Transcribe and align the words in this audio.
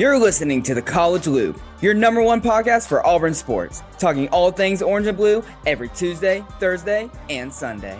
You're 0.00 0.18
listening 0.18 0.62
to 0.62 0.72
the 0.72 0.80
College 0.80 1.26
Loop, 1.26 1.60
your 1.82 1.92
number 1.92 2.22
one 2.22 2.40
podcast 2.40 2.88
for 2.88 3.06
Auburn 3.06 3.34
sports, 3.34 3.82
talking 3.98 4.30
all 4.30 4.50
things 4.50 4.80
orange 4.80 5.06
and 5.06 5.14
blue 5.14 5.44
every 5.66 5.90
Tuesday, 5.90 6.42
Thursday, 6.58 7.10
and 7.28 7.52
Sunday. 7.52 7.98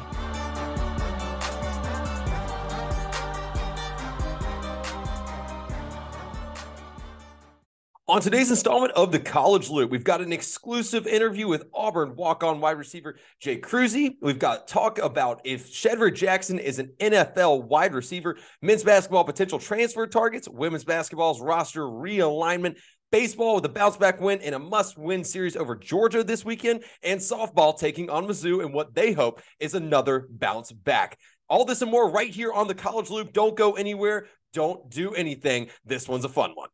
On 8.10 8.20
today's 8.20 8.50
installment 8.50 8.92
of 8.94 9.12
the 9.12 9.20
College 9.20 9.70
Loop, 9.70 9.92
we've 9.92 10.02
got 10.02 10.20
an 10.20 10.32
exclusive 10.32 11.06
interview 11.06 11.46
with 11.46 11.68
Auburn 11.72 12.16
walk-on 12.16 12.60
wide 12.60 12.76
receiver 12.76 13.14
Jake 13.38 13.62
Kruse. 13.62 14.16
We've 14.20 14.36
got 14.36 14.66
talk 14.66 14.98
about 14.98 15.42
if 15.44 15.72
Shedrick 15.72 16.16
Jackson 16.16 16.58
is 16.58 16.80
an 16.80 16.92
NFL 16.98 17.68
wide 17.68 17.94
receiver, 17.94 18.36
men's 18.62 18.82
basketball 18.82 19.22
potential 19.22 19.60
transfer 19.60 20.08
targets, 20.08 20.48
women's 20.48 20.82
basketball's 20.82 21.40
roster 21.40 21.82
realignment, 21.82 22.78
baseball 23.12 23.54
with 23.54 23.64
a 23.66 23.68
bounce 23.68 23.96
back 23.96 24.20
win 24.20 24.40
in 24.40 24.54
a 24.54 24.58
must 24.58 24.98
win 24.98 25.22
series 25.22 25.54
over 25.54 25.76
Georgia 25.76 26.24
this 26.24 26.44
weekend, 26.44 26.82
and 27.04 27.20
softball 27.20 27.78
taking 27.78 28.10
on 28.10 28.26
Mizzou 28.26 28.64
and 28.64 28.74
what 28.74 28.92
they 28.92 29.12
hope 29.12 29.40
is 29.60 29.74
another 29.74 30.26
bounce 30.30 30.72
back. 30.72 31.16
All 31.48 31.64
this 31.64 31.80
and 31.80 31.92
more 31.92 32.10
right 32.10 32.30
here 32.30 32.52
on 32.52 32.66
the 32.66 32.74
College 32.74 33.08
Loop. 33.08 33.32
Don't 33.32 33.56
go 33.56 33.74
anywhere. 33.74 34.26
Don't 34.52 34.90
do 34.90 35.14
anything. 35.14 35.68
This 35.84 36.08
one's 36.08 36.24
a 36.24 36.28
fun 36.28 36.50
one 36.56 36.70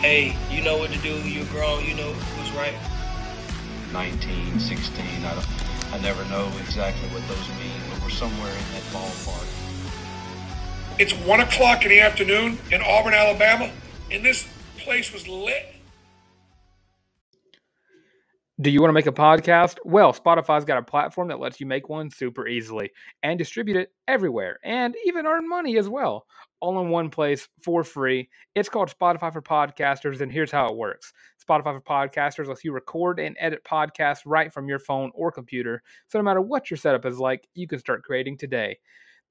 hey, 0.00 0.34
you 0.50 0.62
know 0.62 0.78
what 0.78 0.90
to 0.90 0.98
do. 0.98 1.14
You're 1.28 1.44
grown. 1.46 1.84
You 1.84 1.94
know 1.94 2.12
what's 2.12 2.50
right. 2.52 2.74
19, 3.92 4.58
16. 4.58 5.04
I, 5.24 5.34
don't, 5.34 5.94
I 5.94 5.98
never 5.98 6.24
know 6.30 6.50
exactly 6.60 7.08
what 7.10 7.26
those 7.28 7.48
mean, 7.60 7.80
but 7.90 8.02
we're 8.02 8.10
somewhere 8.10 8.50
in 8.50 8.72
that 8.72 8.82
ballpark. 8.92 9.46
It's 10.98 11.12
1 11.12 11.40
o'clock 11.40 11.82
in 11.84 11.90
the 11.90 12.00
afternoon 12.00 12.58
in 12.70 12.80
Auburn, 12.82 13.14
Alabama, 13.14 13.70
and 14.10 14.24
this 14.24 14.48
place 14.78 15.12
was 15.12 15.28
lit. 15.28 15.74
Do 18.60 18.68
you 18.68 18.82
want 18.82 18.90
to 18.90 18.94
make 18.94 19.06
a 19.06 19.12
podcast? 19.12 19.76
Well, 19.86 20.12
Spotify's 20.12 20.66
got 20.66 20.76
a 20.76 20.82
platform 20.82 21.28
that 21.28 21.40
lets 21.40 21.60
you 21.60 21.66
make 21.66 21.88
one 21.88 22.10
super 22.10 22.46
easily 22.46 22.90
and 23.22 23.38
distribute 23.38 23.78
it 23.78 23.92
everywhere 24.06 24.58
and 24.64 24.94
even 25.06 25.26
earn 25.26 25.48
money 25.48 25.78
as 25.78 25.88
well, 25.88 26.26
all 26.60 26.78
in 26.82 26.90
one 26.90 27.08
place 27.08 27.48
for 27.62 27.82
free. 27.82 28.28
It's 28.54 28.68
called 28.68 28.92
Spotify 28.92 29.32
for 29.32 29.40
Podcasters, 29.40 30.20
and 30.20 30.30
here's 30.30 30.50
how 30.50 30.66
it 30.66 30.76
works 30.76 31.10
Spotify 31.42 31.72
for 31.72 31.80
Podcasters 31.80 32.48
lets 32.48 32.62
you 32.62 32.72
record 32.72 33.18
and 33.18 33.34
edit 33.40 33.64
podcasts 33.64 34.22
right 34.26 34.52
from 34.52 34.68
your 34.68 34.78
phone 34.78 35.10
or 35.14 35.32
computer. 35.32 35.82
So 36.08 36.18
no 36.18 36.24
matter 36.24 36.42
what 36.42 36.70
your 36.70 36.76
setup 36.76 37.06
is 37.06 37.18
like, 37.18 37.48
you 37.54 37.66
can 37.66 37.78
start 37.78 38.02
creating 38.02 38.36
today. 38.36 38.78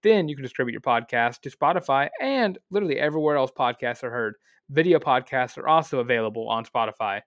Then 0.02 0.27
you 0.27 0.35
can 0.35 0.44
distribute 0.44 0.73
your 0.73 0.81
podcast 0.81 1.41
to 1.41 1.52
Spotify 1.52 2.09
and 2.19 2.57
literally 2.72 2.97
everywhere 2.97 3.35
else 3.35 3.52
podcasts 3.52 4.03
are 4.03 4.09
heard. 4.09 4.38
Video 4.69 4.97
podcasts 4.97 5.57
are 5.59 5.67
also 5.67 6.00
available 6.00 6.50
on 6.50 6.66
Spotify. 6.66 7.22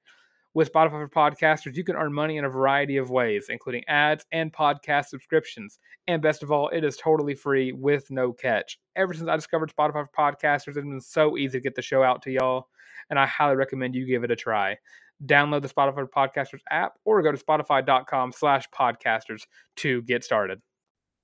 With 0.55 0.71
Spotify 0.71 0.91
for 0.91 1.09
Podcasters, 1.09 1.77
you 1.77 1.85
can 1.85 1.97
earn 1.97 2.13
money 2.13 2.37
in 2.37 2.45
a 2.45 2.49
variety 2.51 2.99
of 2.99 3.09
ways, 3.09 3.47
including 3.49 3.85
ads 3.89 4.27
and 4.33 4.53
podcast 4.53 5.07
subscriptions. 5.07 5.79
And 6.07 6.21
best 6.21 6.43
of 6.43 6.53
all, 6.53 6.69
it 6.69 6.85
is 6.85 6.99
totally 6.99 7.35
free 7.35 7.73
with 7.73 8.11
no 8.11 8.35
catch. 8.35 8.79
Ever 8.95 9.15
since 9.15 9.31
I 9.31 9.37
discovered 9.37 9.73
Spotify 9.75 10.07
for 10.07 10.11
Podcasters, 10.15 10.77
it's 10.77 10.77
been 10.77 11.01
so 11.01 11.39
easy 11.39 11.59
to 11.59 11.63
get 11.63 11.75
the 11.75 11.81
show 11.81 12.03
out 12.03 12.21
to 12.23 12.31
y'all, 12.31 12.69
and 13.09 13.19
I 13.19 13.25
highly 13.25 13.57
recommend 13.57 13.95
you 13.95 14.05
give 14.05 14.25
it 14.25 14.31
a 14.31 14.37
try. 14.37 14.77
Download 15.25 15.63
the 15.63 15.71
Spotify 15.71 15.95
for 15.95 16.07
Podcasters 16.07 16.61
app 16.71 16.99
or 17.07 17.23
go 17.23 17.33
to 17.33 17.43
spotify.com 17.43 18.33
slash 18.33 18.67
podcasters 18.79 19.45
to 19.77 20.03
get 20.03 20.23
started. 20.23 20.61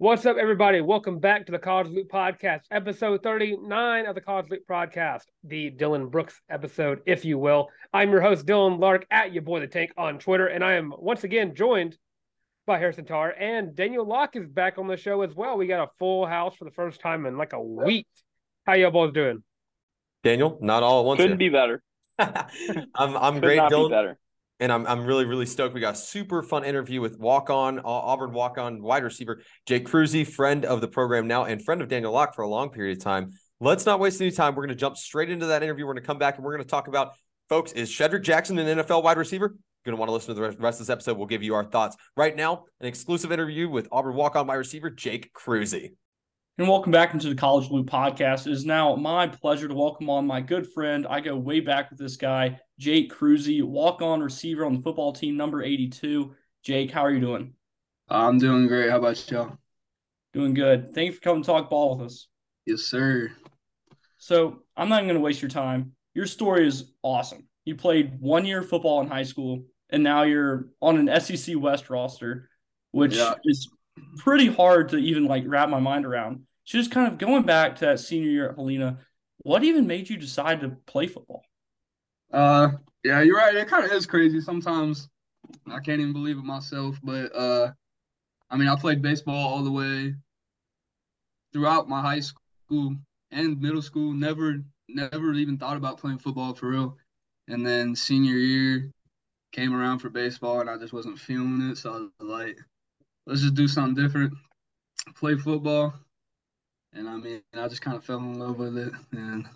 What's 0.00 0.24
up, 0.26 0.36
everybody? 0.36 0.80
Welcome 0.80 1.18
back 1.18 1.44
to 1.46 1.50
the 1.50 1.58
College 1.58 1.88
Loop 1.88 2.08
Podcast, 2.08 2.60
episode 2.70 3.20
39 3.20 4.06
of 4.06 4.14
the 4.14 4.20
College 4.20 4.46
Loop 4.48 4.62
Podcast, 4.64 5.22
the 5.42 5.72
Dylan 5.72 6.08
Brooks 6.08 6.40
episode, 6.48 7.00
if 7.04 7.24
you 7.24 7.36
will. 7.36 7.66
I'm 7.92 8.12
your 8.12 8.20
host, 8.20 8.46
Dylan 8.46 8.78
Larck, 8.78 9.02
at 9.10 9.32
your 9.32 9.42
boy 9.42 9.58
the 9.58 9.66
tank 9.66 9.90
on 9.98 10.20
Twitter, 10.20 10.46
and 10.46 10.62
I 10.62 10.74
am 10.74 10.94
once 10.96 11.24
again 11.24 11.52
joined 11.56 11.98
by 12.64 12.78
Harrison 12.78 13.06
Tarr, 13.06 13.34
and 13.40 13.74
Daniel 13.74 14.06
Locke 14.06 14.36
is 14.36 14.46
back 14.46 14.78
on 14.78 14.86
the 14.86 14.96
show 14.96 15.22
as 15.22 15.34
well. 15.34 15.58
We 15.58 15.66
got 15.66 15.82
a 15.82 15.90
full 15.98 16.26
house 16.26 16.54
for 16.54 16.64
the 16.64 16.70
first 16.70 17.00
time 17.00 17.26
in 17.26 17.36
like 17.36 17.52
a 17.52 17.60
week. 17.60 18.06
How 18.66 18.74
y'all 18.74 18.92
boys 18.92 19.12
doing? 19.12 19.42
Daniel, 20.22 20.58
not 20.60 20.84
all 20.84 21.00
at 21.00 21.06
once. 21.06 21.18
Couldn't 21.18 21.40
here. 21.40 21.50
be 21.50 21.52
better. 21.52 21.82
I'm 22.94 23.16
I'm 23.16 23.34
Could 23.34 23.42
great, 23.42 23.56
not 23.56 23.72
Dylan. 23.72 23.88
Be 23.88 23.94
better 23.96 24.18
and 24.60 24.72
I'm 24.72 24.86
I'm 24.86 25.04
really 25.04 25.24
really 25.24 25.46
stoked. 25.46 25.74
We 25.74 25.80
got 25.80 25.94
a 25.94 25.98
super 25.98 26.42
fun 26.42 26.64
interview 26.64 27.00
with 27.00 27.18
walk 27.18 27.50
on 27.50 27.80
Auburn 27.84 28.32
walk 28.32 28.58
on 28.58 28.82
wide 28.82 29.04
receiver 29.04 29.42
Jake 29.66 29.86
Kruse, 29.86 30.26
friend 30.26 30.64
of 30.64 30.80
the 30.80 30.88
program 30.88 31.26
now 31.26 31.44
and 31.44 31.64
friend 31.64 31.80
of 31.80 31.88
Daniel 31.88 32.12
Locke 32.12 32.34
for 32.34 32.42
a 32.42 32.48
long 32.48 32.70
period 32.70 32.98
of 32.98 33.04
time. 33.04 33.32
Let's 33.60 33.86
not 33.86 33.98
waste 34.00 34.20
any 34.20 34.30
time. 34.30 34.54
We're 34.54 34.66
going 34.66 34.76
to 34.76 34.80
jump 34.80 34.96
straight 34.96 35.30
into 35.30 35.46
that 35.46 35.62
interview. 35.62 35.84
We're 35.84 35.94
going 35.94 36.02
to 36.02 36.06
come 36.06 36.18
back 36.18 36.36
and 36.36 36.44
we're 36.44 36.54
going 36.54 36.64
to 36.64 36.70
talk 36.70 36.88
about 36.88 37.12
folks. 37.48 37.72
Is 37.72 37.90
Shedrick 37.90 38.22
Jackson 38.22 38.58
an 38.58 38.78
NFL 38.78 39.02
wide 39.02 39.16
receiver? 39.16 39.46
You're 39.84 39.92
Going 39.92 39.96
to 39.96 40.00
want 40.00 40.08
to 40.08 40.12
listen 40.12 40.34
to 40.34 40.40
the 40.40 40.56
rest 40.60 40.80
of 40.80 40.86
this 40.86 40.90
episode. 40.90 41.16
We'll 41.16 41.26
give 41.26 41.42
you 41.42 41.54
our 41.54 41.64
thoughts 41.64 41.96
right 42.16 42.36
now. 42.36 42.64
An 42.80 42.86
exclusive 42.86 43.32
interview 43.32 43.68
with 43.68 43.88
Auburn 43.90 44.14
walk 44.14 44.36
on 44.36 44.46
wide 44.46 44.56
receiver 44.56 44.90
Jake 44.90 45.32
Kruse. 45.32 45.90
And 46.58 46.68
welcome 46.68 46.90
back 46.90 47.14
into 47.14 47.28
the 47.28 47.36
College 47.36 47.70
Loop 47.70 47.86
podcast. 47.86 48.48
It 48.48 48.52
is 48.52 48.64
now 48.64 48.96
my 48.96 49.28
pleasure 49.28 49.68
to 49.68 49.74
welcome 49.74 50.10
on 50.10 50.26
my 50.26 50.40
good 50.40 50.66
friend. 50.66 51.06
I 51.08 51.20
go 51.20 51.36
way 51.36 51.60
back 51.60 51.88
with 51.88 52.00
this 52.00 52.16
guy, 52.16 52.58
Jake 52.80 53.12
Kruse, 53.12 53.62
walk 53.62 54.02
on 54.02 54.20
receiver 54.20 54.66
on 54.66 54.74
the 54.74 54.82
football 54.82 55.12
team, 55.12 55.36
number 55.36 55.62
82. 55.62 56.34
Jake, 56.64 56.90
how 56.90 57.02
are 57.02 57.12
you 57.12 57.20
doing? 57.20 57.52
I'm 58.08 58.38
doing 58.38 58.66
great. 58.66 58.90
How 58.90 58.98
about 58.98 59.30
y'all? 59.30 59.56
Doing 60.32 60.52
good. 60.52 60.92
Thank 60.92 61.06
you 61.06 61.12
for 61.12 61.20
coming 61.20 61.44
to 61.44 61.46
talk 61.46 61.70
ball 61.70 61.96
with 61.96 62.06
us. 62.06 62.26
Yes, 62.66 62.80
sir. 62.80 63.30
So 64.16 64.64
I'm 64.76 64.88
not 64.88 65.02
going 65.02 65.14
to 65.14 65.20
waste 65.20 65.40
your 65.40 65.50
time. 65.50 65.92
Your 66.14 66.26
story 66.26 66.66
is 66.66 66.92
awesome. 67.04 67.46
You 67.66 67.76
played 67.76 68.18
one 68.18 68.44
year 68.44 68.62
of 68.62 68.68
football 68.68 69.00
in 69.00 69.06
high 69.06 69.22
school, 69.22 69.62
and 69.90 70.02
now 70.02 70.24
you're 70.24 70.70
on 70.82 71.08
an 71.08 71.20
SEC 71.20 71.54
West 71.56 71.88
roster, 71.88 72.50
which 72.90 73.14
yeah. 73.14 73.34
is 73.44 73.70
pretty 74.16 74.48
hard 74.48 74.88
to 74.88 74.96
even 74.96 75.26
like 75.26 75.44
wrap 75.46 75.68
my 75.68 75.78
mind 75.78 76.04
around 76.04 76.40
just 76.72 76.90
kind 76.90 77.10
of 77.10 77.18
going 77.18 77.44
back 77.44 77.76
to 77.76 77.86
that 77.86 78.00
senior 78.00 78.30
year 78.30 78.50
at 78.50 78.56
Helena, 78.56 78.98
what 79.38 79.64
even 79.64 79.86
made 79.86 80.08
you 80.08 80.16
decide 80.16 80.60
to 80.60 80.70
play 80.86 81.06
football? 81.06 81.42
Uh, 82.32 82.68
yeah, 83.04 83.22
you're 83.22 83.36
right. 83.36 83.54
It 83.54 83.68
kind 83.68 83.84
of 83.84 83.92
is 83.92 84.06
crazy. 84.06 84.40
Sometimes 84.40 85.08
I 85.66 85.80
can't 85.80 86.00
even 86.00 86.12
believe 86.12 86.36
it 86.36 86.44
myself. 86.44 86.98
But 87.02 87.34
uh, 87.34 87.72
I 88.50 88.56
mean, 88.56 88.68
I 88.68 88.76
played 88.76 89.00
baseball 89.00 89.48
all 89.48 89.64
the 89.64 89.70
way 89.70 90.14
throughout 91.52 91.88
my 91.88 92.02
high 92.02 92.20
school 92.20 92.96
and 93.30 93.60
middle 93.60 93.82
school. 93.82 94.12
Never, 94.12 94.62
never 94.88 95.32
even 95.32 95.56
thought 95.56 95.76
about 95.76 95.98
playing 95.98 96.18
football 96.18 96.54
for 96.54 96.68
real. 96.68 96.96
And 97.48 97.66
then 97.66 97.96
senior 97.96 98.36
year 98.36 98.90
came 99.52 99.74
around 99.74 100.00
for 100.00 100.10
baseball, 100.10 100.60
and 100.60 100.68
I 100.68 100.76
just 100.76 100.92
wasn't 100.92 101.18
feeling 101.18 101.70
it. 101.70 101.78
So 101.78 101.90
I 101.90 101.98
was 101.98 102.10
like, 102.20 102.58
let's 103.26 103.40
just 103.40 103.54
do 103.54 103.68
something 103.68 103.94
different. 103.94 104.34
Play 105.14 105.36
football 105.36 105.94
and 106.92 107.08
I 107.08 107.16
mean, 107.16 107.42
I 107.54 107.68
just 107.68 107.82
kind 107.82 107.96
of 107.96 108.04
fell 108.04 108.18
in 108.18 108.38
love 108.38 108.58
with 108.58 108.76
it, 108.76 108.92
and 109.12 109.46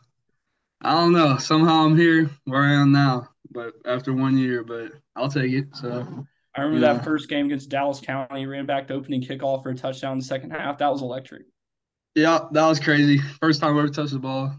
I 0.83 0.95
don't 0.95 1.13
know. 1.13 1.37
Somehow 1.39 1.85
I'm 1.85 1.97
here 1.97 2.31
where 2.45 2.63
I 2.63 2.73
am 2.75 2.93
now, 2.93 3.29
but 3.51 3.75
after 3.87 4.13
one 4.13 4.37
year, 4.37 4.65
but 4.65 4.93
I'll 5.17 5.31
take 5.31 5.53
it. 5.53 5.75
So 5.75 6.27
I 6.55 6.61
remember 6.61 6.87
yeah. 6.87 6.95
that 6.95 7.05
first 7.05 7.29
game 7.29 7.47
against 7.47 7.71
Dallas 7.71 8.01
County. 8.01 8.47
Ran 8.47 8.67
back 8.67 8.89
to 8.89 8.95
opening 8.95 9.23
kickoff 9.23 9.63
for 9.63 9.71
a 9.71 9.75
touchdown 9.75 10.13
in 10.13 10.19
the 10.19 10.25
second 10.25 10.51
half. 10.51 10.79
That 10.79 10.91
was 10.91 11.03
electric. 11.03 11.47
Yeah, 12.15 12.41
that 12.51 12.67
was 12.67 12.79
crazy. 12.79 13.19
First 13.41 13.61
time 13.61 13.77
I 13.77 13.79
ever 13.79 13.89
touched 13.89 14.13
the 14.13 14.19
ball. 14.19 14.55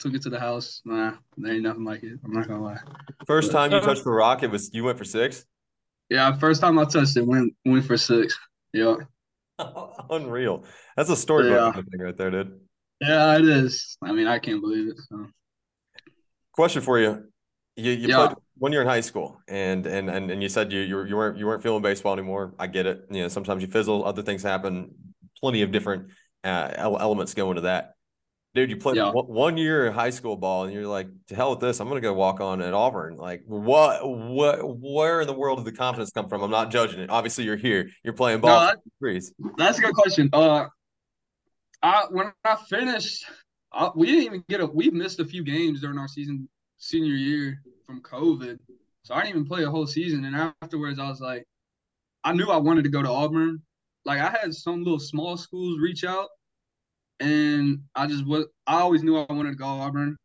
Took 0.00 0.14
it 0.14 0.22
to 0.22 0.30
the 0.30 0.40
house. 0.40 0.80
Nah, 0.84 1.12
there 1.36 1.52
ain't 1.52 1.62
nothing 1.62 1.84
like 1.84 2.02
it. 2.02 2.18
I'm 2.24 2.32
not 2.32 2.48
gonna 2.48 2.62
lie. 2.62 2.78
First 3.26 3.52
time 3.52 3.70
you 3.70 3.80
touched 3.80 4.04
the 4.04 4.10
rock, 4.10 4.42
it 4.42 4.50
was 4.50 4.70
you 4.72 4.84
went 4.84 4.98
for 4.98 5.04
six. 5.04 5.44
Yeah, 6.08 6.36
first 6.38 6.60
time 6.60 6.78
I 6.78 6.84
touched 6.84 7.16
it, 7.16 7.26
went 7.26 7.52
went 7.64 7.84
for 7.84 7.96
six. 7.96 8.36
Yeah. 8.72 8.96
Unreal. 10.10 10.64
That's 10.96 11.10
a 11.10 11.16
storybook 11.16 11.76
yeah. 11.76 11.82
thing 11.82 12.00
right 12.00 12.16
there, 12.16 12.30
dude. 12.30 12.60
Yeah, 13.00 13.36
it 13.36 13.44
is. 13.44 13.96
I 14.02 14.12
mean, 14.12 14.26
I 14.26 14.38
can't 14.38 14.60
believe 14.60 14.88
it. 14.88 14.98
So. 15.08 15.26
Question 16.52 16.82
for 16.82 16.98
you: 16.98 17.24
You 17.76 17.92
you 17.92 18.08
yeah. 18.08 18.26
played 18.26 18.36
one 18.58 18.72
year 18.72 18.82
in 18.82 18.88
high 18.88 19.00
school, 19.00 19.40
and 19.48 19.86
and 19.86 20.10
and 20.10 20.30
and 20.30 20.42
you 20.42 20.48
said 20.48 20.72
you 20.72 20.80
you, 20.80 21.04
you 21.04 21.16
weren't 21.16 21.38
you 21.38 21.46
weren't 21.46 21.62
feeling 21.62 21.82
baseball 21.82 22.12
anymore. 22.12 22.54
I 22.58 22.66
get 22.66 22.86
it. 22.86 23.06
You 23.10 23.22
know, 23.22 23.28
sometimes 23.28 23.62
you 23.62 23.68
fizzle, 23.68 24.04
other 24.04 24.22
things 24.22 24.42
happen. 24.42 24.94
Plenty 25.40 25.62
of 25.62 25.72
different 25.72 26.08
uh, 26.44 26.72
elements 26.76 27.32
go 27.34 27.50
into 27.50 27.62
that 27.62 27.94
dude, 28.54 28.70
you 28.70 28.76
played 28.76 28.96
yeah. 28.96 29.10
one 29.12 29.56
year 29.56 29.90
high 29.92 30.10
school 30.10 30.36
ball, 30.36 30.64
and 30.64 30.72
you're 30.72 30.86
like, 30.86 31.08
to 31.28 31.34
hell 31.34 31.50
with 31.50 31.60
this. 31.60 31.80
I'm 31.80 31.88
gonna 31.88 32.00
go 32.00 32.12
walk 32.12 32.40
on 32.40 32.60
at 32.62 32.74
Auburn. 32.74 33.16
Like, 33.16 33.42
what, 33.46 34.00
what, 34.08 34.60
where 34.62 35.20
in 35.20 35.26
the 35.26 35.32
world 35.32 35.58
did 35.58 35.72
the 35.72 35.76
confidence 35.76 36.10
come 36.10 36.28
from? 36.28 36.42
I'm 36.42 36.50
not 36.50 36.70
judging 36.70 37.00
it. 37.00 37.10
Obviously, 37.10 37.44
you're 37.44 37.56
here. 37.56 37.90
You're 38.04 38.14
playing 38.14 38.40
ball. 38.40 38.74
No, 39.00 39.12
that, 39.12 39.32
that's 39.56 39.78
a 39.78 39.82
good 39.82 39.94
question. 39.94 40.30
Uh, 40.32 40.66
I 41.82 42.04
when 42.10 42.32
I 42.44 42.56
finished, 42.56 43.24
I, 43.72 43.90
we 43.94 44.06
didn't 44.06 44.24
even 44.24 44.44
get 44.48 44.60
a. 44.60 44.66
We 44.66 44.90
missed 44.90 45.20
a 45.20 45.24
few 45.24 45.44
games 45.44 45.80
during 45.80 45.98
our 45.98 46.08
season 46.08 46.48
senior 46.78 47.14
year 47.14 47.62
from 47.86 48.02
COVID, 48.02 48.58
so 49.02 49.14
I 49.14 49.22
didn't 49.22 49.30
even 49.30 49.46
play 49.46 49.64
a 49.64 49.70
whole 49.70 49.86
season. 49.86 50.24
And 50.24 50.36
afterwards, 50.62 50.98
I 50.98 51.08
was 51.08 51.20
like, 51.20 51.44
I 52.24 52.32
knew 52.32 52.50
I 52.50 52.56
wanted 52.56 52.84
to 52.84 52.90
go 52.90 53.02
to 53.02 53.08
Auburn. 53.08 53.62
Like 54.04 54.18
I 54.18 54.30
had 54.30 54.54
some 54.54 54.82
little 54.82 54.98
small 54.98 55.36
schools 55.36 55.78
reach 55.78 56.04
out 56.04 56.28
and 57.20 57.80
I 57.94 58.06
just 58.06 58.26
was 58.26 58.46
I 58.66 58.80
always 58.80 59.02
knew 59.02 59.18
I 59.18 59.32
wanted 59.32 59.50
to 59.50 59.56
go 59.56 59.66
Auburn. 59.66 60.16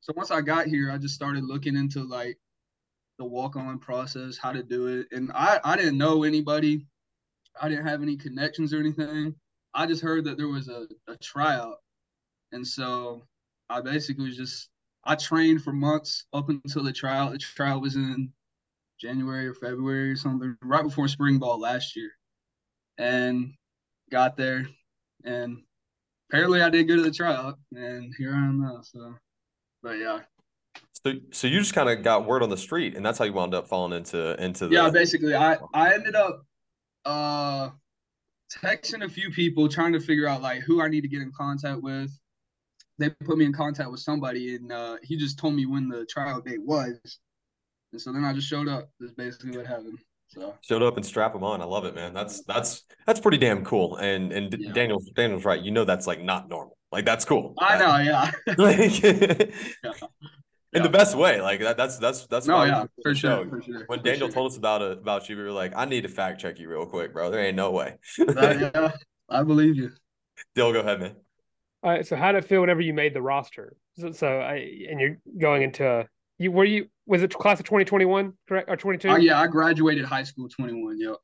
So 0.00 0.12
once 0.16 0.30
I 0.30 0.40
got 0.40 0.66
here, 0.66 0.90
I 0.90 0.98
just 0.98 1.14
started 1.14 1.44
looking 1.44 1.76
into 1.76 2.04
like 2.04 2.38
the 3.18 3.24
walk 3.24 3.56
on 3.56 3.78
process, 3.78 4.36
how 4.36 4.52
to 4.52 4.62
do 4.62 4.86
it. 4.86 5.06
And 5.12 5.30
I, 5.34 5.60
I 5.64 5.76
didn't 5.76 5.98
know 5.98 6.24
anybody. 6.24 6.86
I 7.60 7.68
didn't 7.68 7.86
have 7.86 8.02
any 8.02 8.16
connections 8.16 8.74
or 8.74 8.80
anything. 8.80 9.34
I 9.72 9.86
just 9.86 10.02
heard 10.02 10.24
that 10.24 10.36
there 10.36 10.48
was 10.48 10.68
a, 10.68 10.86
a 11.08 11.16
tryout. 11.16 11.78
And 12.52 12.66
so 12.66 13.22
I 13.68 13.80
basically 13.80 14.26
was 14.26 14.36
just 14.36 14.68
I 15.04 15.14
trained 15.16 15.62
for 15.62 15.72
months 15.72 16.26
up 16.32 16.48
until 16.48 16.82
the 16.82 16.92
trial. 16.92 17.30
The 17.30 17.38
trial 17.38 17.80
was 17.80 17.96
in 17.96 18.32
January 19.00 19.46
or 19.46 19.54
February 19.54 20.12
or 20.12 20.16
something, 20.16 20.56
right 20.62 20.84
before 20.84 21.08
spring 21.08 21.38
ball 21.38 21.60
last 21.60 21.96
year. 21.96 22.10
And 22.98 23.54
got 24.10 24.36
there 24.36 24.66
and 25.24 25.62
apparently 26.34 26.62
I 26.62 26.68
did 26.68 26.88
good 26.88 26.98
at 26.98 27.04
the 27.04 27.12
tryout 27.12 27.58
and 27.72 28.12
here 28.18 28.32
I 28.34 28.38
am 28.38 28.60
now. 28.60 28.80
So 28.82 29.14
but 29.82 29.98
yeah. 29.98 30.20
So, 31.04 31.12
so 31.30 31.46
you 31.46 31.60
just 31.60 31.74
kind 31.74 31.88
of 31.88 32.02
got 32.02 32.26
word 32.26 32.42
on 32.42 32.48
the 32.48 32.56
street, 32.56 32.96
and 32.96 33.04
that's 33.04 33.18
how 33.18 33.26
you 33.26 33.32
wound 33.32 33.54
up 33.54 33.68
falling 33.68 33.92
into 33.92 34.42
into 34.42 34.66
the. 34.66 34.74
Yeah, 34.74 34.90
basically, 34.90 35.34
I 35.34 35.58
I 35.72 35.92
ended 35.92 36.16
up 36.16 36.44
uh 37.04 37.70
texting 38.50 39.04
a 39.04 39.08
few 39.08 39.30
people 39.30 39.68
trying 39.68 39.92
to 39.92 40.00
figure 40.00 40.26
out 40.26 40.40
like 40.40 40.62
who 40.62 40.82
I 40.82 40.88
need 40.88 41.02
to 41.02 41.08
get 41.08 41.20
in 41.20 41.30
contact 41.36 41.82
with. 41.82 42.10
They 42.98 43.10
put 43.10 43.36
me 43.36 43.44
in 43.44 43.52
contact 43.52 43.90
with 43.90 44.00
somebody, 44.00 44.56
and 44.56 44.72
uh, 44.72 44.96
he 45.02 45.16
just 45.16 45.38
told 45.38 45.54
me 45.54 45.66
when 45.66 45.88
the 45.88 46.06
trial 46.06 46.40
date 46.40 46.62
was, 46.62 46.98
and 47.92 48.00
so 48.00 48.12
then 48.12 48.24
I 48.24 48.32
just 48.32 48.48
showed 48.48 48.68
up. 48.68 48.88
That's 48.98 49.12
basically 49.12 49.56
what 49.56 49.66
happened. 49.66 49.98
So 50.34 50.54
showed 50.62 50.82
up 50.82 50.96
and 50.96 51.06
strap 51.06 51.32
them 51.32 51.44
on. 51.44 51.60
I 51.60 51.64
love 51.64 51.84
it, 51.84 51.94
man. 51.94 52.12
That's 52.12 52.42
that's 52.42 52.82
that's 53.06 53.20
pretty 53.20 53.38
damn 53.38 53.64
cool. 53.64 53.96
And 53.96 54.32
and 54.32 54.54
yeah. 54.58 54.72
Daniel 54.72 55.02
Daniel's 55.14 55.44
right. 55.44 55.60
You 55.60 55.70
know 55.70 55.84
that's 55.84 56.06
like 56.06 56.22
not 56.22 56.48
normal. 56.48 56.76
Like 56.90 57.04
that's 57.04 57.24
cool. 57.24 57.54
I 57.58 57.78
know, 57.78 57.96
yeah. 57.98 58.30
like, 58.58 59.02
yeah. 59.02 59.34
In 60.72 60.82
the 60.82 60.88
best 60.88 61.16
way, 61.16 61.40
like 61.40 61.60
that. 61.60 61.76
That's 61.76 61.98
that's 61.98 62.26
that's. 62.26 62.48
No, 62.48 62.64
yeah, 62.64 62.86
for 63.00 63.14
sure, 63.14 63.48
for 63.48 63.62
sure. 63.62 63.84
When 63.86 64.00
for 64.00 64.04
Daniel 64.04 64.26
sure. 64.26 64.34
told 64.34 64.50
us 64.50 64.56
about 64.56 64.82
it 64.82 64.98
about 64.98 65.28
you, 65.28 65.36
we 65.36 65.44
were 65.44 65.52
like, 65.52 65.72
"I 65.76 65.84
need 65.84 66.00
to 66.00 66.08
fact 66.08 66.40
check 66.40 66.58
you 66.58 66.68
real 66.68 66.84
quick, 66.84 67.12
bro. 67.12 67.30
There 67.30 67.38
ain't 67.38 67.54
no 67.54 67.70
way." 67.70 67.94
uh, 68.18 68.32
yeah, 68.36 68.90
I 69.28 69.44
believe 69.44 69.76
you. 69.76 69.92
Dill, 70.56 70.72
go 70.72 70.80
ahead, 70.80 70.98
man. 70.98 71.14
All 71.84 71.90
right. 71.90 72.04
So, 72.04 72.16
how 72.16 72.32
did 72.32 72.38
it 72.42 72.48
feel 72.48 72.60
whenever 72.60 72.80
you 72.80 72.92
made 72.92 73.14
the 73.14 73.22
roster? 73.22 73.76
So, 74.00 74.10
so 74.10 74.26
I 74.26 74.54
and 74.90 74.98
you're 74.98 75.18
going 75.38 75.62
into 75.62 76.08
you 76.38 76.50
were 76.50 76.64
you 76.64 76.88
was 77.06 77.22
it 77.22 77.32
class 77.34 77.60
of 77.60 77.66
2021 77.66 78.32
correct 78.48 78.70
or 78.70 78.76
22? 78.76 79.08
Oh 79.08 79.16
yeah, 79.16 79.40
I 79.40 79.46
graduated 79.46 80.04
high 80.04 80.22
school 80.22 80.48
21. 80.48 80.98
Yep. 80.98 81.16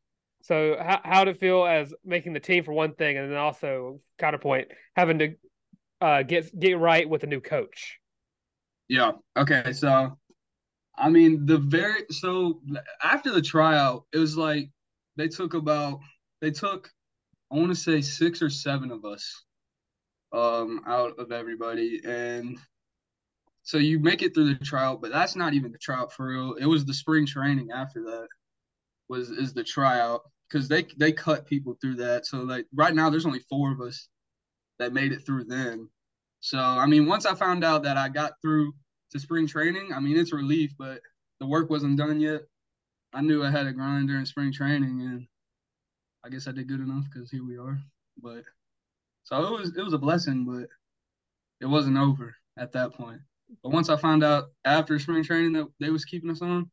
So 0.42 0.76
how 0.80 1.00
how 1.04 1.24
did 1.24 1.36
it 1.36 1.40
feel 1.40 1.66
as 1.66 1.92
making 2.04 2.32
the 2.32 2.40
team 2.40 2.64
for 2.64 2.72
one 2.72 2.94
thing, 2.94 3.16
and 3.16 3.30
then 3.30 3.38
also 3.38 4.00
counterpoint 4.18 4.68
having 4.96 5.18
to 5.18 5.34
uh, 6.00 6.22
get 6.22 6.58
get 6.58 6.78
right 6.78 7.08
with 7.08 7.24
a 7.24 7.26
new 7.26 7.40
coach. 7.40 7.98
Yeah. 8.88 9.12
Okay. 9.36 9.72
So, 9.72 10.18
I 10.96 11.10
mean, 11.10 11.46
the 11.46 11.58
very 11.58 12.02
so 12.10 12.60
after 13.02 13.32
the 13.32 13.42
tryout, 13.42 14.04
it 14.12 14.18
was 14.18 14.36
like 14.36 14.70
they 15.16 15.28
took 15.28 15.54
about 15.54 16.00
they 16.40 16.50
took 16.50 16.90
I 17.52 17.56
want 17.56 17.70
to 17.70 17.76
say 17.76 18.00
six 18.00 18.42
or 18.42 18.50
seven 18.50 18.90
of 18.90 19.04
us 19.04 19.44
um 20.32 20.80
out 20.86 21.18
of 21.18 21.32
everybody 21.32 22.00
and 22.04 22.56
so 23.62 23.78
you 23.78 23.98
make 23.98 24.22
it 24.22 24.34
through 24.34 24.52
the 24.52 24.64
tryout 24.64 25.00
but 25.00 25.12
that's 25.12 25.36
not 25.36 25.54
even 25.54 25.72
the 25.72 25.78
tryout 25.78 26.12
for 26.12 26.28
real 26.28 26.54
it 26.54 26.66
was 26.66 26.84
the 26.84 26.94
spring 26.94 27.26
training 27.26 27.70
after 27.72 28.02
that 28.02 28.28
was 29.08 29.30
is 29.30 29.52
the 29.52 29.64
tryout 29.64 30.22
because 30.48 30.68
they 30.68 30.86
they 30.98 31.12
cut 31.12 31.46
people 31.46 31.76
through 31.80 31.94
that 31.94 32.26
so 32.26 32.38
like 32.38 32.66
right 32.74 32.94
now 32.94 33.10
there's 33.10 33.26
only 33.26 33.40
four 33.48 33.72
of 33.72 33.80
us 33.80 34.08
that 34.80 34.94
made 34.94 35.12
it 35.12 35.24
through 35.24 35.44
then. 35.44 35.88
So 36.40 36.58
I 36.58 36.86
mean, 36.86 37.06
once 37.06 37.26
I 37.26 37.34
found 37.34 37.62
out 37.62 37.84
that 37.84 37.96
I 37.96 38.08
got 38.08 38.32
through 38.42 38.72
to 39.12 39.20
spring 39.20 39.46
training, 39.46 39.90
I 39.94 40.00
mean 40.00 40.16
it's 40.16 40.32
relief, 40.32 40.72
but 40.76 41.00
the 41.38 41.46
work 41.46 41.70
wasn't 41.70 41.98
done 41.98 42.20
yet. 42.20 42.40
I 43.12 43.20
knew 43.20 43.44
I 43.44 43.50
had 43.50 43.66
a 43.66 43.72
grind 43.72 44.08
during 44.08 44.24
spring 44.24 44.52
training, 44.52 45.02
and 45.02 45.26
I 46.24 46.30
guess 46.30 46.48
I 46.48 46.52
did 46.52 46.68
good 46.68 46.80
enough 46.80 47.04
because 47.12 47.30
here 47.30 47.44
we 47.46 47.58
are. 47.58 47.78
But 48.20 48.42
so 49.22 49.54
it 49.54 49.60
was 49.60 49.76
it 49.76 49.82
was 49.82 49.92
a 49.92 49.98
blessing, 49.98 50.44
but 50.44 50.68
it 51.60 51.66
wasn't 51.66 51.98
over 51.98 52.34
at 52.58 52.72
that 52.72 52.94
point. 52.94 53.20
But 53.62 53.72
once 53.72 53.88
I 53.88 53.96
found 53.96 54.24
out 54.24 54.50
after 54.64 54.98
spring 54.98 55.24
training 55.24 55.52
that 55.52 55.66
they 55.80 55.90
was 55.90 56.04
keeping 56.04 56.30
us 56.30 56.42
on, 56.42 56.70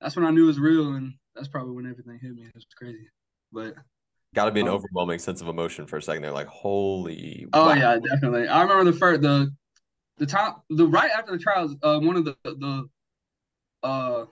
that's 0.00 0.16
when 0.16 0.24
I 0.24 0.30
knew 0.30 0.44
it 0.44 0.48
was 0.48 0.60
real, 0.60 0.94
and 0.94 1.14
that's 1.34 1.48
probably 1.48 1.74
when 1.74 1.86
everything 1.86 2.18
hit 2.20 2.34
me. 2.34 2.42
It 2.42 2.54
was 2.54 2.66
crazy, 2.76 3.08
but 3.52 3.74
Got 4.34 4.46
to 4.46 4.50
be 4.50 4.60
an 4.60 4.68
oh. 4.68 4.74
overwhelming 4.74 5.18
sense 5.18 5.42
of 5.42 5.48
emotion 5.48 5.86
for 5.86 5.98
a 5.98 6.02
second. 6.02 6.22
They're 6.22 6.32
like, 6.32 6.46
"Holy!" 6.46 7.46
Oh 7.52 7.66
wow. 7.66 7.74
yeah, 7.74 7.98
definitely. 7.98 8.48
I 8.48 8.62
remember 8.62 8.90
the 8.90 8.96
first 8.96 9.20
the 9.20 9.54
the 10.16 10.24
time 10.26 10.54
the 10.70 10.86
right 10.86 11.10
after 11.10 11.32
the 11.32 11.38
trials. 11.38 11.76
Uh, 11.82 11.98
one 11.98 12.16
of 12.16 12.24
the 12.24 12.36
the 12.44 12.88
uh 13.82 14.24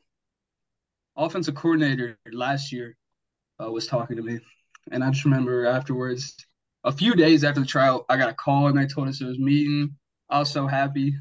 offensive 1.16 1.54
coordinator 1.54 2.18
last 2.32 2.72
year 2.72 2.96
uh, 3.62 3.70
was 3.70 3.86
talking 3.86 4.16
to 4.16 4.22
me, 4.22 4.40
and 4.90 5.04
I 5.04 5.10
just 5.10 5.26
remember 5.26 5.66
afterwards, 5.66 6.34
a 6.84 6.92
few 6.92 7.14
days 7.14 7.44
after 7.44 7.60
the 7.60 7.66
trial, 7.66 8.06
I 8.08 8.16
got 8.16 8.30
a 8.30 8.34
call 8.34 8.68
and 8.68 8.78
they 8.78 8.86
told 8.86 9.08
us 9.08 9.20
it 9.20 9.26
was 9.26 9.38
meeting. 9.38 9.94
I 10.30 10.38
was 10.38 10.50
so 10.50 10.66
happy 10.66 11.16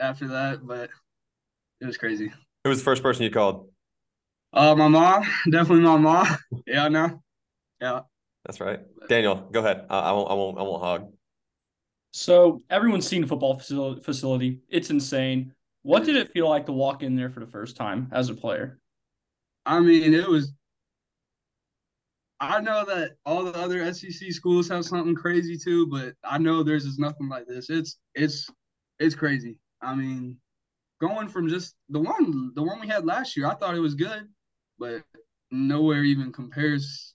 after 0.00 0.26
that, 0.28 0.66
but 0.66 0.90
it 1.80 1.86
was 1.86 1.98
crazy. 1.98 2.32
Who 2.64 2.70
was 2.70 2.78
the 2.78 2.84
first 2.84 3.02
person 3.02 3.22
you 3.22 3.30
called? 3.30 3.68
Uh, 4.54 4.74
my 4.74 4.88
mom, 4.88 5.24
definitely 5.50 5.84
my 5.84 5.98
mom. 5.98 6.26
yeah, 6.66 6.88
no, 6.88 7.22
yeah. 7.80 8.00
That's 8.46 8.60
right. 8.60 8.80
Daniel, 9.08 9.48
go 9.52 9.60
ahead. 9.60 9.86
I, 9.90 9.98
I 9.98 10.12
won't. 10.12 10.30
I 10.30 10.34
won't. 10.34 10.58
I 10.58 10.62
won't 10.62 10.82
hog. 10.82 11.12
So 12.12 12.62
everyone's 12.70 13.06
seen 13.06 13.24
a 13.24 13.26
football 13.26 13.58
facility. 13.58 14.60
It's 14.68 14.90
insane. 14.90 15.52
What 15.82 16.04
did 16.04 16.16
it 16.16 16.32
feel 16.32 16.48
like 16.48 16.66
to 16.66 16.72
walk 16.72 17.02
in 17.02 17.16
there 17.16 17.28
for 17.28 17.40
the 17.40 17.46
first 17.46 17.76
time 17.76 18.08
as 18.12 18.30
a 18.30 18.34
player? 18.34 18.78
I 19.66 19.80
mean, 19.80 20.14
it 20.14 20.28
was. 20.28 20.52
I 22.50 22.60
know 22.60 22.84
that 22.84 23.12
all 23.24 23.44
the 23.44 23.56
other 23.58 23.92
SEC 23.92 24.32
schools 24.32 24.68
have 24.68 24.84
something 24.84 25.14
crazy 25.14 25.56
too, 25.56 25.86
but 25.86 26.14
I 26.24 26.38
know 26.38 26.62
there's 26.62 26.84
just 26.84 26.98
nothing 26.98 27.28
like 27.28 27.46
this. 27.46 27.70
It's 27.70 27.98
it's 28.14 28.48
it's 28.98 29.14
crazy. 29.14 29.58
I 29.82 29.94
mean, 29.94 30.38
going 31.00 31.28
from 31.28 31.48
just 31.48 31.74
the 31.88 32.00
one 32.00 32.52
the 32.54 32.62
one 32.62 32.80
we 32.80 32.88
had 32.88 33.04
last 33.04 33.36
year, 33.36 33.46
I 33.46 33.54
thought 33.54 33.74
it 33.74 33.80
was 33.80 33.94
good, 33.94 34.28
but 34.78 35.02
nowhere 35.50 36.02
even 36.04 36.32
compares 36.32 37.14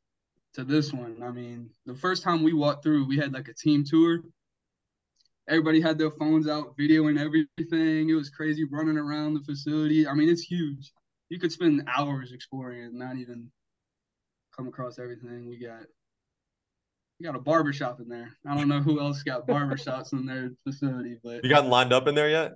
to 0.54 0.64
this 0.64 0.94
one. 0.94 1.22
I 1.24 1.32
mean, 1.32 1.70
the 1.86 1.96
first 1.96 2.24
time 2.24 2.44
we 2.44 2.54
walked 2.54 2.84
through, 2.84 3.06
we 3.06 3.18
had 3.18 3.34
like 3.34 3.48
a 3.48 3.54
team 3.54 3.84
tour. 3.84 4.22
Everybody 5.48 5.82
had 5.82 5.98
their 5.98 6.12
phones 6.12 6.48
out, 6.48 6.78
videoing 6.78 7.20
everything. 7.20 8.10
It 8.10 8.14
was 8.14 8.30
crazy 8.30 8.66
running 8.66 8.98
around 8.98 9.34
the 9.34 9.44
facility. 9.44 10.08
I 10.08 10.14
mean, 10.14 10.30
it's 10.30 10.44
huge. 10.44 10.92
You 11.30 11.40
could 11.40 11.52
spend 11.52 11.88
hours 11.88 12.32
exploring 12.32 12.84
it 12.84 12.86
and 12.86 13.00
not 13.00 13.18
even 13.18 13.52
come 14.60 14.68
across 14.68 15.00
everything. 15.00 15.48
We 15.48 15.58
got 15.58 15.84
we 17.20 17.26
got 17.26 17.36
a 17.36 17.40
barber 17.40 17.72
shop 17.72 18.00
in 18.02 18.10
there. 18.10 18.30
I 18.46 18.56
don't 18.56 18.68
know 18.68 18.82
who 18.82 19.00
else 19.00 19.24
got 19.24 19.48
barber 19.48 19.78
shops 19.78 20.12
in 20.12 20.26
their 20.26 20.52
facility, 20.66 21.18
but 21.24 21.44
you 21.44 21.50
got 21.50 21.66
lined 21.66 21.94
up 21.94 22.08
in 22.08 22.16
there 22.16 22.30
yet? 22.30 22.54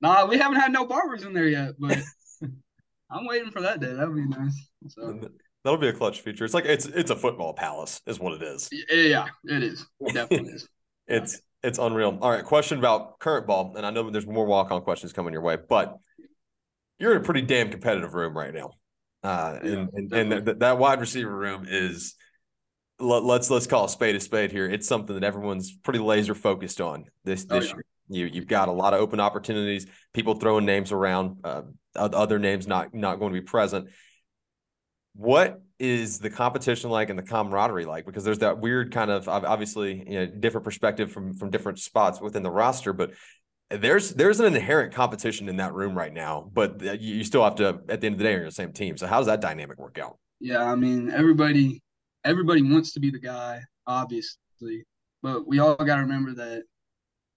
Nah, 0.00 0.26
we 0.26 0.38
haven't 0.38 0.58
had 0.58 0.72
no 0.72 0.86
barbers 0.86 1.24
in 1.24 1.34
there 1.34 1.48
yet, 1.48 1.74
but 1.78 1.98
I'm 3.10 3.26
waiting 3.26 3.50
for 3.50 3.60
that 3.60 3.80
day. 3.80 3.92
That 3.92 4.08
would 4.08 4.16
be 4.16 4.26
nice. 4.26 4.68
So 4.88 5.20
That'll 5.64 5.78
be 5.78 5.88
a 5.88 5.92
clutch 5.92 6.20
feature. 6.22 6.44
It's 6.44 6.54
like 6.54 6.64
it's 6.64 6.86
it's 6.86 7.10
a 7.10 7.16
football 7.16 7.52
palace, 7.52 8.00
is 8.06 8.18
what 8.18 8.32
it 8.32 8.42
is. 8.42 8.70
Eh, 8.90 9.08
yeah, 9.08 9.26
it 9.44 9.62
is. 9.62 9.86
It 10.00 10.14
definitely 10.14 10.52
is. 10.52 10.68
it's 11.06 11.40
it's 11.62 11.78
unreal. 11.78 12.18
All 12.22 12.30
right, 12.30 12.44
question 12.44 12.78
about 12.78 13.18
current 13.18 13.46
ball, 13.46 13.74
and 13.76 13.84
I 13.84 13.90
know 13.90 14.08
there's 14.10 14.26
more 14.26 14.46
walk 14.46 14.70
on 14.70 14.80
questions 14.82 15.12
coming 15.12 15.34
your 15.34 15.42
way, 15.42 15.56
but 15.56 15.96
you're 16.98 17.12
in 17.12 17.18
a 17.18 17.24
pretty 17.24 17.42
damn 17.42 17.70
competitive 17.70 18.14
room 18.14 18.36
right 18.36 18.52
now, 18.52 18.72
uh, 19.24 19.58
and 19.62 19.90
and, 19.94 20.12
and 20.12 20.46
th- 20.46 20.58
that 20.58 20.78
wide 20.78 21.00
receiver 21.00 21.34
room 21.34 21.66
is 21.68 22.14
let, 23.00 23.24
let's 23.24 23.50
let's 23.50 23.66
call 23.66 23.86
a 23.86 23.88
spade 23.88 24.14
a 24.14 24.20
spade 24.20 24.52
here. 24.52 24.68
It's 24.68 24.86
something 24.86 25.14
that 25.14 25.24
everyone's 25.24 25.72
pretty 25.72 25.98
laser 25.98 26.34
focused 26.34 26.80
on 26.80 27.06
this 27.24 27.46
oh, 27.50 27.58
this 27.58 27.72
oh, 27.72 27.76
yeah. 28.08 28.16
year. 28.18 28.26
You 28.26 28.34
you've 28.34 28.46
got 28.46 28.68
a 28.68 28.72
lot 28.72 28.94
of 28.94 29.00
open 29.00 29.18
opportunities, 29.18 29.86
people 30.12 30.34
throwing 30.34 30.66
names 30.66 30.92
around, 30.92 31.38
uh, 31.42 31.62
other 31.96 32.38
names 32.38 32.66
not 32.66 32.94
not 32.94 33.18
going 33.18 33.32
to 33.32 33.40
be 33.40 33.44
present 33.44 33.88
what 35.14 35.62
is 35.78 36.18
the 36.18 36.30
competition 36.30 36.90
like 36.90 37.10
and 37.10 37.18
the 37.18 37.22
camaraderie 37.22 37.84
like 37.84 38.06
because 38.06 38.24
there's 38.24 38.40
that 38.40 38.58
weird 38.58 38.92
kind 38.92 39.10
of 39.10 39.28
obviously 39.28 40.04
you 40.08 40.18
know 40.18 40.26
different 40.26 40.64
perspective 40.64 41.10
from 41.10 41.34
from 41.34 41.50
different 41.50 41.78
spots 41.78 42.20
within 42.20 42.42
the 42.42 42.50
roster 42.50 42.92
but 42.92 43.12
there's 43.76 44.14
there's 44.14 44.40
an 44.40 44.46
inherent 44.46 44.92
competition 44.92 45.48
in 45.48 45.56
that 45.56 45.72
room 45.74 45.96
right 45.96 46.12
now 46.12 46.50
but 46.52 47.00
you 47.00 47.24
still 47.24 47.44
have 47.44 47.54
to 47.56 47.80
at 47.88 48.00
the 48.00 48.06
end 48.06 48.14
of 48.14 48.18
the 48.18 48.24
day 48.24 48.32
you're 48.32 48.44
the 48.44 48.50
same 48.50 48.72
team. 48.72 48.96
So 48.96 49.06
how 49.06 49.18
does 49.18 49.26
that 49.26 49.40
dynamic 49.40 49.78
work 49.78 49.98
out? 49.98 50.18
Yeah 50.40 50.64
i 50.64 50.74
mean 50.74 51.10
everybody 51.10 51.82
everybody 52.24 52.62
wants 52.62 52.92
to 52.92 53.00
be 53.00 53.10
the 53.10 53.18
guy 53.18 53.62
obviously 53.86 54.84
but 55.22 55.46
we 55.46 55.58
all 55.58 55.76
got 55.76 55.96
to 55.96 56.02
remember 56.02 56.34
that 56.34 56.64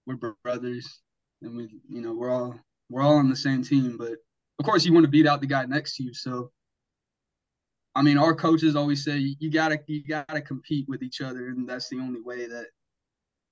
we're 0.06 0.34
brothers 0.42 1.00
and 1.42 1.56
we 1.56 1.68
you 1.88 2.00
know 2.00 2.14
we're 2.14 2.30
all 2.30 2.54
we're 2.90 3.02
all 3.02 3.16
on 3.16 3.28
the 3.28 3.36
same 3.36 3.62
team 3.62 3.96
but 3.96 4.12
of 4.58 4.64
course 4.64 4.84
you 4.84 4.92
want 4.92 5.04
to 5.04 5.10
beat 5.10 5.26
out 5.26 5.40
the 5.40 5.46
guy 5.46 5.64
next 5.66 5.96
to 5.96 6.02
you 6.02 6.12
so 6.12 6.50
I 7.98 8.02
mean, 8.02 8.16
our 8.16 8.32
coaches 8.32 8.76
always 8.76 9.02
say 9.02 9.34
you 9.40 9.50
gotta 9.50 9.80
you 9.88 10.04
gotta 10.04 10.40
compete 10.40 10.88
with 10.88 11.02
each 11.02 11.20
other, 11.20 11.48
and 11.48 11.68
that's 11.68 11.88
the 11.88 11.98
only 11.98 12.20
way 12.20 12.46
that 12.46 12.66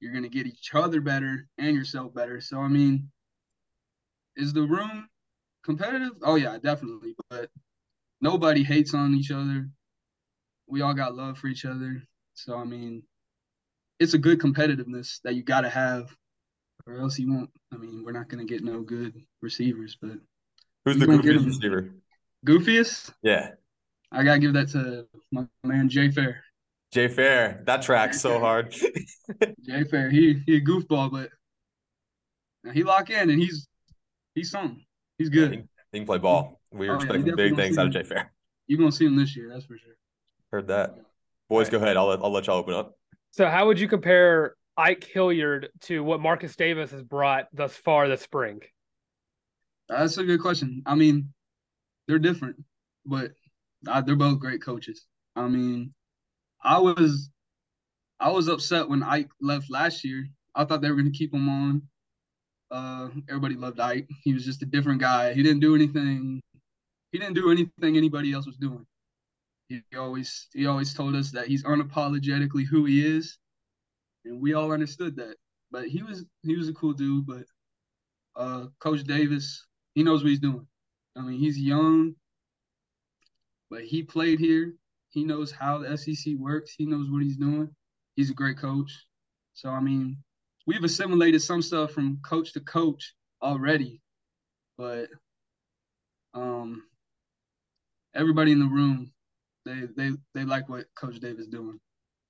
you're 0.01 0.13
gonna 0.13 0.29
get 0.29 0.47
each 0.47 0.75
other 0.75 1.01
better 1.01 1.49
and 1.59 1.77
yourself 1.77 2.15
better. 2.15 2.41
So 2.41 2.61
I 2.61 2.69
mean, 2.69 3.11
is 4.37 4.53
the 4.53 4.63
room 4.63 5.09
competitive? 5.65 6.13
Oh 6.23 6.37
yeah, 6.37 6.59
definitely. 6.63 7.15
But 7.31 7.51
nobody 8.21 8.63
hates 8.63 8.95
on 8.95 9.15
each 9.15 9.31
other. 9.31 9.69
We 10.67 10.83
all 10.83 10.95
got 10.95 11.15
love 11.15 11.39
for 11.39 11.49
each 11.49 11.65
other. 11.65 12.03
So 12.35 12.57
I 12.57 12.65
mean, 12.65 13.03
it's 13.99 14.15
a 14.15 14.19
good 14.19 14.39
competitiveness 14.39 15.21
that 15.25 15.35
you 15.35 15.43
got 15.43 15.63
to 15.63 15.71
have, 15.71 16.15
or 16.87 16.99
else 17.01 17.19
you 17.19 17.33
won't. 17.33 17.51
I 17.73 17.77
mean, 17.77 18.05
we're 18.05 18.13
not 18.13 18.29
gonna 18.29 18.45
get 18.45 18.63
no 18.63 18.83
good 18.83 19.15
receivers. 19.41 19.97
But 20.01 20.19
who's 20.85 20.99
the 20.99 21.07
goofiest 21.07 21.47
receiver? 21.47 21.95
Goofiest? 22.47 23.13
Yeah, 23.23 23.53
I 24.13 24.23
gotta 24.23 24.39
give 24.39 24.53
that 24.53 24.69
to 24.71 25.07
my 25.33 25.47
man 25.65 25.89
Jay 25.89 26.11
Fair. 26.11 26.43
Jay 26.93 27.09
Fair, 27.09 27.63
that 27.67 27.83
tracks 27.83 28.21
so 28.21 28.39
hard. 28.39 28.73
Jay 29.67 29.85
Fair, 29.85 30.11
he 30.11 30.43
he 30.47 30.57
a 30.57 30.61
goofball, 30.61 31.11
but 31.11 31.31
he 32.73 32.85
lock 32.85 33.11
in 33.11 33.31
and 33.31 33.41
he's 33.41 33.69
he's 34.35 34.51
something. 34.51 34.85
He's 35.19 35.29
good. 35.29 35.53
Yeah, 35.53 35.59
he, 35.59 35.65
he, 35.93 35.99
can 35.99 36.07
play 36.07 36.19
ball. 36.19 36.61
We 36.73 36.89
are 36.89 36.93
oh, 36.93 36.97
expecting 36.97 37.27
yeah, 37.27 37.35
big 37.35 37.57
things 37.57 37.79
out 37.79 37.87
of 37.87 37.93
Jay 37.93 38.03
Fair. 38.03 38.33
You're 38.67 38.79
gonna 38.79 38.93
see 38.93 39.07
him 39.07 39.17
this 39.17 39.37
year, 39.37 39.51
that's 39.53 39.65
for 39.65 39.79
sure. 39.79 39.95
Heard 40.53 40.69
that. 40.69 40.97
Boys, 41.49 41.67
right. 41.67 41.73
go 41.73 41.77
ahead. 41.79 41.97
I'll 41.97 42.07
let, 42.07 42.21
I'll 42.23 42.33
let 42.33 42.47
y'all 42.47 42.59
open 42.59 42.75
up. 42.75 42.97
So, 43.31 43.49
how 43.49 43.67
would 43.67 43.79
you 43.79 43.89
compare 43.89 44.57
Ike 44.77 45.05
Hilliard 45.05 45.69
to 45.83 46.03
what 46.03 46.21
Marcus 46.21 46.57
Davis 46.57 46.91
has 46.91 47.03
brought 47.03 47.47
thus 47.53 47.75
far 47.77 48.09
this 48.09 48.23
spring? 48.23 48.61
That's 49.89 50.19
a 50.19 50.25
good 50.25 50.41
question. 50.41 50.83
I 50.87 50.95
mean, 50.95 51.33
they're 52.09 52.19
different, 52.19 52.57
but 53.05 53.33
uh, 53.87 54.01
they're 54.01 54.17
both 54.17 54.41
great 54.41 54.63
coaches. 54.63 55.07
I 55.37 55.49
mean, 55.49 55.95
I 56.67 56.79
was 56.79 57.31
I 58.19 58.31
was 58.31 58.49
upset 58.49 58.89
when 58.89 59.05
Ike 59.05 59.31
left 59.41 59.71
last 59.71 60.05
year. 60.05 60.27
I 60.55 60.65
thought 60.65 60.81
they 60.81 60.91
were 60.91 60.97
going 60.97 61.13
to 61.13 61.17
keep 61.17 61.33
him 61.33 61.49
on. 61.49 61.83
Uh, 62.71 63.09
everybody 63.29 63.55
loved 63.55 63.79
Ike. 63.79 64.09
He 64.25 64.35
was 64.35 64.45
just 64.45 64.63
a 64.63 64.67
different 64.67 65.01
guy. 65.01 65.33
He 65.33 65.45
didn't 65.45 65.61
do 65.61 65.77
anything. 65.77 66.43
He 67.13 67.19
didn't 67.19 67.35
do 67.35 67.53
anything 67.53 67.97
anybody 67.97 68.33
else 68.33 68.47
was 68.47 68.57
doing. 68.57 68.85
He 69.69 69.83
always 69.97 70.49
he 70.53 70.67
always 70.67 70.93
told 70.93 71.15
us 71.15 71.31
that 71.33 71.47
he's 71.47 71.63
unapologetically 71.63 72.67
who 72.67 72.85
he 72.85 73.07
is, 73.17 73.39
and 74.25 74.41
we 74.41 74.55
all 74.55 74.73
understood 74.73 75.17
that. 75.17 75.37
But 75.71 75.87
he 75.87 76.03
was 76.03 76.25
he 76.43 76.57
was 76.57 76.69
a 76.69 76.75
cool 76.75 76.95
dude. 76.95 77.27
But 77.27 77.45
uh, 78.35 78.67
Coach 78.81 79.05
Davis, 79.05 79.65
he 79.95 80.03
knows 80.03 80.25
what 80.25 80.31
he's 80.31 80.41
doing. 80.41 80.67
I 81.17 81.21
mean, 81.21 81.39
he's 81.39 81.59
young, 81.59 82.17
but 83.71 83.83
he 83.83 84.03
played 84.03 84.41
here. 84.41 84.75
He 85.17 85.25
knows 85.25 85.51
how 85.51 85.79
the 85.79 85.97
SEC 85.97 86.35
works. 86.39 86.75
He 86.77 86.85
knows 86.85 87.11
what 87.11 87.23
he's 87.23 87.39
doing. 87.39 87.71
He's 88.17 88.29
a 88.29 88.35
great 88.35 88.59
coach. 88.59 88.93
So 89.55 89.71
I 89.71 89.81
mean, 89.81 90.19
we've 90.67 90.85
assimilated 90.85 91.41
some 91.41 91.63
stuff 91.63 91.93
from 91.93 92.19
coach 92.23 92.53
to 92.53 92.61
coach 92.61 93.15
already, 93.43 94.03
but 94.77 95.09
um, 96.35 96.83
everybody 98.15 98.53
in 98.53 98.61
the 98.61 98.67
room, 98.67 99.11
they 99.65 99.89
they 99.97 100.11
they 100.35 100.45
like 100.45 100.69
what 100.69 100.85
Coach 100.95 101.19
Davis 101.19 101.47
doing. 101.47 101.81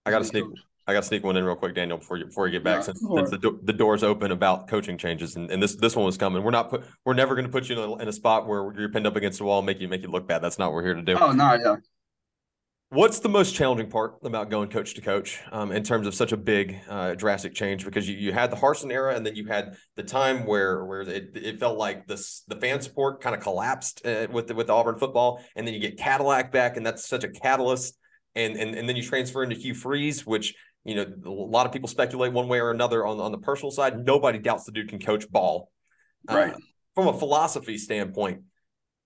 I 0.05 0.13
got 0.13 0.21
to 0.21 0.25
sneak. 0.25 0.45
Coach. 0.45 0.61
I 0.87 0.93
got 0.93 1.01
to 1.01 1.09
sneak 1.09 1.25
one 1.25 1.37
in 1.37 1.43
real 1.43 1.57
quick, 1.57 1.75
Daniel, 1.75 1.99
before 1.99 2.19
you 2.19 2.27
before 2.27 2.47
you 2.47 2.53
get 2.53 2.63
back, 2.63 2.77
yeah, 2.77 2.83
since, 2.83 3.01
since, 3.01 3.31
the, 3.31 3.39
do, 3.39 3.59
the 3.65 3.73
door's 3.73 4.05
open 4.05 4.31
about 4.31 4.69
coaching 4.69 4.97
changes, 4.97 5.35
and, 5.35 5.51
and 5.51 5.61
this 5.61 5.75
this 5.75 5.97
one 5.97 6.07
was 6.07 6.17
coming. 6.17 6.45
We're 6.45 6.53
not 6.53 6.71
put 6.71 6.85
we're 7.05 7.15
never 7.15 7.35
going 7.35 7.47
to 7.47 7.51
put 7.51 7.69
you 7.69 7.83
in 7.83 7.91
a, 7.91 7.97
in 7.97 8.07
a, 8.07 8.13
spot 8.13 8.47
where 8.47 8.73
you're 8.79 8.91
pinned 8.91 9.09
up 9.09 9.17
against 9.17 9.39
the 9.39 9.45
wall 9.45 9.59
and 9.59 9.67
make 9.67 9.81
you 9.81 9.89
make 9.89 10.03
you 10.03 10.09
look 10.09 10.29
bad. 10.29 10.41
That's 10.41 10.61
not 10.61 10.67
what 10.67 10.75
we're 10.75 10.85
here 10.85 10.95
to 10.95 11.03
do. 11.03 11.19
Oh 11.19 11.33
no, 11.33 11.55
yeah. 11.55 11.77
What's 12.91 13.19
the 13.19 13.29
most 13.29 13.53
challenging 13.53 13.91
part 13.91 14.19
about 14.23 14.49
going 14.49 14.69
coach 14.69 14.95
to 14.95 15.01
coach 15.01 15.41
um, 15.51 15.73
in 15.73 15.83
terms 15.83 16.07
of 16.07 16.15
such 16.15 16.31
a 16.31 16.37
big, 16.37 16.79
uh, 16.89 17.15
drastic 17.15 17.53
change? 17.53 17.85
Because 17.85 18.09
you, 18.09 18.17
you 18.17 18.33
had 18.33 18.53
the 18.53 18.57
Harsin 18.57 18.93
era, 18.93 19.17
and 19.17 19.27
then 19.27 19.35
you 19.35 19.45
had 19.47 19.77
the 19.97 20.05
time 20.05 20.47
where 20.47 20.85
where 20.85 21.01
it, 21.01 21.31
it 21.35 21.59
felt 21.59 21.79
like 21.79 22.07
this 22.07 22.45
the 22.47 22.55
fan 22.55 22.81
support 22.81 23.21
kind 23.21 23.35
of 23.35 23.43
collapsed 23.43 24.07
uh, 24.07 24.29
with 24.31 24.47
the, 24.47 24.55
with 24.55 24.71
Auburn 24.71 24.99
football, 24.99 25.43
and 25.57 25.67
then 25.67 25.75
you 25.75 25.81
get 25.81 25.99
Cadillac 25.99 26.53
back, 26.53 26.77
and 26.77 26.87
that's 26.87 27.09
such 27.09 27.25
a 27.25 27.29
catalyst. 27.29 27.99
And, 28.37 28.55
and 28.55 28.77
and 28.77 28.89
then 28.89 28.95
you 28.95 29.03
transfer 29.03 29.43
into 29.43 29.57
Hugh 29.57 29.75
Freeze, 29.75 30.25
which 30.25 30.55
you 30.85 30.95
know 30.95 31.07
a 31.25 31.29
lot 31.29 31.67
of 31.67 31.73
people 31.73 31.89
speculate 31.89 32.33
one 32.33 32.47
way 32.47 32.61
or 32.61 32.71
another 32.71 33.05
on 33.05 33.19
on 33.19 33.33
the 33.33 33.39
personal 33.39 33.73
side. 33.73 34.07
Nobody 34.07 34.39
doubts 34.39 34.63
the 34.63 34.71
dude 34.71 34.91
can 34.91 35.01
coach 35.01 35.29
ball. 35.29 35.73
Right. 36.31 36.55
Uh, 36.55 36.59
from 36.95 37.09
a 37.09 37.19
philosophy 37.19 37.79
standpoint, 37.79 38.43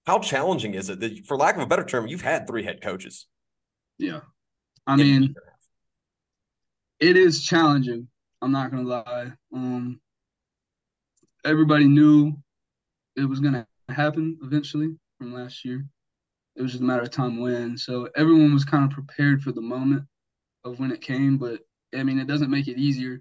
how 0.07 0.19
challenging 0.19 0.75
is 0.75 0.91
it 0.91 1.01
that, 1.01 1.27
for 1.27 1.39
lack 1.39 1.57
of 1.57 1.63
a 1.63 1.67
better 1.67 1.85
term, 1.85 2.07
you've 2.07 2.21
had 2.21 2.47
three 2.47 2.63
head 2.63 2.83
coaches? 2.83 3.27
Yeah. 4.01 4.21
I 4.87 4.97
mean, 4.97 5.35
it 7.01 7.17
is 7.17 7.45
challenging. 7.45 8.09
I'm 8.41 8.51
not 8.51 8.71
gonna 8.71 8.89
lie. 8.89 9.33
Um, 9.55 10.01
everybody 11.45 11.85
knew 11.85 12.33
it 13.17 13.25
was 13.27 13.41
gonna 13.41 13.67
happen 13.91 14.39
eventually 14.43 14.97
from 15.19 15.35
last 15.35 15.67
year. 15.67 15.85
It 16.57 16.63
was 16.63 16.73
just 16.73 16.83
a 16.83 16.87
matter 16.87 17.03
of 17.03 17.11
time 17.11 17.41
when. 17.41 17.77
So 17.77 18.09
everyone 18.17 18.55
was 18.55 18.65
kind 18.65 18.85
of 18.85 18.91
prepared 18.91 19.43
for 19.43 19.53
the 19.53 19.61
moment 19.61 20.05
of 20.65 20.81
when 20.81 20.93
it 20.93 21.03
came. 21.03 21.37
But 21.37 21.61
I 21.95 22.03
mean, 22.03 22.19
it 22.19 22.27
doesn't 22.27 22.51
make 22.51 22.69
it 22.69 22.79
easier 22.79 23.21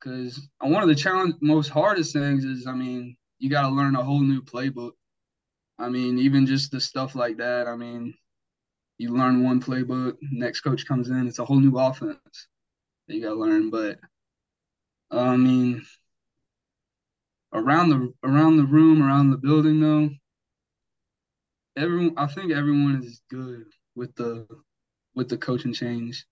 because 0.00 0.40
one 0.58 0.82
of 0.82 0.88
the 0.88 0.94
challenge, 0.94 1.36
most 1.40 1.68
hardest 1.68 2.12
things 2.12 2.44
is, 2.44 2.66
I 2.66 2.72
mean, 2.72 3.16
you 3.38 3.48
got 3.48 3.62
to 3.62 3.74
learn 3.74 3.94
a 3.94 4.02
whole 4.02 4.20
new 4.20 4.42
playbook. 4.42 4.92
I 5.78 5.88
mean, 5.88 6.18
even 6.18 6.46
just 6.46 6.72
the 6.72 6.80
stuff 6.80 7.14
like 7.14 7.36
that. 7.36 7.68
I 7.68 7.76
mean, 7.76 8.14
you 9.00 9.16
learn 9.16 9.42
one 9.42 9.62
playbook, 9.62 10.18
next 10.30 10.60
coach 10.60 10.86
comes 10.86 11.08
in, 11.08 11.26
it's 11.26 11.38
a 11.38 11.44
whole 11.44 11.58
new 11.58 11.78
offense 11.78 12.18
that 13.08 13.14
you 13.14 13.22
got 13.22 13.30
to 13.30 13.34
learn. 13.34 13.70
But 13.70 13.98
I 15.10 15.36
mean, 15.36 15.86
around 17.54 17.88
the 17.88 18.12
around 18.22 18.58
the 18.58 18.66
room, 18.66 19.02
around 19.02 19.30
the 19.30 19.38
building, 19.38 19.80
though, 19.80 20.10
everyone, 21.82 22.12
I 22.18 22.26
think 22.26 22.52
everyone 22.52 23.02
is 23.02 23.22
good 23.30 23.64
with 23.94 24.14
the 24.16 24.46
with 25.14 25.30
the 25.30 25.38
coaching 25.38 25.72
change. 25.72 26.26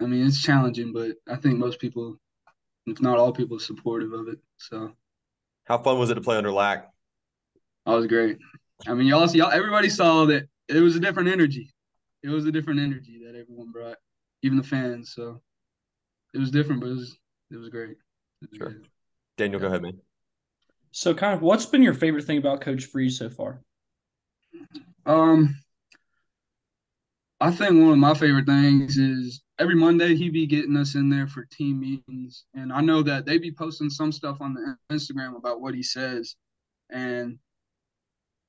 I 0.00 0.06
mean, 0.06 0.26
it's 0.26 0.42
challenging, 0.42 0.92
but 0.92 1.12
I 1.28 1.36
think 1.36 1.56
most 1.56 1.78
people, 1.78 2.18
if 2.86 3.00
not 3.00 3.16
all 3.16 3.32
people, 3.32 3.58
are 3.58 3.60
supportive 3.60 4.12
of 4.12 4.26
it. 4.26 4.40
So, 4.56 4.92
how 5.66 5.78
fun 5.78 6.00
was 6.00 6.10
it 6.10 6.16
to 6.16 6.20
play 6.20 6.36
under 6.36 6.50
Lack? 6.50 6.90
That 7.86 7.92
was 7.92 8.08
great. 8.08 8.38
I 8.88 8.94
mean, 8.94 9.06
y'all, 9.06 9.30
y'all, 9.30 9.52
everybody 9.52 9.88
saw 9.88 10.24
that 10.24 10.48
it 10.68 10.80
was 10.80 10.96
a 10.96 11.00
different 11.00 11.28
energy. 11.28 11.72
It 12.22 12.28
was 12.28 12.46
a 12.46 12.52
different 12.52 12.80
energy 12.80 13.22
that 13.24 13.38
everyone 13.38 13.70
brought, 13.70 13.98
even 14.42 14.56
the 14.56 14.64
fans. 14.64 15.12
So 15.14 15.40
it 16.32 16.38
was 16.38 16.50
different, 16.50 16.80
but 16.80 16.88
it 16.88 16.94
was 16.96 17.16
it 17.50 17.56
was 17.56 17.68
great. 17.68 17.96
It 18.42 18.50
was 18.50 18.56
sure. 18.56 18.70
Great. 18.70 18.86
Daniel, 19.36 19.60
go 19.60 19.66
ahead, 19.66 19.82
man. 19.82 19.98
So, 20.92 21.12
kind 21.12 21.34
of, 21.34 21.42
what's 21.42 21.66
been 21.66 21.82
your 21.82 21.94
favorite 21.94 22.24
thing 22.24 22.38
about 22.38 22.60
Coach 22.60 22.84
Freeze 22.84 23.18
so 23.18 23.28
far? 23.28 23.60
Um, 25.06 25.56
I 27.40 27.50
think 27.50 27.72
one 27.72 27.90
of 27.90 27.98
my 27.98 28.14
favorite 28.14 28.46
things 28.46 28.96
is 28.96 29.42
every 29.58 29.74
Monday 29.74 30.14
he 30.14 30.30
be 30.30 30.46
getting 30.46 30.76
us 30.76 30.94
in 30.94 31.10
there 31.10 31.26
for 31.26 31.46
team 31.46 31.80
meetings, 31.80 32.44
and 32.54 32.72
I 32.72 32.80
know 32.80 33.02
that 33.02 33.26
they 33.26 33.38
be 33.38 33.52
posting 33.52 33.90
some 33.90 34.12
stuff 34.12 34.38
on 34.40 34.54
the 34.54 34.76
Instagram 34.92 35.36
about 35.36 35.60
what 35.60 35.74
he 35.74 35.82
says, 35.82 36.36
and 36.90 37.38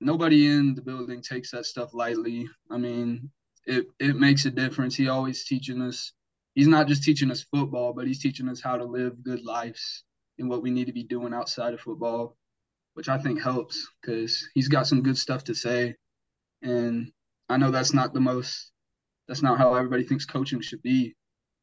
nobody 0.06 0.46
in 0.46 0.76
the 0.76 0.82
building 0.82 1.22
takes 1.22 1.52
that 1.52 1.66
stuff 1.66 1.94
lightly. 1.94 2.48
I 2.72 2.78
mean, 2.78 3.32
it 3.66 3.88
it 4.00 4.16
makes 4.16 4.46
a 4.46 4.52
difference. 4.52 4.96
He 4.96 5.10
always 5.10 5.46
teaching 5.46 5.82
us. 5.82 6.14
He's 6.54 6.68
not 6.68 6.88
just 6.88 7.04
teaching 7.04 7.32
us 7.32 7.46
football, 7.52 7.92
but 7.94 8.08
he's 8.08 8.22
teaching 8.22 8.48
us 8.48 8.62
how 8.62 8.78
to 8.78 8.86
live 8.86 9.24
good 9.24 9.44
lives 9.44 10.04
and 10.38 10.50
what 10.50 10.62
we 10.62 10.72
need 10.72 10.86
to 10.86 10.94
be 10.94 11.04
doing 11.04 11.34
outside 11.34 11.74
of 11.74 11.82
football, 11.82 12.38
which 12.94 13.10
I 13.10 13.18
think 13.18 13.42
helps 13.42 13.88
because 14.02 14.48
he's 14.54 14.70
got 14.70 14.88
some 14.88 15.02
good 15.02 15.18
stuff 15.18 15.44
to 15.46 15.56
say. 15.56 15.96
And 16.62 17.12
I 17.50 17.58
know 17.58 17.72
that's 17.72 17.94
not 17.94 18.14
the 18.14 18.22
most, 18.22 18.72
that's 19.28 19.42
not 19.42 19.58
how 19.58 19.74
everybody 19.74 20.04
thinks 20.04 20.26
coaching 20.26 20.62
should 20.62 20.82
be, 20.82 21.16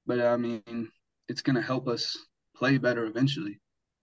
but 0.06 0.20
I 0.20 0.36
mean, 0.36 0.90
it's 1.28 1.42
to 1.42 1.62
help 1.62 1.88
us 1.88 2.16
play 2.56 2.76
better 2.78 3.06
eventually. 3.06 3.60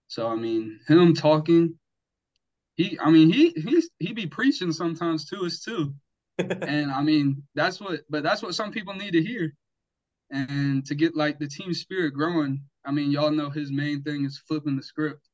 So, 0.08 0.28
I 0.28 0.36
mean, 0.36 0.80
him 0.88 1.14
talking 1.14 1.79
he 2.80 2.98
I 2.98 3.12
mean 3.12 3.30
he 3.30 3.50
he's 3.50 3.90
he 4.00 4.14
be 4.14 4.26
preaching 4.26 4.72
sometimes 4.72 5.26
to 5.26 5.46
us 5.46 5.60
too. 5.60 5.94
and 6.38 6.90
I 6.90 7.04
mean 7.04 7.44
that's 7.54 7.82
what 7.82 8.00
but 8.10 8.24
that's 8.24 8.42
what 8.42 8.56
some 8.56 8.72
people 8.72 8.94
need 8.94 9.12
to 9.12 9.22
hear. 9.22 9.54
And 10.32 10.86
to 10.86 10.96
get 10.96 11.14
like 11.14 11.40
the 11.40 11.48
team 11.48 11.74
spirit 11.74 12.14
growing, 12.14 12.64
I 12.86 12.92
mean 12.92 13.12
y'all 13.12 13.32
know 13.32 13.50
his 13.50 13.70
main 13.70 14.02
thing 14.02 14.24
is 14.24 14.42
flipping 14.48 14.78
the 14.78 14.84
script. 14.84 15.28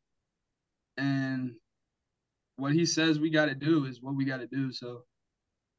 And 0.97 1.51
what 2.55 2.73
he 2.73 2.83
says 2.83 3.19
we 3.19 3.29
got 3.29 3.45
to 3.45 3.55
do 3.55 3.85
is 3.85 4.01
what 4.01 4.15
we 4.15 4.25
got 4.25 4.37
to 4.37 4.47
do. 4.47 4.71
So 4.71 5.03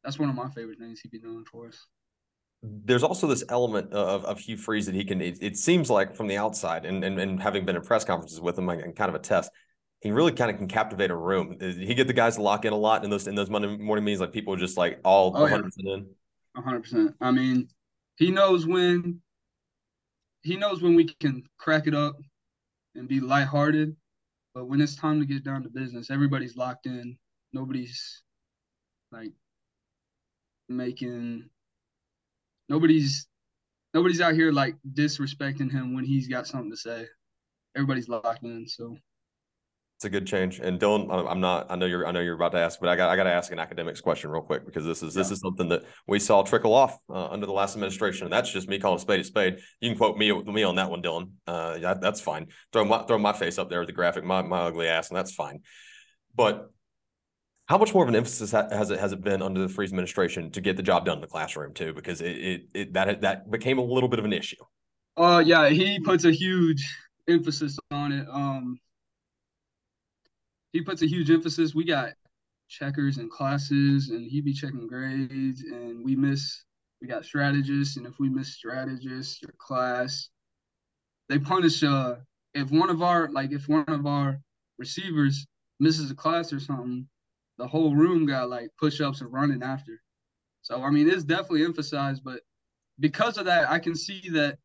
that's 0.04 0.20
one 0.20 0.28
of 0.28 0.36
my 0.36 0.48
favorite 0.50 0.78
things 0.78 1.00
he'd 1.00 1.10
be 1.10 1.18
doing 1.18 1.44
for 1.50 1.66
us. 1.66 1.84
There's 2.62 3.02
also 3.02 3.26
this 3.26 3.42
element 3.48 3.92
of, 3.92 4.24
of 4.24 4.38
Hugh 4.38 4.56
Freeze 4.56 4.86
that 4.86 4.94
he 4.94 5.04
can. 5.04 5.20
It, 5.20 5.38
it 5.40 5.56
seems 5.56 5.90
like 5.90 6.14
from 6.14 6.28
the 6.28 6.36
outside, 6.36 6.84
and, 6.86 7.02
and 7.04 7.18
and 7.20 7.42
having 7.42 7.64
been 7.64 7.76
in 7.76 7.82
press 7.82 8.04
conferences 8.04 8.40
with 8.40 8.58
him, 8.58 8.68
I 8.70 8.76
can 8.76 8.92
kind 8.92 9.08
of 9.08 9.14
attest 9.14 9.50
he 10.06 10.12
really 10.12 10.32
kind 10.32 10.50
of 10.50 10.56
can 10.56 10.68
captivate 10.68 11.10
a 11.10 11.16
room. 11.16 11.56
He 11.60 11.94
get 11.94 12.06
the 12.06 12.12
guys 12.12 12.36
to 12.36 12.42
lock 12.42 12.64
in 12.64 12.72
a 12.72 12.76
lot 12.76 13.04
in 13.04 13.10
those 13.10 13.26
in 13.26 13.34
those 13.34 13.50
Monday 13.50 13.76
morning 13.76 14.04
meetings. 14.04 14.20
Like 14.20 14.32
people 14.32 14.54
are 14.54 14.58
just 14.58 14.76
like 14.76 15.00
all 15.04 15.32
100 15.32 15.62
percent 15.64 15.88
in. 15.88 16.06
100 16.54 16.80
percent. 16.80 17.14
I 17.20 17.30
mean, 17.30 17.68
he 18.16 18.30
knows 18.30 18.66
when 18.66 19.20
he 20.42 20.56
knows 20.56 20.82
when 20.82 20.94
we 20.94 21.12
can 21.20 21.42
crack 21.58 21.86
it 21.86 21.94
up 21.94 22.16
and 22.94 23.08
be 23.08 23.20
lighthearted, 23.20 23.96
but 24.54 24.66
when 24.66 24.80
it's 24.80 24.94
time 24.94 25.20
to 25.20 25.26
get 25.26 25.44
down 25.44 25.62
to 25.62 25.68
business, 25.68 26.10
everybody's 26.10 26.56
locked 26.56 26.86
in. 26.86 27.18
Nobody's 27.52 28.22
like 29.12 29.32
making 30.68 31.48
nobody's 32.68 33.26
nobody's 33.94 34.20
out 34.20 34.34
here 34.34 34.52
like 34.52 34.76
disrespecting 34.94 35.70
him 35.70 35.94
when 35.94 36.04
he's 36.04 36.28
got 36.28 36.46
something 36.46 36.70
to 36.70 36.76
say. 36.76 37.06
Everybody's 37.74 38.08
locked 38.08 38.44
in, 38.44 38.66
so 38.66 38.96
it's 39.96 40.04
a 40.04 40.10
good 40.10 40.26
change. 40.26 40.58
And 40.58 40.78
Dylan, 40.78 41.10
I'm 41.10 41.40
not. 41.40 41.70
I 41.70 41.76
know 41.76 41.86
you're. 41.86 42.06
I 42.06 42.12
know 42.12 42.20
you're 42.20 42.34
about 42.34 42.52
to 42.52 42.58
ask, 42.58 42.78
but 42.78 42.90
I 42.90 42.96
got. 42.96 43.08
I 43.08 43.16
got 43.16 43.24
to 43.24 43.32
ask 43.32 43.50
an 43.50 43.58
academics 43.58 44.02
question 44.02 44.28
real 44.28 44.42
quick 44.42 44.66
because 44.66 44.84
this 44.84 45.02
is 45.02 45.14
this 45.14 45.30
is 45.30 45.40
something 45.40 45.70
that 45.70 45.84
we 46.06 46.18
saw 46.18 46.42
trickle 46.42 46.74
off 46.74 46.98
uh, 47.08 47.28
under 47.28 47.46
the 47.46 47.52
last 47.52 47.76
administration. 47.76 48.26
And 48.26 48.32
that's 48.32 48.52
just 48.52 48.68
me 48.68 48.78
calling 48.78 48.98
a 48.98 49.00
spade 49.00 49.20
a 49.20 49.24
spade. 49.24 49.58
You 49.80 49.88
can 49.88 49.96
quote 49.96 50.18
me 50.18 50.30
me 50.42 50.64
on 50.64 50.74
that 50.74 50.90
one, 50.90 51.00
Dylan. 51.00 51.30
Uh, 51.46 51.78
that, 51.78 52.02
that's 52.02 52.20
fine. 52.20 52.48
Throw 52.74 52.84
my 52.84 53.04
throw 53.04 53.16
my 53.16 53.32
face 53.32 53.56
up 53.56 53.70
there 53.70 53.80
with 53.80 53.86
the 53.86 53.94
graphic, 53.94 54.22
my 54.22 54.42
my 54.42 54.60
ugly 54.60 54.86
ass, 54.86 55.08
and 55.08 55.16
that's 55.16 55.32
fine. 55.32 55.60
But 56.34 56.70
how 57.64 57.78
much 57.78 57.94
more 57.94 58.02
of 58.02 58.10
an 58.10 58.16
emphasis 58.16 58.50
has 58.50 58.90
it 58.90 59.00
has 59.00 59.12
it 59.12 59.22
been 59.22 59.40
under 59.40 59.62
the 59.62 59.68
Freeze 59.70 59.92
administration 59.92 60.50
to 60.50 60.60
get 60.60 60.76
the 60.76 60.82
job 60.82 61.06
done 61.06 61.16
in 61.16 61.22
the 61.22 61.26
classroom 61.26 61.72
too? 61.72 61.94
Because 61.94 62.20
it 62.20 62.36
it, 62.36 62.62
it 62.74 62.92
that 62.92 63.22
that 63.22 63.50
became 63.50 63.78
a 63.78 63.82
little 63.82 64.10
bit 64.10 64.18
of 64.18 64.26
an 64.26 64.34
issue. 64.34 64.62
Uh, 65.16 65.42
yeah, 65.44 65.70
he 65.70 65.98
puts 66.00 66.26
a 66.26 66.32
huge 66.32 66.86
emphasis 67.26 67.78
on 67.90 68.12
it. 68.12 68.26
Um 68.30 68.78
he 70.76 70.82
puts 70.82 71.00
a 71.00 71.08
huge 71.08 71.30
emphasis. 71.30 71.74
We 71.74 71.84
got 71.84 72.12
checkers 72.68 73.16
and 73.16 73.30
classes, 73.30 74.10
and 74.10 74.30
he 74.30 74.42
be 74.42 74.52
checking 74.52 74.86
grades, 74.86 75.62
and 75.62 76.04
we 76.04 76.14
miss. 76.14 76.64
We 77.00 77.08
got 77.08 77.24
strategists, 77.24 77.96
and 77.96 78.06
if 78.06 78.18
we 78.18 78.28
miss 78.28 78.54
strategists 78.54 79.42
or 79.42 79.54
class, 79.58 80.28
they 81.30 81.38
punish. 81.38 81.82
Uh, 81.82 82.16
if 82.52 82.70
one 82.70 82.90
of 82.90 83.02
our 83.02 83.30
like 83.30 83.52
if 83.52 83.68
one 83.68 83.86
of 83.88 84.06
our 84.06 84.38
receivers 84.78 85.46
misses 85.80 86.10
a 86.10 86.14
class 86.14 86.52
or 86.52 86.60
something, 86.60 87.08
the 87.56 87.66
whole 87.66 87.94
room 87.94 88.26
got 88.26 88.50
like 88.50 88.68
push 88.78 89.00
ups 89.00 89.22
and 89.22 89.32
running 89.32 89.62
after. 89.62 90.02
So 90.60 90.82
I 90.82 90.90
mean, 90.90 91.08
it's 91.08 91.24
definitely 91.24 91.64
emphasized, 91.64 92.22
but 92.22 92.40
because 93.00 93.38
of 93.38 93.46
that, 93.46 93.70
I 93.70 93.78
can 93.78 93.94
see 93.94 94.28
that 94.30 94.58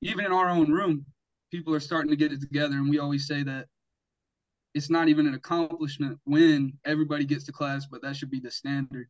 even 0.00 0.24
in 0.24 0.32
our 0.32 0.50
own 0.50 0.72
room, 0.72 1.06
people 1.52 1.72
are 1.72 1.80
starting 1.80 2.10
to 2.10 2.16
get 2.16 2.32
it 2.32 2.40
together, 2.40 2.74
and 2.74 2.90
we 2.90 2.98
always 2.98 3.28
say 3.28 3.44
that 3.44 3.66
it's 4.74 4.90
not 4.90 5.08
even 5.08 5.26
an 5.26 5.34
accomplishment 5.34 6.18
when 6.24 6.72
everybody 6.84 7.24
gets 7.24 7.44
to 7.44 7.52
class, 7.52 7.86
but 7.90 8.02
that 8.02 8.16
should 8.16 8.30
be 8.30 8.40
the 8.40 8.50
standard. 8.50 9.08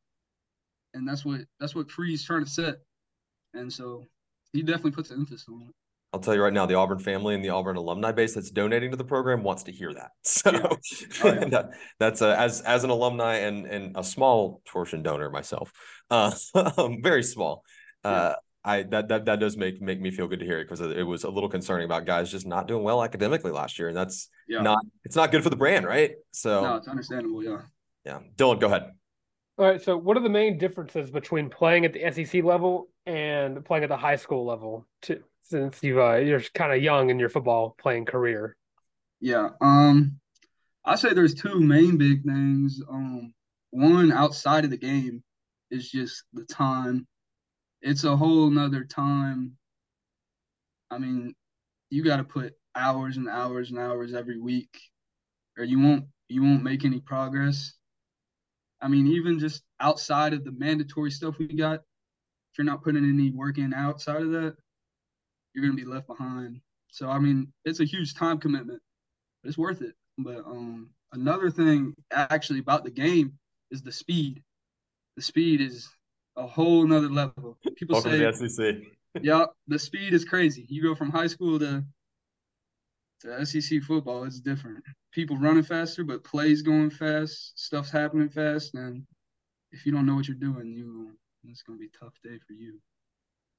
And 0.95 1.09
that's 1.09 1.25
what 1.25 1.41
that's 1.61 1.75
what 1.75 1.91
Free's 1.91 2.25
trying 2.25 2.45
to 2.45 2.51
set. 2.51 2.77
And 3.55 3.73
so 3.73 4.05
he 4.53 4.63
definitely 4.63 4.93
puts 4.93 5.11
an 5.11 5.21
emphasis 5.21 5.47
on 5.49 5.63
it. 5.69 5.75
I'll 6.13 6.21
tell 6.21 6.35
you 6.35 6.43
right 6.43 6.53
now, 6.53 6.67
the 6.67 6.75
Auburn 6.75 6.99
family 6.99 7.35
and 7.35 7.43
the 7.43 7.49
Auburn 7.49 7.77
alumni 7.77 8.13
base 8.13 8.35
that's 8.35 8.51
donating 8.51 8.91
to 8.91 8.99
the 8.99 9.05
program 9.05 9.43
wants 9.43 9.63
to 9.65 9.73
hear 9.73 9.95
that. 9.95 10.11
So 10.25 10.51
yeah. 10.51 10.67
Oh, 10.67 11.33
yeah. 11.33 11.45
that, 11.49 11.71
that's 11.99 12.21
a, 12.21 12.39
as 12.39 12.61
as 12.63 12.85
an 12.85 12.91
alumni 12.91 13.37
and 13.37 13.67
and 13.67 13.97
a 13.97 14.05
small 14.05 14.61
portion 14.69 15.03
donor 15.03 15.31
myself, 15.31 15.73
uh, 16.11 16.33
very 17.01 17.23
small. 17.23 17.65
Uh, 18.05 18.35
I 18.65 18.83
that 18.85 19.09
that 19.09 19.25
that 19.25 19.41
does 19.41 19.57
make 19.57 19.81
make 19.83 20.01
me 20.01 20.11
feel 20.11 20.29
good 20.29 20.41
to 20.41 20.47
hear 20.47 20.61
it 20.61 20.65
because 20.65 20.81
it 20.81 21.03
was 21.03 21.25
a 21.25 21.31
little 21.31 21.49
concerning 21.49 21.85
about 21.85 22.07
guys 22.07 22.31
just 22.31 22.47
not 22.47 22.69
doing 22.69 22.85
well 22.85 23.03
academically 23.03 23.51
last 23.51 23.79
year, 23.79 23.89
and 23.89 23.97
that's 23.97 24.29
yeah. 24.49 24.63
not 24.63 24.85
it's 25.05 25.17
not 25.17 25.33
good 25.33 25.43
for 25.43 25.51
the 25.51 25.57
brand, 25.57 25.85
right? 25.87 26.13
So 26.31 26.63
no, 26.63 26.77
it's 26.77 26.89
understandable. 26.89 27.43
Yeah. 27.43 27.63
Yeah, 28.05 28.21
Dylan, 28.37 28.61
go 28.61 28.67
ahead. 28.67 28.93
All 29.59 29.67
right. 29.67 29.81
So, 29.81 29.97
what 29.97 30.17
are 30.17 30.23
the 30.23 30.29
main 30.29 30.59
differences 30.59 31.11
between 31.11 31.51
playing 31.51 31.85
at 31.85 31.93
the 31.93 32.11
SEC 32.11 32.43
level 32.43 32.89
and 33.07 33.65
playing 33.65 33.85
at 33.85 33.91
the 33.91 33.97
high 33.97 34.17
school 34.17 34.45
level? 34.45 34.87
To, 35.03 35.23
since 35.43 35.83
you 35.83 36.03
uh, 36.03 36.17
you're 36.17 36.41
kind 36.55 36.73
of 36.73 36.83
young 36.83 37.11
in 37.11 37.19
your 37.19 37.29
football 37.29 37.77
playing 37.79 38.07
career. 38.07 38.57
Yeah. 39.21 39.51
Um, 39.61 40.19
I 40.85 40.97
say 40.97 41.13
there's 41.13 41.35
two 41.35 41.61
main 41.61 41.97
big 41.97 42.25
things. 42.25 42.81
Um, 42.91 43.35
one 43.71 44.11
outside 44.11 44.65
of 44.65 44.71
the 44.71 44.77
game 44.77 45.23
is 45.71 45.91
just 45.91 46.25
the 46.33 46.45
time 46.45 47.07
it's 47.83 48.05
a 48.05 48.17
whole 48.17 48.49
nother 48.49 48.85
time. 48.85 49.57
I 50.91 50.99
mean, 50.99 51.35
you 51.91 52.05
got 52.05 52.17
to 52.17 52.25
put 52.25 52.55
hours 52.75 53.17
and 53.17 53.29
hours 53.29 53.71
and 53.71 53.79
hours 53.79 54.15
every 54.15 54.39
week, 54.39 54.79
or 55.59 55.65
you 55.65 55.81
won't 55.81 56.07
you 56.29 56.43
won't 56.43 56.63
make 56.63 56.85
any 56.85 57.01
progress. 57.01 57.75
I 58.81 58.89
mean, 58.89 59.07
even 59.09 59.39
just 59.39 59.63
outside 59.81 60.33
of 60.33 60.45
the 60.45 60.53
mandatory 60.53 61.11
stuff 61.11 61.39
we 61.39 61.49
got, 61.49 61.81
if 61.81 62.59
you're 62.59 62.65
not 62.65 62.83
putting 62.83 63.05
any 63.05 63.31
work 63.31 63.59
in 63.59 63.75
outside 63.75 64.23
of 64.23 64.31
that, 64.31 64.57
you're 65.55 65.65
gonna 65.65 65.77
be 65.77 65.85
left 65.85 66.07
behind. 66.07 66.61
So 66.89 67.09
I 67.09 67.19
mean, 67.19 67.53
it's 67.65 67.81
a 67.81 67.85
huge 67.85 68.15
time 68.15 68.39
commitment, 68.39 68.81
but 69.43 69.49
it's 69.49 69.59
worth 69.59 69.83
it. 69.83 69.95
But 70.19 70.39
um, 70.39 70.91
another 71.13 71.51
thing 71.51 71.95
actually 72.13 72.61
about 72.61 72.85
the 72.85 72.91
game 72.91 73.39
is 73.71 73.83
the 73.83 73.93
speed. 73.93 74.43
The 75.17 75.23
speed 75.23 75.61
is 75.61 75.89
a 76.37 76.47
whole 76.47 76.87
nother 76.87 77.09
level. 77.09 77.59
People 77.77 77.95
Welcome 77.95 78.13
say 78.13 78.47
the 78.47 78.49
SEC. 78.49 78.77
yeah, 79.23 79.45
the 79.69 79.79
speed 79.79 80.15
is 80.15 80.25
crazy. 80.25 80.67
You 80.69 80.83
go 80.83 80.95
from 80.95 81.11
high 81.11 81.27
school 81.27 81.59
to 81.59 81.85
to 83.23 83.47
SEC 83.47 83.83
football, 83.83 84.25
it's 84.25 84.41
different. 84.41 84.83
People 85.13 85.37
running 85.37 85.63
faster, 85.63 86.05
but 86.05 86.25
plays 86.25 86.63
going 86.63 86.91
fast, 86.91 87.53
stuff's 87.59 87.91
happening 87.91 88.29
fast, 88.29 88.75
and 88.75 89.05
if 89.71 89.87
you 89.87 89.93
don't 89.93 90.07
know 90.07 90.15
what 90.15 90.27
you're 90.27 90.37
doing, 90.37 90.73
you 90.73 91.13
it's 91.49 91.63
gonna 91.63 91.79
be 91.79 91.87
a 91.87 91.99
tough 92.05 92.15
day 92.23 92.39
for 92.47 92.53
you. 92.53 92.81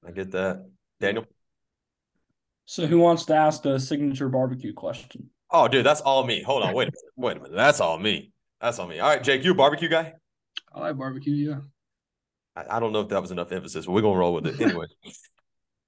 I 0.05 0.11
get 0.11 0.31
that, 0.31 0.65
Daniel. 0.99 1.25
So, 2.65 2.87
who 2.87 2.99
wants 2.99 3.25
to 3.25 3.35
ask 3.35 3.61
the 3.61 3.79
signature 3.79 4.29
barbecue 4.29 4.73
question? 4.73 5.29
Oh, 5.49 5.67
dude, 5.67 5.85
that's 5.85 6.01
all 6.01 6.25
me. 6.25 6.41
Hold 6.41 6.63
on, 6.63 6.73
wait 6.73 6.87
a 6.87 6.91
minute, 6.91 7.13
wait 7.15 7.37
a 7.37 7.39
minute. 7.41 7.55
That's 7.55 7.79
all 7.79 7.99
me. 7.99 8.31
That's 8.59 8.79
all 8.79 8.87
me. 8.87 8.99
All 8.99 9.09
right, 9.09 9.23
Jake, 9.23 9.43
you 9.43 9.51
a 9.51 9.55
barbecue 9.55 9.89
guy? 9.89 10.13
I 10.73 10.79
like 10.79 10.97
barbecue, 10.97 11.33
yeah. 11.33 11.59
I, 12.55 12.77
I 12.77 12.79
don't 12.79 12.93
know 12.93 13.01
if 13.01 13.09
that 13.09 13.21
was 13.21 13.31
enough 13.31 13.51
emphasis, 13.51 13.85
but 13.85 13.91
we're 13.91 14.01
gonna 14.01 14.17
roll 14.17 14.33
with 14.33 14.47
it 14.47 14.59
anyway. 14.61 14.87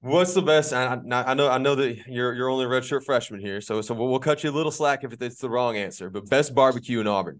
What's 0.01 0.34
the 0.36 0.41
best? 0.41 0.71
I, 0.71 0.99
I, 1.12 1.34
know 1.34 1.49
I 1.49 1.58
know 1.58 1.73
that 1.75 1.97
you're 2.08 2.34
you're 2.34 2.49
only 2.49 2.65
a 2.65 2.67
redshirt 2.67 3.04
freshman 3.04 3.39
here, 3.39 3.60
so 3.60 3.82
so 3.82 3.95
we'll, 3.95 4.08
we'll, 4.08 4.19
cut 4.19 4.43
you 4.43 4.51
a 4.51 4.51
little 4.51 4.71
slack 4.71 5.04
if 5.04 5.19
it's 5.19 5.39
the 5.39 5.49
wrong 5.49 5.78
answer. 5.78 6.12
But 6.12 6.30
best 6.30 6.54
barbecue 6.54 6.99
in 6.99 7.08
Auburn. 7.08 7.39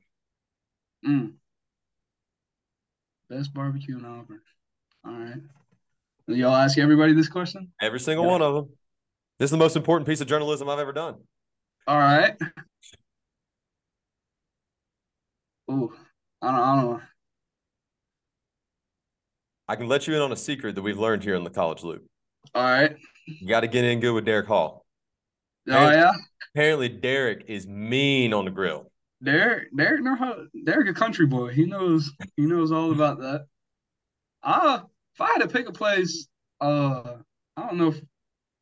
Mm. 1.06 1.34
Best 3.30 3.54
barbecue 3.54 3.98
in 4.00 4.06
Auburn. 4.06 4.42
All 5.06 5.14
right. 5.14 5.42
Y'all 6.28 6.56
ask 6.56 6.80
everybody 6.80 7.14
this 7.14 7.30
question? 7.30 7.72
Every 7.80 8.00
single 8.00 8.26
yeah. 8.26 8.32
one 8.32 8.42
of 8.42 8.56
them. 8.56 8.70
This 9.38 9.48
is 9.48 9.52
the 9.52 9.58
most 9.58 9.76
important 9.76 10.08
piece 10.08 10.22
of 10.22 10.28
journalism 10.28 10.68
I've 10.70 10.80
ever 10.80 10.94
done. 10.94 11.16
All 11.88 12.00
right. 12.00 12.36
Ooh, 15.70 15.94
I 16.42 16.52
don't, 16.52 16.60
I 16.60 16.76
don't 16.76 16.92
know. 16.92 17.02
I 19.68 19.76
can 19.76 19.88
let 19.88 20.08
you 20.08 20.16
in 20.16 20.22
on 20.22 20.32
a 20.32 20.38
secret 20.38 20.76
that 20.76 20.82
we've 20.82 21.00
learned 21.00 21.24
here 21.24 21.36
in 21.36 21.44
the 21.44 21.50
college 21.50 21.84
loop. 21.84 22.06
All 22.54 22.64
right. 22.64 22.96
You 23.28 23.48
got 23.48 23.62
to 23.62 23.68
get 23.68 23.84
in 23.84 24.00
good 24.00 24.14
with 24.14 24.26
Derick 24.26 24.48
Hall. 24.48 24.86
Oh 25.68 25.90
yeah. 25.90 26.12
Apparently, 26.54 26.90
Derick 26.90 27.46
is 27.48 27.68
mean 27.68 28.34
on 28.34 28.46
the 28.46 28.52
grill. 28.52 28.92
Derick, 29.24 29.76
Derick, 29.76 30.04
know 30.04 30.16
how 30.16 30.36
Derick 30.64 30.90
a 30.90 30.94
country 30.94 31.26
boy. 31.26 31.50
He 31.50 31.66
knows 31.66 32.12
he 32.36 32.46
knows 32.46 32.72
all 32.72 32.92
about 32.92 33.20
that. 33.20 33.46
Uh 34.44 34.82
if 35.16 35.22
I 35.22 35.28
had 35.28 35.42
to 35.42 35.48
pick 35.48 35.70
a 35.70 35.72
place, 35.72 36.28
uh, 36.60 37.14
I 37.56 37.68
don't 37.68 37.78
know 37.78 37.88
if 37.88 38.02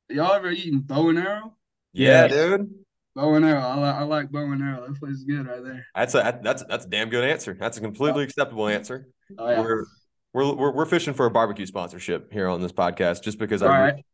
y'all 0.09 0.33
ever 0.33 0.51
eaten 0.51 0.79
bow 0.79 1.09
and 1.09 1.17
arrow. 1.17 1.55
Yeah, 1.93 2.27
dude. 2.27 2.71
Bow 3.15 3.33
and 3.33 3.45
arrow. 3.45 3.61
I 3.61 3.75
like 3.75 3.95
I 3.95 4.03
like 4.03 4.31
bow 4.31 4.51
and 4.51 4.61
arrow. 4.61 4.87
That 4.87 4.99
place 4.99 5.13
is 5.15 5.23
good 5.23 5.47
right 5.47 5.63
there. 5.63 5.85
That's 5.95 6.13
a 6.13 6.39
that's 6.43 6.63
that's 6.69 6.85
a 6.85 6.89
damn 6.89 7.09
good 7.09 7.23
answer. 7.23 7.57
That's 7.59 7.77
a 7.77 7.81
completely 7.81 8.23
acceptable 8.23 8.67
answer. 8.67 9.07
Oh, 9.37 9.49
yeah. 9.49 9.61
We're 9.61 9.85
we're, 10.33 10.53
we're 10.53 10.71
we're 10.71 10.85
fishing 10.85 11.13
for 11.13 11.25
a 11.25 11.31
barbecue 11.31 11.65
sponsorship 11.65 12.33
here 12.33 12.47
on 12.47 12.61
this 12.61 12.71
podcast, 12.71 13.23
just 13.23 13.37
because 13.37 13.61
I 13.61 13.85
really, 13.85 14.05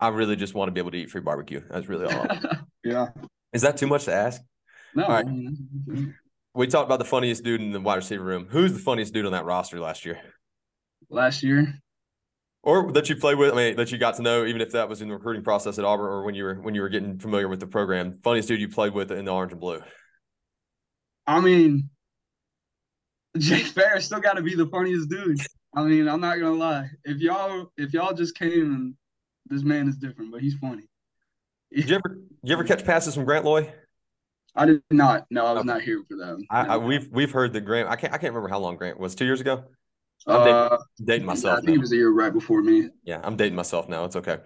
I 0.00 0.08
really 0.08 0.36
just 0.36 0.54
want 0.54 0.68
to 0.68 0.72
be 0.72 0.80
able 0.80 0.90
to 0.90 0.98
eat 0.98 1.10
free 1.10 1.20
barbecue. 1.20 1.62
That's 1.70 1.88
really 1.88 2.12
all. 2.12 2.26
yeah. 2.84 3.08
Is 3.52 3.62
that 3.62 3.76
too 3.76 3.86
much 3.86 4.04
to 4.06 4.12
ask? 4.12 4.42
No. 4.94 5.04
All 5.04 5.10
right. 5.10 5.26
We 6.54 6.66
talked 6.66 6.86
about 6.86 6.98
the 6.98 7.04
funniest 7.04 7.44
dude 7.44 7.60
in 7.60 7.70
the 7.70 7.80
wide 7.80 7.96
receiver 7.96 8.24
room. 8.24 8.48
Who's 8.50 8.72
the 8.72 8.80
funniest 8.80 9.14
dude 9.14 9.26
on 9.26 9.32
that 9.32 9.44
roster 9.44 9.78
last 9.78 10.04
year? 10.04 10.20
Last 11.08 11.42
year. 11.42 11.74
Or 12.62 12.90
that 12.92 13.08
you 13.08 13.16
played 13.16 13.38
with, 13.38 13.52
I 13.52 13.56
mean, 13.56 13.76
that 13.76 13.92
you 13.92 13.98
got 13.98 14.16
to 14.16 14.22
know, 14.22 14.44
even 14.44 14.60
if 14.60 14.72
that 14.72 14.88
was 14.88 15.00
in 15.00 15.08
the 15.08 15.14
recruiting 15.14 15.44
process 15.44 15.78
at 15.78 15.84
Auburn 15.84 16.06
or 16.06 16.24
when 16.24 16.34
you 16.34 16.44
were 16.44 16.54
when 16.56 16.74
you 16.74 16.80
were 16.80 16.88
getting 16.88 17.18
familiar 17.18 17.48
with 17.48 17.60
the 17.60 17.68
program. 17.68 18.18
Funniest 18.24 18.48
dude 18.48 18.60
you 18.60 18.68
played 18.68 18.92
with 18.92 19.12
in 19.12 19.24
the 19.24 19.30
orange 19.30 19.52
and 19.52 19.60
blue. 19.60 19.80
I 21.26 21.40
mean, 21.40 21.88
Jake 23.36 23.66
Ferris 23.66 24.06
still 24.06 24.20
got 24.20 24.34
to 24.34 24.42
be 24.42 24.54
the 24.54 24.66
funniest 24.66 25.08
dude. 25.08 25.40
I 25.74 25.82
mean, 25.82 26.08
I'm 26.08 26.20
not 26.20 26.38
gonna 26.38 26.52
lie. 26.52 26.90
If 27.04 27.18
y'all 27.18 27.70
if 27.76 27.92
y'all 27.92 28.14
just 28.14 28.36
came 28.36 28.74
and 28.74 28.94
this 29.46 29.62
man 29.62 29.88
is 29.88 29.96
different, 29.96 30.32
but 30.32 30.40
he's 30.40 30.54
funny. 30.54 30.84
Did 31.72 31.88
you 31.90 31.96
ever 31.96 32.18
you 32.42 32.52
ever 32.52 32.64
catch 32.64 32.84
passes 32.84 33.14
from 33.14 33.24
Grant 33.24 33.44
Loy? 33.44 33.72
I 34.56 34.66
did 34.66 34.82
not. 34.90 35.26
No, 35.30 35.46
I 35.46 35.52
was 35.52 35.60
okay. 35.60 35.66
not 35.66 35.82
here 35.82 36.02
for 36.08 36.16
that. 36.16 36.42
I, 36.50 36.66
I, 36.66 36.76
we've 36.78 37.08
we've 37.12 37.30
heard 37.30 37.52
the 37.52 37.60
Grant. 37.60 37.88
I 37.88 37.96
can't 37.96 38.12
I 38.12 38.18
can't 38.18 38.32
remember 38.32 38.48
how 38.48 38.58
long 38.58 38.76
Grant 38.76 38.98
was. 38.98 39.14
Two 39.14 39.24
years 39.24 39.40
ago. 39.40 39.64
I'm 40.26 40.40
dating, 40.40 40.54
uh, 40.54 40.78
dating 41.04 41.26
myself. 41.26 41.58
I 41.58 41.60
think 41.60 41.68
now. 41.68 41.74
it 41.74 41.80
was 41.80 41.92
a 41.92 41.96
year 41.96 42.10
right 42.10 42.32
before 42.32 42.60
me. 42.60 42.88
Yeah, 43.04 43.20
I'm 43.22 43.36
dating 43.36 43.54
myself 43.54 43.88
now. 43.88 44.04
It's 44.04 44.16
okay, 44.16 44.38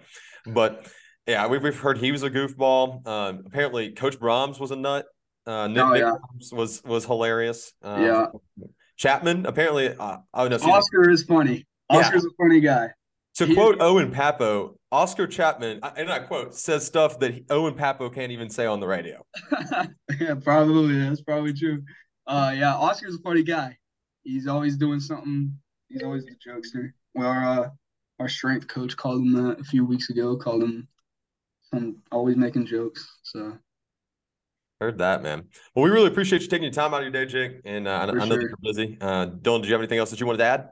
but 0.45 0.87
Yeah, 1.25 1.47
we've, 1.47 1.63
we've 1.63 1.77
heard 1.77 1.97
he 1.97 2.11
was 2.11 2.23
a 2.23 2.29
goofball. 2.29 3.05
Um, 3.07 3.43
apparently, 3.47 3.91
Coach 3.91 4.19
Brahms 4.19 4.59
was 4.59 4.71
a 4.71 4.75
nut. 4.75 5.05
Uh, 5.45 5.67
Nick, 5.67 5.83
Oh, 5.83 5.93
yeah. 5.93 6.01
Brahms 6.11 6.51
was 6.53 6.83
was 6.83 7.05
hilarious. 7.05 7.73
Um, 7.81 8.03
Yeah. 8.03 8.25
Chapman 9.03 9.45
apparently. 9.45 9.89
Uh, 9.89 10.19
oh 10.33 10.47
no, 10.47 10.57
me. 10.57 10.71
Oscar 10.71 11.09
is 11.09 11.23
funny. 11.23 11.65
Yeah. 11.91 11.97
Oscar's 11.97 12.23
a 12.23 12.29
funny 12.41 12.61
guy. 12.61 12.87
To 13.35 13.45
He- 13.45 13.53
quote 13.53 13.81
Owen 13.81 14.11
Pappoe, 14.11 14.77
Oscar 14.93 15.27
Chapman, 15.27 15.81
and 15.97 16.09
I 16.09 16.19
quote, 16.19 16.55
says 16.55 16.85
stuff 16.85 17.19
that 17.19 17.33
he- 17.33 17.45
Owen 17.49 17.73
Pappoe 17.73 18.09
can't 18.09 18.31
even 18.31 18.49
say 18.49 18.65
on 18.65 18.79
the 18.79 18.87
radio. 18.87 19.25
yeah, 20.21 20.35
probably. 20.41 20.97
That's 20.99 21.21
probably 21.21 21.53
true. 21.53 21.83
Uh, 22.27 22.53
yeah, 22.55 22.75
Oscar's 22.75 23.15
a 23.15 23.19
funny 23.19 23.43
guy. 23.43 23.77
He's 24.23 24.47
always 24.47 24.77
doing 24.77 25.01
something. 25.01 25.53
He's 25.89 26.01
always 26.01 26.23
the 26.23 26.35
jokester. 26.35 26.93
Well, 27.13 27.27
our, 27.27 27.43
uh, 27.43 27.69
our 28.21 28.29
strength 28.29 28.69
coach 28.69 28.95
called 28.95 29.21
him 29.21 29.33
that 29.33 29.59
a 29.59 29.63
few 29.65 29.83
weeks 29.83 30.11
ago. 30.11 30.37
Called 30.37 30.63
him 30.63 30.87
some 31.73 31.97
always 32.09 32.37
making 32.37 32.67
jokes. 32.67 33.17
So 33.23 33.57
Heard 34.81 34.97
that, 34.97 35.23
man. 35.23 35.45
Well, 35.75 35.83
we 35.83 35.89
really 35.91 36.07
appreciate 36.07 36.41
you 36.41 36.47
taking 36.47 36.63
your 36.63 36.73
time 36.73 36.93
out 36.93 36.97
of 36.97 37.03
your 37.03 37.11
day, 37.11 37.25
Jake. 37.25 37.61
And 37.63 37.87
uh, 37.87 37.91
I, 37.91 38.03
I 38.03 38.05
know 38.25 38.35
that 38.35 38.41
you're 38.41 38.57
busy. 38.61 38.97
Uh, 38.99 39.27
Dylan, 39.27 39.61
did 39.61 39.67
you 39.67 39.73
have 39.73 39.81
anything 39.81 39.99
else 39.99 40.09
that 40.09 40.19
you 40.19 40.25
wanted 40.25 40.39
to 40.39 40.43
add? 40.45 40.69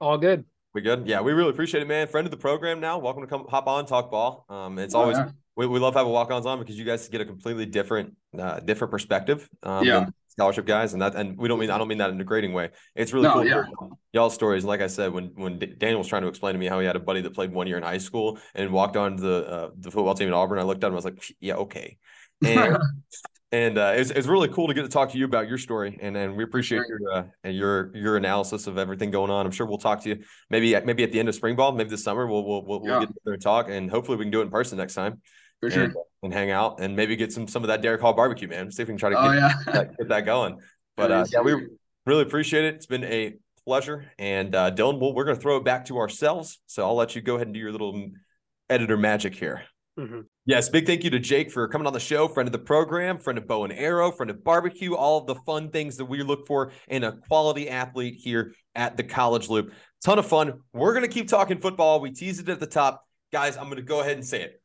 All 0.00 0.16
good. 0.16 0.44
We 0.74 0.80
good? 0.80 1.06
Yeah, 1.06 1.20
we 1.20 1.32
really 1.32 1.50
appreciate 1.50 1.82
it, 1.82 1.86
man. 1.88 2.06
Friend 2.06 2.26
of 2.26 2.30
the 2.30 2.36
program 2.36 2.80
now. 2.80 2.98
Welcome 2.98 3.22
to 3.22 3.26
come 3.26 3.46
hop 3.48 3.66
on, 3.66 3.84
talk 3.86 4.10
ball. 4.10 4.46
Um, 4.48 4.78
it's 4.78 4.94
Oh, 4.94 5.00
always 5.00 5.16
yeah. 5.18 5.30
we, 5.56 5.66
we 5.66 5.78
love 5.80 5.94
having 5.94 6.12
walk-ons 6.12 6.46
on 6.46 6.58
because 6.60 6.78
you 6.78 6.84
guys 6.84 7.08
get 7.08 7.20
a 7.20 7.24
completely 7.24 7.66
different 7.66 8.14
uh 8.38 8.60
different 8.60 8.90
perspective 8.90 9.48
um 9.62 9.84
Yeah. 9.84 10.06
scholarship 10.28 10.66
guys 10.66 10.92
and 10.92 11.00
that 11.02 11.14
and 11.16 11.36
we 11.38 11.48
don't 11.48 11.58
mean 11.58 11.70
I 11.70 11.78
don't 11.78 11.88
mean 11.88 11.98
that 11.98 12.10
in 12.10 12.20
a 12.20 12.24
grading 12.24 12.52
way. 12.52 12.70
It's 12.94 13.12
really 13.12 13.26
No, 13.28 13.34
cool 13.34 13.46
yeah. 13.46 13.64
y'all's 14.12 14.34
stories. 14.34 14.64
Like 14.64 14.80
I 14.80 14.86
said, 14.86 15.12
when 15.12 15.32
when 15.34 15.58
D- 15.58 15.74
Daniel 15.76 15.98
was 15.98 16.08
trying 16.08 16.22
to 16.22 16.28
explain 16.28 16.52
to 16.54 16.58
me 16.58 16.66
how 16.66 16.78
he 16.80 16.86
had 16.86 16.96
a 16.96 17.00
buddy 17.00 17.22
that 17.22 17.34
played 17.34 17.50
one 17.52 17.66
year 17.66 17.76
in 17.78 17.82
high 17.82 17.98
school 17.98 18.38
and 18.54 18.70
walked 18.72 18.96
on 18.96 19.16
the 19.16 19.46
uh, 19.46 19.70
the 19.78 19.90
football 19.90 20.14
team 20.14 20.28
at 20.28 20.34
Auburn, 20.34 20.58
I 20.58 20.62
looked 20.62 20.84
at 20.84 20.88
him, 20.88 20.92
I 20.92 20.96
was 20.96 21.04
like, 21.04 21.22
yeah, 21.40 21.54
okay. 21.54 21.96
And 22.44 22.78
and 23.52 23.78
uh, 23.78 23.92
it's, 23.96 24.10
it's 24.10 24.26
really 24.26 24.48
cool 24.48 24.68
to 24.68 24.74
get 24.74 24.82
to 24.82 24.88
talk 24.88 25.10
to 25.12 25.18
you 25.18 25.24
about 25.24 25.48
your 25.48 25.58
story, 25.58 25.98
and 26.00 26.16
and 26.16 26.36
we 26.36 26.44
appreciate 26.44 26.80
Great. 26.80 27.00
your 27.00 27.12
uh, 27.12 27.24
and 27.44 27.56
your 27.56 27.96
your 27.96 28.16
analysis 28.16 28.66
of 28.66 28.78
everything 28.78 29.10
going 29.10 29.30
on. 29.30 29.46
I'm 29.46 29.52
sure 29.52 29.66
we'll 29.66 29.78
talk 29.78 30.02
to 30.02 30.10
you 30.10 30.24
maybe 30.50 30.74
at, 30.74 30.84
maybe 30.84 31.02
at 31.02 31.12
the 31.12 31.18
end 31.18 31.28
of 31.28 31.34
spring 31.34 31.56
ball, 31.56 31.72
maybe 31.72 31.90
this 31.90 32.04
summer. 32.04 32.26
We'll 32.26 32.44
we'll 32.44 32.64
we'll, 32.64 32.80
we'll 32.80 33.00
get 33.00 33.08
together 33.08 33.32
and 33.32 33.42
talk, 33.42 33.68
and 33.68 33.90
hopefully 33.90 34.18
we 34.18 34.24
can 34.24 34.30
do 34.30 34.40
it 34.40 34.44
in 34.44 34.50
person 34.50 34.76
next 34.78 34.94
time 34.94 35.20
for 35.60 35.70
sure. 35.70 35.84
and, 35.84 35.94
and 36.22 36.32
hang 36.32 36.50
out 36.50 36.80
and 36.80 36.94
maybe 36.94 37.16
get 37.16 37.32
some 37.32 37.48
some 37.48 37.62
of 37.64 37.68
that 37.68 37.80
Derick 37.80 38.00
Hall 38.00 38.12
barbecue, 38.12 38.48
man. 38.48 38.70
See 38.70 38.82
if 38.82 38.88
we 38.88 38.92
can 38.92 38.98
try 38.98 39.10
to 39.10 39.16
Oh 39.18 39.32
get, 39.32 39.34
yeah. 39.34 39.52
that, 39.72 39.96
get 39.98 40.08
that 40.08 40.20
going. 40.26 40.58
But 40.96 41.10
uh, 41.10 41.26
yeah, 41.32 41.40
we 41.40 41.54
really 42.06 42.22
appreciate 42.22 42.64
it. 42.64 42.74
It's 42.74 42.86
been 42.86 43.04
a 43.04 43.34
pleasure, 43.64 44.10
and 44.18 44.54
uh, 44.54 44.70
Dylan, 44.72 45.00
we'll, 45.00 45.14
we're 45.14 45.24
going 45.24 45.36
to 45.36 45.42
throw 45.42 45.56
it 45.56 45.64
back 45.64 45.86
to 45.86 45.98
ourselves. 45.98 46.60
So 46.66 46.84
I'll 46.84 46.96
let 46.96 47.14
you 47.14 47.22
go 47.22 47.36
ahead 47.36 47.46
and 47.46 47.54
do 47.54 47.60
your 47.60 47.72
little 47.72 47.92
mm, 47.92 48.12
editor 48.68 48.96
magic 48.96 49.34
here. 49.34 49.62
Mhm. 49.98 50.24
Yes, 50.48 50.70
big 50.70 50.86
thank 50.86 51.04
you 51.04 51.10
to 51.10 51.18
Jake 51.18 51.50
for 51.50 51.68
coming 51.68 51.86
on 51.86 51.92
the 51.92 52.00
show, 52.00 52.26
friend 52.26 52.48
of 52.48 52.52
the 52.52 52.58
program, 52.58 53.18
friend 53.18 53.36
of 53.36 53.46
Bow 53.46 53.64
and 53.64 53.72
Arrow, 53.74 54.10
friend 54.10 54.30
of 54.30 54.42
barbecue, 54.42 54.94
all 54.94 55.18
of 55.18 55.26
the 55.26 55.34
fun 55.34 55.70
things 55.70 55.98
that 55.98 56.06
we 56.06 56.22
look 56.22 56.46
for 56.46 56.72
in 56.88 57.04
a 57.04 57.18
quality 57.28 57.68
athlete 57.68 58.14
here 58.14 58.54
at 58.74 58.96
the 58.96 59.02
College 59.02 59.50
Loop. 59.50 59.74
Ton 60.02 60.18
of 60.18 60.24
fun. 60.24 60.62
We're 60.72 60.94
going 60.94 61.04
to 61.04 61.12
keep 61.12 61.28
talking 61.28 61.60
football. 61.60 62.00
We 62.00 62.12
teased 62.12 62.40
it 62.40 62.48
at 62.48 62.60
the 62.60 62.66
top. 62.66 63.06
Guys, 63.30 63.58
I'm 63.58 63.64
going 63.64 63.76
to 63.76 63.82
go 63.82 64.00
ahead 64.00 64.16
and 64.16 64.24
say 64.24 64.40
it. 64.40 64.62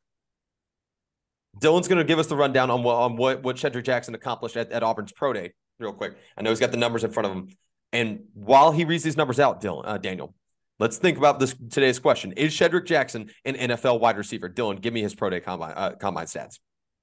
Dylan's 1.59 1.89
going 1.89 1.97
to 1.97 2.05
give 2.05 2.17
us 2.17 2.27
the 2.27 2.37
rundown 2.37 2.71
on 2.71 2.81
what 2.81 2.95
on 2.95 3.17
what, 3.17 3.43
what 3.43 3.57
Shedrick 3.57 3.83
Jackson 3.83 4.15
accomplished 4.15 4.55
at, 4.55 4.71
at 4.71 4.83
Auburn's 4.83 5.11
Pro 5.11 5.33
Day, 5.33 5.51
real 5.79 5.91
quick. 5.91 6.15
I 6.37 6.43
know 6.43 6.49
he's 6.49 6.61
got 6.61 6.71
the 6.71 6.77
numbers 6.77 7.03
in 7.03 7.11
front 7.11 7.27
of 7.27 7.33
him. 7.33 7.49
And 7.91 8.21
while 8.35 8.71
he 8.71 8.85
reads 8.85 9.03
these 9.03 9.17
numbers 9.17 9.37
out, 9.37 9.61
Dylan, 9.61 9.81
uh, 9.83 9.97
Daniel, 9.97 10.33
let's 10.79 10.97
think 10.97 11.17
about 11.17 11.39
this 11.39 11.55
today's 11.69 11.99
question. 11.99 12.33
Is 12.33 12.53
Shedrick 12.53 12.85
Jackson 12.85 13.29
an 13.45 13.55
NFL 13.55 13.99
wide 13.99 14.17
receiver? 14.17 14.49
Dylan, 14.49 14.81
give 14.81 14.93
me 14.93 15.01
his 15.01 15.15
Pro 15.15 15.29
Day 15.29 15.39
combine, 15.39 15.73
uh, 15.75 15.91
combine 15.99 16.25
stats. 16.25 16.59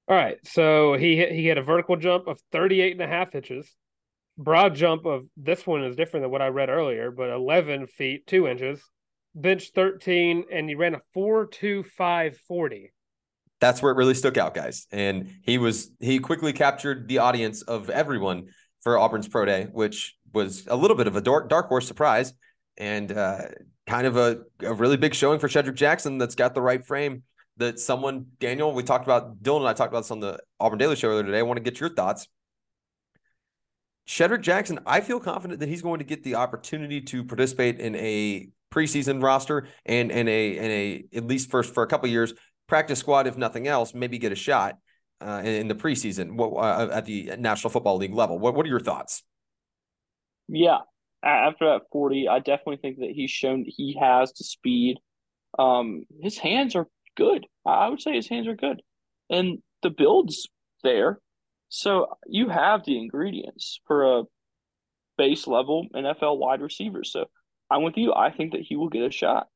All 0.07 0.15
right. 0.15 0.37
So 0.43 0.95
he 0.95 1.15
hit, 1.15 1.31
he 1.31 1.47
had 1.47 1.57
a 1.57 1.63
vertical 1.63 1.95
jump 1.95 2.27
of 2.27 2.39
38 2.51 2.93
and 2.93 3.01
a 3.01 3.07
half 3.07 3.33
inches. 3.35 3.73
Broad 4.37 4.75
jump 4.75 5.05
of 5.05 5.23
this 5.37 5.65
one 5.67 5.83
is 5.83 5.95
different 5.95 6.23
than 6.23 6.31
what 6.31 6.41
I 6.41 6.47
read 6.47 6.69
earlier, 6.69 7.11
but 7.11 7.29
11 7.29 7.87
feet, 7.87 8.27
two 8.27 8.47
inches. 8.47 8.81
Bench 9.33 9.71
13, 9.73 10.45
and 10.51 10.67
he 10.67 10.75
ran 10.75 10.95
a 10.95 11.01
4.25 11.15 12.35
40. 12.47 12.91
That's 13.61 13.81
where 13.81 13.91
it 13.91 13.95
really 13.95 14.15
stuck 14.15 14.37
out, 14.37 14.53
guys. 14.53 14.87
And 14.91 15.29
he 15.43 15.57
was 15.57 15.91
he 15.99 16.19
quickly 16.19 16.51
captured 16.51 17.07
the 17.07 17.19
audience 17.19 17.61
of 17.61 17.89
everyone 17.89 18.47
for 18.81 18.97
Auburn's 18.97 19.27
Pro 19.27 19.45
Day, 19.45 19.67
which 19.71 20.15
was 20.33 20.65
a 20.67 20.75
little 20.75 20.97
bit 20.97 21.07
of 21.07 21.15
a 21.15 21.21
dark 21.21 21.47
dark 21.47 21.67
horse 21.67 21.87
surprise 21.87 22.33
and 22.81 23.11
uh, 23.11 23.43
kind 23.85 24.07
of 24.07 24.17
a, 24.17 24.41
a 24.61 24.73
really 24.73 24.97
big 24.97 25.13
showing 25.13 25.39
for 25.39 25.47
Shedrick 25.47 25.75
Jackson 25.75 26.17
that's 26.17 26.35
got 26.35 26.55
the 26.55 26.61
right 26.61 26.83
frame. 26.85 27.23
That 27.57 27.79
someone, 27.79 28.25
Daniel, 28.39 28.73
we 28.73 28.81
talked 28.81 29.05
about, 29.05 29.43
Dylan 29.43 29.59
and 29.59 29.67
I 29.67 29.73
talked 29.73 29.93
about 29.93 30.01
this 30.01 30.11
on 30.11 30.19
the 30.19 30.39
Auburn 30.59 30.79
Daily 30.79 30.95
Show 30.95 31.09
earlier 31.09 31.23
today. 31.23 31.39
I 31.39 31.43
want 31.43 31.57
to 31.57 31.63
get 31.63 31.79
your 31.79 31.89
thoughts. 31.89 32.27
Shedrick 34.07 34.41
Jackson, 34.41 34.79
I 34.85 35.01
feel 35.01 35.19
confident 35.19 35.59
that 35.59 35.69
he's 35.69 35.83
going 35.83 35.99
to 35.99 36.05
get 36.05 36.23
the 36.23 36.35
opportunity 36.35 37.01
to 37.01 37.23
participate 37.23 37.79
in 37.79 37.95
a 37.95 38.49
preseason 38.73 39.21
roster 39.21 39.67
and 39.85 40.11
and 40.11 40.29
a 40.29 40.57
and 40.57 40.71
a 40.71 41.05
at 41.17 41.27
least 41.27 41.51
first 41.51 41.73
for 41.73 41.83
a 41.83 41.87
couple 41.87 42.09
years 42.09 42.33
practice 42.67 42.99
squad, 42.99 43.27
if 43.27 43.37
nothing 43.37 43.67
else, 43.67 43.93
maybe 43.93 44.17
get 44.17 44.31
a 44.31 44.35
shot 44.35 44.77
uh, 45.19 45.41
in, 45.43 45.53
in 45.53 45.67
the 45.67 45.75
preseason 45.75 46.35
what, 46.35 46.51
uh, 46.53 46.89
at 46.91 47.05
the 47.05 47.33
National 47.37 47.69
Football 47.69 47.97
League 47.97 48.13
level. 48.13 48.39
What 48.39 48.55
What 48.55 48.65
are 48.65 48.69
your 48.69 48.79
thoughts? 48.79 49.23
Yeah, 50.47 50.79
after 51.23 51.65
that 51.65 51.83
40, 51.91 52.27
I 52.27 52.39
definitely 52.39 52.77
think 52.77 52.99
that 52.99 53.11
he's 53.11 53.31
shown 53.31 53.65
he 53.67 53.97
has 53.99 54.33
the 54.33 54.43
speed. 54.43 54.97
Um, 55.57 56.03
his 56.21 56.37
hands 56.37 56.75
are 56.75 56.87
good. 57.15 57.45
I 57.65 57.89
would 57.89 58.01
say 58.01 58.13
his 58.13 58.29
hands 58.29 58.47
are 58.47 58.55
good. 58.55 58.81
And 59.29 59.59
the 59.83 59.89
build's 59.89 60.47
there. 60.83 61.19
So 61.69 62.17
you 62.27 62.49
have 62.49 62.83
the 62.85 62.97
ingredients 62.97 63.79
for 63.87 64.19
a 64.19 64.23
base 65.17 65.47
level 65.47 65.87
NFL 65.95 66.37
wide 66.37 66.61
receiver. 66.61 67.03
So 67.03 67.25
I'm 67.69 67.83
with 67.83 67.97
you. 67.97 68.13
I 68.13 68.31
think 68.31 68.53
that 68.53 68.61
he 68.61 68.75
will 68.75 68.89
get 68.89 69.03
a 69.03 69.11
shot. 69.11 69.47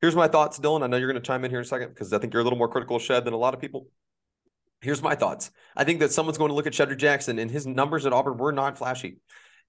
Here's 0.00 0.16
my 0.16 0.26
thoughts, 0.26 0.58
Dylan. 0.58 0.82
I 0.82 0.88
know 0.88 0.96
you're 0.96 1.10
going 1.10 1.22
to 1.22 1.26
chime 1.26 1.44
in 1.44 1.50
here 1.50 1.60
in 1.60 1.64
a 1.64 1.68
second 1.68 1.90
because 1.90 2.12
I 2.12 2.18
think 2.18 2.32
you're 2.32 2.40
a 2.40 2.44
little 2.44 2.58
more 2.58 2.68
critical 2.68 2.96
of 2.96 3.02
Shed 3.02 3.24
than 3.24 3.34
a 3.34 3.38
lot 3.38 3.54
of 3.54 3.60
people. 3.60 3.86
Here's 4.80 5.00
my 5.00 5.14
thoughts. 5.14 5.52
I 5.76 5.84
think 5.84 6.00
that 6.00 6.12
someone's 6.12 6.38
going 6.38 6.48
to 6.48 6.54
look 6.54 6.66
at 6.66 6.72
Shedrick 6.72 6.98
Jackson 6.98 7.38
and 7.38 7.48
his 7.48 7.68
numbers 7.68 8.04
at 8.04 8.12
Auburn 8.12 8.36
were 8.36 8.50
not 8.50 8.76
flashy. 8.76 9.18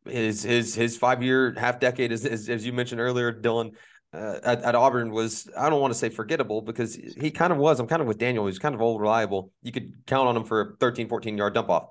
His 0.06 0.44
his 0.44 0.76
his 0.76 0.98
five 0.98 1.24
year 1.24 1.54
half 1.58 1.80
decade, 1.80 2.12
as, 2.12 2.26
as 2.26 2.50
as 2.50 2.66
you 2.66 2.74
mentioned 2.74 3.00
earlier, 3.02 3.32
Dylan, 3.34 3.76
uh, 4.14 4.40
at, 4.44 4.62
at 4.62 4.76
Auburn 4.76 5.12
was 5.12 5.50
I 5.58 5.70
don't 5.70 5.82
want 5.82 5.94
to 5.94 6.00
say 6.00 6.10
forgettable 6.10 6.62
because 6.62 6.96
he 6.96 7.32
kind 7.32 7.52
of 7.52 7.60
was. 7.60 7.80
I'm 7.80 7.88
kind 7.88 8.02
of 8.02 8.08
with 8.08 8.18
Daniel. 8.18 8.46
He's 8.46 8.60
kind 8.60 8.76
of 8.76 8.82
old 8.82 9.02
reliable. 9.02 9.52
You 9.62 9.72
could 9.72 9.94
count 10.06 10.28
on 10.28 10.38
him 10.38 10.44
for 10.44 10.62
a 10.62 10.76
13, 10.78 11.08
14 11.08 11.38
yard 11.38 11.54
dump 11.54 11.70
off. 11.70 11.90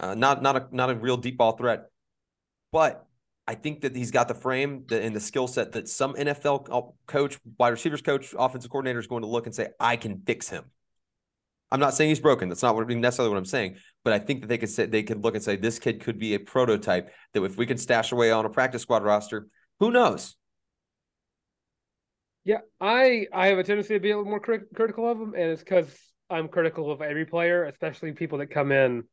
Uh, 0.00 0.14
not 0.14 0.42
not 0.42 0.56
a 0.56 0.66
not 0.72 0.90
a 0.90 0.94
real 0.94 1.16
deep 1.16 1.38
ball 1.38 1.56
threat, 1.56 1.86
but 2.72 3.06
I 3.46 3.54
think 3.54 3.82
that 3.82 3.94
he's 3.94 4.10
got 4.10 4.28
the 4.28 4.34
frame 4.34 4.84
and 4.90 5.14
the 5.14 5.20
skill 5.20 5.48
set 5.48 5.72
that 5.72 5.88
some 5.88 6.14
NFL 6.14 6.94
coach, 7.06 7.38
wide 7.58 7.68
receivers 7.70 8.00
coach, 8.00 8.34
offensive 8.38 8.70
coordinator 8.70 9.00
is 9.00 9.06
going 9.06 9.22
to 9.22 9.28
look 9.28 9.46
and 9.46 9.54
say, 9.54 9.68
I 9.80 9.96
can 9.96 10.22
fix 10.24 10.48
him. 10.48 10.64
I'm 11.72 11.80
not 11.80 11.94
saying 11.94 12.10
he's 12.10 12.20
broken. 12.20 12.50
That's 12.50 12.62
not 12.62 12.76
what, 12.76 12.86
necessarily 12.86 13.30
what 13.30 13.38
I'm 13.38 13.46
saying. 13.46 13.76
But 14.04 14.12
I 14.12 14.18
think 14.18 14.42
that 14.42 14.48
they 14.48 14.58
could 14.58 14.68
say 14.68 14.84
they 14.84 15.02
could 15.02 15.24
look 15.24 15.34
and 15.34 15.42
say 15.42 15.56
this 15.56 15.78
kid 15.78 16.00
could 16.00 16.18
be 16.18 16.34
a 16.34 16.38
prototype 16.38 17.10
that 17.32 17.42
if 17.42 17.56
we 17.56 17.64
can 17.64 17.78
stash 17.78 18.12
away 18.12 18.30
on 18.30 18.44
a 18.44 18.50
practice 18.50 18.82
squad 18.82 19.02
roster, 19.02 19.48
who 19.80 19.90
knows? 19.90 20.36
Yeah, 22.44 22.58
I 22.78 23.26
I 23.32 23.46
have 23.46 23.58
a 23.58 23.64
tendency 23.64 23.94
to 23.94 24.00
be 24.00 24.10
a 24.10 24.16
little 24.16 24.30
more 24.30 24.40
crit- 24.40 24.74
critical 24.74 25.10
of 25.10 25.18
him, 25.18 25.32
and 25.34 25.44
it's 25.50 25.62
because 25.62 25.88
I'm 26.28 26.48
critical 26.48 26.92
of 26.92 27.00
every 27.00 27.24
player, 27.24 27.64
especially 27.64 28.12
people 28.12 28.38
that 28.38 28.48
come 28.48 28.70
in 28.70 29.04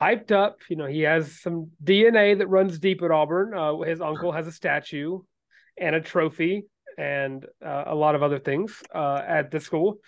hyped 0.00 0.30
up. 0.30 0.58
You 0.68 0.76
know, 0.76 0.86
he 0.86 1.00
has 1.00 1.40
some 1.40 1.70
DNA 1.82 2.38
that 2.38 2.46
runs 2.46 2.78
deep 2.78 3.02
at 3.02 3.10
Auburn. 3.10 3.54
Uh, 3.54 3.78
his 3.80 4.00
uncle 4.00 4.30
has 4.30 4.46
a 4.46 4.52
statue 4.52 5.18
and 5.78 5.96
a 5.96 6.00
trophy 6.00 6.66
and 6.96 7.44
uh, 7.64 7.84
a 7.86 7.94
lot 7.94 8.14
of 8.14 8.22
other 8.22 8.38
things 8.38 8.82
uh, 8.94 9.20
at 9.26 9.50
the 9.50 9.58
school. 9.58 9.98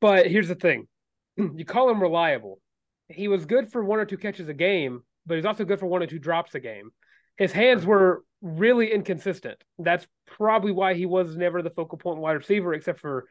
But 0.00 0.26
here's 0.26 0.48
the 0.48 0.54
thing: 0.54 0.86
you 1.36 1.64
call 1.64 1.90
him 1.90 2.00
reliable. 2.00 2.60
He 3.08 3.28
was 3.28 3.44
good 3.46 3.70
for 3.72 3.84
one 3.84 3.98
or 3.98 4.04
two 4.04 4.18
catches 4.18 4.48
a 4.48 4.54
game, 4.54 5.02
but 5.26 5.36
he's 5.36 5.44
also 5.44 5.64
good 5.64 5.80
for 5.80 5.86
one 5.86 6.02
or 6.02 6.06
two 6.06 6.18
drops 6.18 6.54
a 6.54 6.60
game. 6.60 6.90
His 7.36 7.52
hands 7.52 7.84
were 7.86 8.22
really 8.42 8.92
inconsistent. 8.92 9.62
That's 9.78 10.06
probably 10.26 10.72
why 10.72 10.94
he 10.94 11.06
was 11.06 11.36
never 11.36 11.62
the 11.62 11.70
focal 11.70 11.98
point 11.98 12.18
wide 12.18 12.32
receiver, 12.32 12.74
except 12.74 13.00
for 13.00 13.26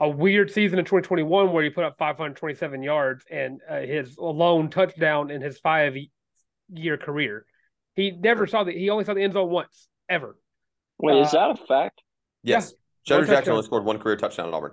a 0.00 0.08
weird 0.08 0.50
season 0.50 0.78
in 0.78 0.84
2021 0.84 1.52
where 1.52 1.64
he 1.64 1.70
put 1.70 1.84
up 1.84 1.96
527 1.98 2.82
yards 2.82 3.24
and 3.30 3.60
uh, 3.68 3.80
his 3.80 4.16
lone 4.16 4.70
touchdown 4.70 5.30
in 5.30 5.42
his 5.42 5.58
five 5.58 5.96
year 6.72 6.96
career. 6.96 7.44
He 7.96 8.12
never 8.12 8.46
saw 8.46 8.62
the, 8.62 8.72
he 8.72 8.90
only 8.90 9.04
saw 9.04 9.14
the 9.14 9.22
end 9.22 9.32
zone 9.32 9.50
once, 9.50 9.88
ever. 10.08 10.38
Wait, 11.00 11.18
is 11.20 11.34
Uh, 11.34 11.48
that 11.54 11.60
a 11.62 11.66
fact? 11.66 12.00
Yes. 12.44 12.72
Yeah. 13.04 13.16
Shedrick 13.16 13.26
Jackson 13.28 13.52
only 13.54 13.64
scored 13.64 13.84
one 13.84 13.98
career 13.98 14.16
touchdown 14.16 14.48
at 14.48 14.54
Auburn. 14.54 14.72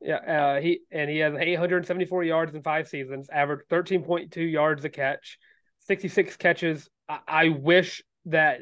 Yeah, 0.00 0.16
uh, 0.16 0.60
he 0.60 0.80
and 0.92 1.10
he 1.10 1.18
has 1.18 1.34
874 1.34 2.24
yards 2.24 2.54
in 2.54 2.62
five 2.62 2.88
seasons, 2.88 3.28
averaged 3.30 3.68
13.2 3.68 4.36
yards 4.50 4.84
a 4.84 4.88
catch, 4.88 5.38
66 5.80 6.36
catches. 6.36 6.88
I, 7.08 7.18
I 7.26 7.48
wish 7.48 8.02
that 8.26 8.60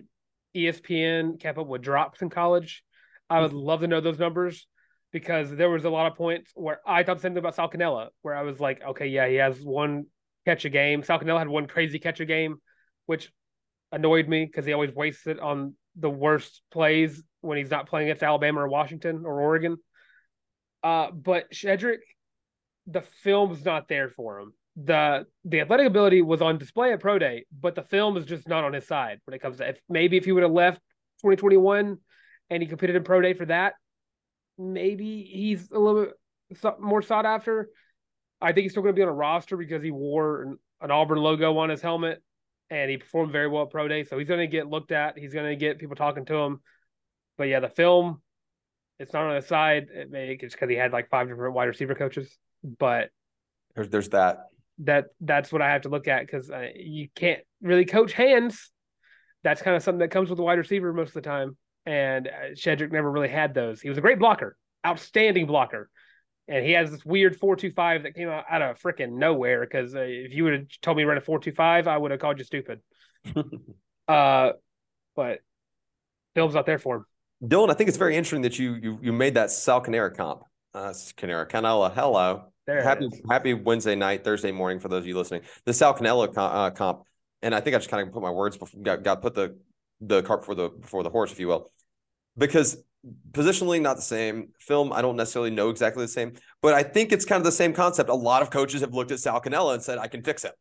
ESPN 0.56 1.38
kept 1.38 1.58
up 1.58 1.66
with 1.66 1.82
drops 1.82 2.22
in 2.22 2.30
college. 2.30 2.82
I 3.28 3.40
would 3.40 3.52
love 3.52 3.80
to 3.80 3.86
know 3.86 4.00
those 4.00 4.18
numbers 4.18 4.66
because 5.12 5.50
there 5.50 5.70
was 5.70 5.84
a 5.84 5.90
lot 5.90 6.10
of 6.10 6.16
points 6.16 6.52
where 6.54 6.80
I 6.86 7.02
thought 7.02 7.16
the 7.16 7.22
same 7.22 7.32
thing 7.32 7.38
about 7.38 7.54
Sal 7.54 7.70
Cannella, 7.70 8.08
where 8.22 8.34
I 8.34 8.42
was 8.42 8.60
like, 8.60 8.82
okay, 8.82 9.06
yeah, 9.06 9.28
he 9.28 9.36
has 9.36 9.60
one 9.60 10.06
catch 10.46 10.64
a 10.64 10.70
game. 10.70 11.02
Sal 11.02 11.18
Cannella 11.18 11.38
had 11.40 11.48
one 11.48 11.66
crazy 11.66 11.98
catch 11.98 12.20
a 12.20 12.24
game, 12.24 12.56
which 13.06 13.30
annoyed 13.92 14.28
me 14.28 14.44
because 14.46 14.64
he 14.64 14.72
always 14.72 14.94
wastes 14.94 15.26
it 15.26 15.38
on 15.40 15.74
the 15.96 16.10
worst 16.10 16.62
plays 16.70 17.22
when 17.40 17.58
he's 17.58 17.70
not 17.70 17.88
playing 17.88 18.08
against 18.08 18.22
Alabama 18.22 18.60
or 18.60 18.68
Washington 18.68 19.22
or 19.24 19.40
Oregon. 19.40 19.76
Uh, 20.82 21.10
but 21.10 21.50
Shedrick, 21.52 21.98
the 22.86 23.02
film's 23.22 23.64
not 23.64 23.88
there 23.88 24.08
for 24.08 24.38
him. 24.38 24.52
The 24.76 25.26
the 25.44 25.60
athletic 25.60 25.86
ability 25.86 26.20
was 26.20 26.42
on 26.42 26.58
display 26.58 26.92
at 26.92 27.00
Pro 27.00 27.18
Day, 27.18 27.46
but 27.58 27.74
the 27.74 27.82
film 27.82 28.16
is 28.16 28.26
just 28.26 28.46
not 28.46 28.62
on 28.62 28.74
his 28.74 28.86
side 28.86 29.20
when 29.24 29.34
it 29.34 29.40
comes 29.40 29.56
to 29.56 29.68
if 29.70 29.80
maybe 29.88 30.16
if 30.16 30.24
he 30.26 30.32
would 30.32 30.42
have 30.42 30.52
left 30.52 30.80
2021 31.22 31.96
and 32.50 32.62
he 32.62 32.68
competed 32.68 32.94
in 32.94 33.02
Pro 33.02 33.22
Day 33.22 33.32
for 33.32 33.46
that, 33.46 33.74
maybe 34.58 35.22
he's 35.22 35.70
a 35.70 35.78
little 35.78 36.04
bit 36.04 36.80
more 36.80 37.02
sought 37.02 37.26
after. 37.26 37.70
I 38.40 38.52
think 38.52 38.64
he's 38.64 38.72
still 38.72 38.82
going 38.82 38.94
to 38.94 38.98
be 38.98 39.02
on 39.02 39.08
a 39.08 39.12
roster 39.12 39.56
because 39.56 39.82
he 39.82 39.90
wore 39.90 40.42
an, 40.42 40.58
an 40.82 40.90
Auburn 40.90 41.18
logo 41.18 41.56
on 41.56 41.70
his 41.70 41.80
helmet 41.80 42.22
and 42.70 42.90
he 42.90 42.96
performed 42.96 43.32
very 43.32 43.48
well 43.48 43.64
at 43.64 43.70
Pro 43.70 43.88
Day. 43.88 44.04
So 44.04 44.18
he's 44.18 44.28
going 44.28 44.40
to 44.40 44.46
get 44.46 44.68
looked 44.68 44.92
at. 44.92 45.18
He's 45.18 45.32
going 45.32 45.48
to 45.48 45.56
get 45.56 45.78
people 45.78 45.96
talking 45.96 46.24
to 46.26 46.34
him. 46.34 46.60
But 47.38 47.44
yeah, 47.44 47.60
the 47.60 47.68
film, 47.68 48.22
it's 48.98 49.12
not 49.12 49.24
on 49.24 49.36
his 49.36 49.46
side. 49.46 49.88
It 49.92 50.10
may 50.10 50.38
it's 50.40 50.54
because 50.54 50.70
he 50.70 50.76
had 50.76 50.92
like 50.92 51.08
five 51.10 51.28
different 51.28 51.54
wide 51.54 51.66
receiver 51.66 51.94
coaches. 51.94 52.36
But 52.78 53.10
there's 53.74 53.88
there's 53.88 54.08
that. 54.10 54.46
That 54.80 55.06
that's 55.20 55.52
what 55.52 55.62
I 55.62 55.70
have 55.70 55.82
to 55.82 55.88
look 55.88 56.08
at 56.08 56.26
because 56.26 56.50
uh, 56.50 56.68
you 56.74 57.08
can't 57.14 57.40
really 57.62 57.84
coach 57.84 58.12
hands. 58.12 58.70
That's 59.42 59.62
kind 59.62 59.76
of 59.76 59.82
something 59.82 60.00
that 60.00 60.10
comes 60.10 60.30
with 60.30 60.38
a 60.38 60.42
wide 60.42 60.58
receiver 60.58 60.92
most 60.92 61.08
of 61.08 61.14
the 61.14 61.20
time. 61.22 61.56
And 61.84 62.26
uh, 62.26 62.54
Shedrick 62.54 62.90
never 62.90 63.10
really 63.10 63.28
had 63.28 63.54
those. 63.54 63.80
He 63.80 63.88
was 63.88 63.96
a 63.96 64.00
great 64.00 64.18
blocker, 64.18 64.56
outstanding 64.84 65.46
blocker 65.46 65.88
and 66.48 66.64
he 66.64 66.72
has 66.72 66.90
this 66.90 67.04
weird 67.04 67.36
four 67.36 67.56
two 67.56 67.70
five 67.72 68.04
that 68.04 68.14
came 68.14 68.28
out 68.28 68.44
out 68.48 68.62
of 68.62 68.80
freaking 68.80 69.12
nowhere. 69.12 69.60
Because 69.60 69.94
uh, 69.94 70.00
if 70.00 70.32
you 70.32 70.44
would 70.44 70.52
have 70.52 70.66
told 70.80 70.96
me 70.96 71.02
to 71.02 71.08
run 71.08 71.18
a 71.18 71.20
four 71.20 71.38
two 71.38 71.52
five, 71.52 71.88
I 71.88 71.96
would 71.96 72.10
have 72.10 72.20
called 72.20 72.38
you 72.38 72.44
stupid. 72.44 72.80
uh, 74.08 74.52
but 75.14 75.40
film's 76.34 76.54
not 76.54 76.66
there 76.66 76.78
for 76.78 76.96
him. 76.96 77.06
Dylan, 77.42 77.70
I 77.70 77.74
think 77.74 77.88
it's 77.88 77.98
very 77.98 78.16
interesting 78.16 78.42
that 78.42 78.58
you 78.58 78.74
you 78.74 78.98
you 79.02 79.12
made 79.12 79.34
that 79.34 79.50
Sal 79.50 79.82
Canera 79.82 80.14
comp. 80.14 80.42
Uh, 80.74 80.90
Canera, 80.90 81.48
Cannella, 81.48 81.92
hello. 81.92 82.44
There 82.66 82.82
happy 82.82 83.08
happy 83.30 83.54
Wednesday 83.54 83.94
night, 83.94 84.24
Thursday 84.24 84.52
morning 84.52 84.80
for 84.80 84.88
those 84.88 85.00
of 85.00 85.06
you 85.06 85.16
listening. 85.16 85.42
The 85.64 85.72
Sal 85.72 85.94
Cannella 85.94 86.34
comp, 86.34 86.54
uh, 86.54 86.70
comp, 86.70 87.02
and 87.42 87.54
I 87.54 87.60
think 87.60 87.76
I 87.76 87.78
just 87.78 87.90
kind 87.90 88.06
of 88.06 88.12
put 88.12 88.22
my 88.22 88.30
words 88.30 88.56
before, 88.56 88.80
got 88.82 89.02
got 89.02 89.22
put 89.22 89.34
the 89.34 89.58
the 90.00 90.22
cart 90.22 90.40
before 90.40 90.54
the 90.54 90.68
before 90.68 91.02
the 91.02 91.10
horse, 91.10 91.30
if 91.30 91.38
you 91.38 91.48
will, 91.48 91.70
because 92.36 92.78
positionally 93.32 93.80
not 93.80 93.96
the 93.96 94.02
same. 94.02 94.48
Film, 94.58 94.92
I 94.92 95.02
don't 95.02 95.16
necessarily 95.16 95.50
know 95.50 95.68
exactly 95.68 96.04
the 96.04 96.08
same, 96.08 96.34
but 96.62 96.74
I 96.74 96.82
think 96.82 97.12
it's 97.12 97.24
kind 97.24 97.38
of 97.38 97.44
the 97.44 97.52
same 97.52 97.72
concept. 97.72 98.08
A 98.08 98.14
lot 98.14 98.42
of 98.42 98.50
coaches 98.50 98.80
have 98.80 98.94
looked 98.94 99.10
at 99.10 99.20
Sal 99.20 99.40
Cannella 99.40 99.74
and 99.74 99.82
said, 99.82 99.98
I 99.98 100.08
can 100.08 100.22
fix 100.22 100.44
it. 100.44 100.52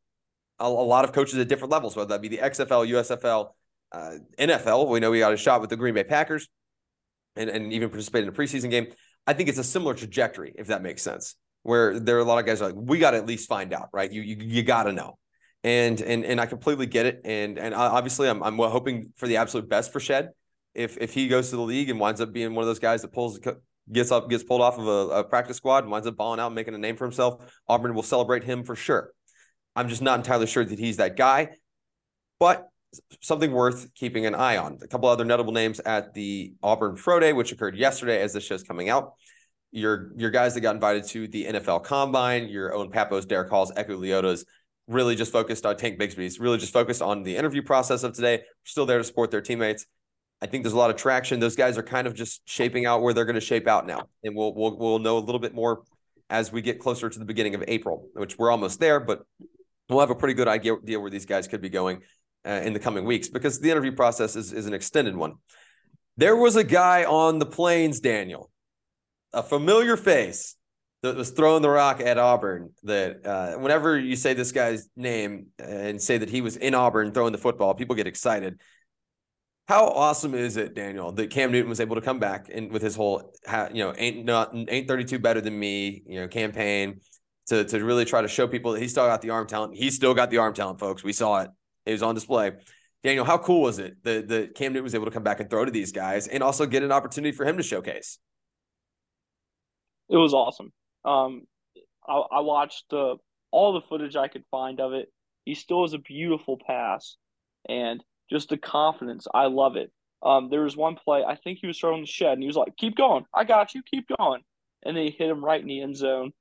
A, 0.59 0.65
a 0.65 0.67
lot 0.67 1.05
of 1.05 1.13
coaches 1.13 1.39
at 1.39 1.47
different 1.47 1.71
levels, 1.71 1.95
whether 1.95 2.09
that 2.09 2.21
be 2.21 2.27
the 2.27 2.37
XFL, 2.37 2.87
USFL, 2.89 3.49
uh, 3.91 4.11
NFL. 4.37 4.87
We 4.89 4.99
know 4.99 5.11
we 5.11 5.19
got 5.19 5.33
a 5.33 5.37
shot 5.37 5.61
with 5.61 5.69
the 5.69 5.77
Green 5.77 5.95
Bay 5.95 6.03
Packers 6.03 6.47
and, 7.35 7.49
and 7.49 7.73
even 7.73 7.89
participate 7.89 8.23
in 8.23 8.29
a 8.29 8.33
preseason 8.33 8.69
game. 8.69 8.87
I 9.27 9.33
think 9.33 9.49
it's 9.49 9.57
a 9.57 9.63
similar 9.63 9.93
trajectory, 9.93 10.53
if 10.57 10.67
that 10.67 10.81
makes 10.81 11.01
sense, 11.01 11.35
where 11.63 11.99
there 11.99 12.17
are 12.17 12.21
a 12.21 12.25
lot 12.25 12.39
of 12.39 12.45
guys 12.45 12.61
like, 12.61 12.75
we 12.75 12.99
got 12.99 13.11
to 13.11 13.17
at 13.17 13.25
least 13.25 13.49
find 13.49 13.73
out, 13.73 13.89
right? 13.91 14.11
You, 14.11 14.21
you, 14.21 14.37
you 14.39 14.63
got 14.63 14.83
to 14.83 14.93
know. 14.93 15.17
And, 15.63 15.99
and, 16.01 16.23
and 16.23 16.39
I 16.39 16.45
completely 16.45 16.85
get 16.85 17.07
it. 17.07 17.21
And, 17.25 17.57
and 17.57 17.73
obviously 17.73 18.29
I'm, 18.29 18.43
I'm 18.43 18.57
hoping 18.57 19.13
for 19.15 19.27
the 19.27 19.37
absolute 19.37 19.67
best 19.67 19.91
for 19.91 19.99
Shed 19.99 20.29
if 20.75 20.97
if 20.97 21.13
he 21.13 21.27
goes 21.27 21.49
to 21.49 21.55
the 21.55 21.61
league 21.61 21.89
and 21.89 21.99
winds 21.99 22.21
up 22.21 22.33
being 22.33 22.53
one 22.53 22.61
of 22.61 22.67
those 22.67 22.79
guys 22.79 23.01
that 23.01 23.13
pulls 23.13 23.39
gets 23.91 24.11
up 24.11 24.29
gets 24.29 24.43
pulled 24.43 24.61
off 24.61 24.77
of 24.77 24.87
a, 24.87 25.19
a 25.19 25.23
practice 25.23 25.57
squad 25.57 25.83
and 25.83 25.91
winds 25.91 26.05
up 26.05 26.17
balling 26.17 26.39
out 26.39 26.47
and 26.47 26.55
making 26.55 26.75
a 26.75 26.77
name 26.77 26.97
for 26.97 27.05
himself, 27.05 27.51
Auburn 27.67 27.95
will 27.95 28.03
celebrate 28.03 28.43
him 28.43 28.63
for 28.63 28.75
sure. 28.75 29.11
I'm 29.75 29.89
just 29.89 30.01
not 30.01 30.19
entirely 30.19 30.47
sure 30.47 30.63
that 30.63 30.77
he's 30.77 30.97
that 30.97 31.15
guy, 31.15 31.49
but 32.39 32.67
something 33.21 33.51
worth 33.51 33.93
keeping 33.93 34.25
an 34.25 34.35
eye 34.35 34.57
on. 34.57 34.79
A 34.81 34.87
couple 34.87 35.09
other 35.09 35.25
notable 35.25 35.53
names 35.53 35.79
at 35.81 36.13
the 36.13 36.53
Auburn 36.63 36.95
Pro 36.95 37.19
Day, 37.19 37.33
which 37.33 37.51
occurred 37.51 37.75
yesterday 37.75 38.21
as 38.21 38.33
this 38.33 38.43
show's 38.43 38.63
coming 38.63 38.89
out. 38.89 39.13
Your 39.71 40.11
your 40.15 40.29
guys 40.29 40.53
that 40.53 40.61
got 40.61 40.75
invited 40.75 41.05
to 41.09 41.27
the 41.27 41.45
NFL 41.45 41.83
Combine, 41.83 42.47
your 42.47 42.73
Owen 42.73 42.91
Pappoes, 42.91 43.25
Derick 43.25 43.49
Halls, 43.49 43.71
Eku 43.73 43.99
Leotas, 43.99 44.45
really 44.87 45.15
just 45.15 45.31
focused 45.31 45.65
on 45.65 45.75
Tank 45.75 45.99
Bigsby's, 45.99 46.39
really 46.39 46.57
just 46.57 46.73
focused 46.73 47.01
on 47.01 47.23
the 47.23 47.35
interview 47.35 47.61
process 47.61 48.03
of 48.03 48.13
today. 48.13 48.37
We're 48.37 48.43
Still 48.63 48.85
there 48.85 48.97
to 48.97 49.03
support 49.03 49.31
their 49.31 49.41
teammates. 49.41 49.85
I 50.41 50.47
think 50.47 50.63
there's 50.63 50.73
a 50.73 50.77
lot 50.77 50.89
of 50.89 50.95
traction. 50.95 51.39
Those 51.39 51.55
guys 51.55 51.77
are 51.77 51.83
kind 51.83 52.07
of 52.07 52.13
just 52.13 52.41
shaping 52.45 52.85
out 52.85 53.01
where 53.01 53.13
they're 53.13 53.25
going 53.25 53.35
to 53.35 53.41
shape 53.41 53.67
out 53.67 53.87
now, 53.87 54.07
and 54.23 54.35
we'll 54.35 54.53
we'll 54.53 54.77
we'll 54.77 54.99
know 54.99 55.17
a 55.17 55.19
little 55.19 55.39
bit 55.39 55.53
more 55.53 55.83
as 56.29 56.51
we 56.51 56.61
get 56.61 56.79
closer 56.79 57.09
to 57.09 57.19
the 57.19 57.25
beginning 57.25 57.55
of 57.55 57.63
April, 57.67 58.07
which 58.13 58.37
we're 58.37 58.51
almost 58.51 58.79
there, 58.79 58.99
but 58.99 59.25
we'll 59.89 59.99
have 59.99 60.09
a 60.09 60.15
pretty 60.15 60.33
good 60.33 60.47
idea 60.47 60.99
where 60.99 61.09
these 61.09 61.25
guys 61.25 61.47
could 61.47 61.61
be 61.61 61.69
going 61.69 62.01
uh, 62.45 62.61
in 62.63 62.73
the 62.73 62.79
coming 62.79 63.05
weeks 63.05 63.27
because 63.27 63.59
the 63.59 63.71
interview 63.71 63.91
process 63.91 64.35
is 64.35 64.53
is 64.53 64.65
an 64.65 64.73
extended 64.73 65.15
one. 65.15 65.35
There 66.17 66.35
was 66.35 66.55
a 66.55 66.63
guy 66.63 67.03
on 67.03 67.39
the 67.39 67.45
plains, 67.45 67.99
Daniel, 67.99 68.49
a 69.33 69.43
familiar 69.43 69.97
face 69.97 70.55
that 71.03 71.15
was 71.15 71.31
throwing 71.31 71.61
the 71.61 71.69
rock 71.69 71.99
at 71.99 72.17
Auburn. 72.17 72.71
That 72.83 73.25
uh, 73.25 73.57
whenever 73.57 73.97
you 73.97 74.15
say 74.15 74.33
this 74.33 74.51
guy's 74.51 74.87
name 74.95 75.47
and 75.59 76.01
say 76.01 76.17
that 76.17 76.29
he 76.29 76.41
was 76.41 76.55
in 76.57 76.73
Auburn 76.73 77.11
throwing 77.11 77.33
the 77.33 77.37
football, 77.37 77.73
people 77.73 77.95
get 77.95 78.07
excited 78.07 78.59
how 79.67 79.87
awesome 79.87 80.35
is 80.35 80.57
it, 80.57 80.75
Daniel, 80.75 81.11
that 81.13 81.31
Cam 81.31 81.51
Newton 81.51 81.69
was 81.69 81.79
able 81.79 81.95
to 81.95 82.01
come 82.01 82.19
back 82.19 82.49
and 82.53 82.71
with 82.71 82.83
his 82.83 82.95
whole, 82.95 83.33
you 83.73 83.83
know, 83.83 83.93
ain't 83.97 84.23
not 84.25 84.55
ain't 84.55 84.87
32 84.87 85.17
better 85.19 85.41
than 85.41 85.57
me, 85.57 86.03
you 86.05 86.19
know, 86.21 86.27
campaign 86.27 87.01
to 87.47 87.63
to 87.65 87.83
really 87.83 88.05
try 88.05 88.21
to 88.21 88.27
show 88.27 88.47
people 88.47 88.73
that 88.73 88.81
he 88.81 88.87
still 88.87 89.07
got 89.07 89.21
the 89.21 89.31
arm 89.31 89.47
talent. 89.47 89.75
He 89.75 89.89
still 89.89 90.13
got 90.13 90.29
the 90.29 90.37
arm 90.37 90.53
talent, 90.53 90.79
folks. 90.79 91.03
We 91.03 91.13
saw 91.13 91.41
it. 91.41 91.49
It 91.85 91.91
was 91.91 92.03
on 92.03 92.15
display. 92.15 92.53
Daniel, 93.03 93.25
how 93.25 93.37
cool 93.37 93.61
was 93.61 93.77
it 93.77 94.03
that, 94.03 94.27
that 94.29 94.55
Cam 94.55 94.73
Newton 94.73 94.83
was 94.83 94.95
able 94.95 95.05
to 95.05 95.11
come 95.11 95.23
back 95.23 95.39
and 95.39 95.49
throw 95.49 95.63
to 95.63 95.71
these 95.71 95.91
guys 95.91 96.27
and 96.27 96.41
also 96.41 96.65
get 96.65 96.81
an 96.81 96.91
opportunity 96.91 97.31
for 97.35 97.45
him 97.45 97.57
to 97.57 97.63
showcase? 97.63 98.17
It 100.09 100.17
was 100.17 100.33
awesome. 100.33 100.71
Um, 101.03 101.43
I, 102.07 102.13
I 102.13 102.39
watched 102.41 102.85
the 102.89 103.17
all 103.51 103.73
the 103.73 103.81
footage 103.81 104.15
I 104.15 104.27
could 104.27 104.43
find 104.49 104.79
of 104.79 104.93
it. 104.93 105.11
He 105.45 105.53
still 105.53 105.83
has 105.83 105.93
a 105.93 105.99
beautiful 105.99 106.57
pass, 106.65 107.17
and 107.69 108.03
just 108.29 108.49
the 108.49 108.57
confidence. 108.57 109.27
I 109.33 109.45
love 109.45 109.75
it. 109.75 109.91
Um, 110.23 110.49
there 110.49 110.61
was 110.61 110.75
one 110.75 110.95
play, 110.95 111.23
I 111.23 111.35
think 111.35 111.59
he 111.61 111.67
was 111.67 111.77
throwing 111.77 112.01
the 112.01 112.07
shed, 112.07 112.33
and 112.33 112.41
he 112.41 112.47
was 112.47 112.55
like, 112.55 112.75
"Keep 112.77 112.95
going, 112.95 113.25
I 113.33 113.43
got 113.43 113.75
you, 113.75 113.83
keep 113.83 114.07
going," 114.17 114.41
and 114.83 114.97
then 114.97 115.03
he 115.03 115.11
hit 115.11 115.29
him 115.29 115.45
right 115.45 115.61
in 115.61 115.67
the 115.67 115.81
end 115.81 115.95
zone. 115.95 116.31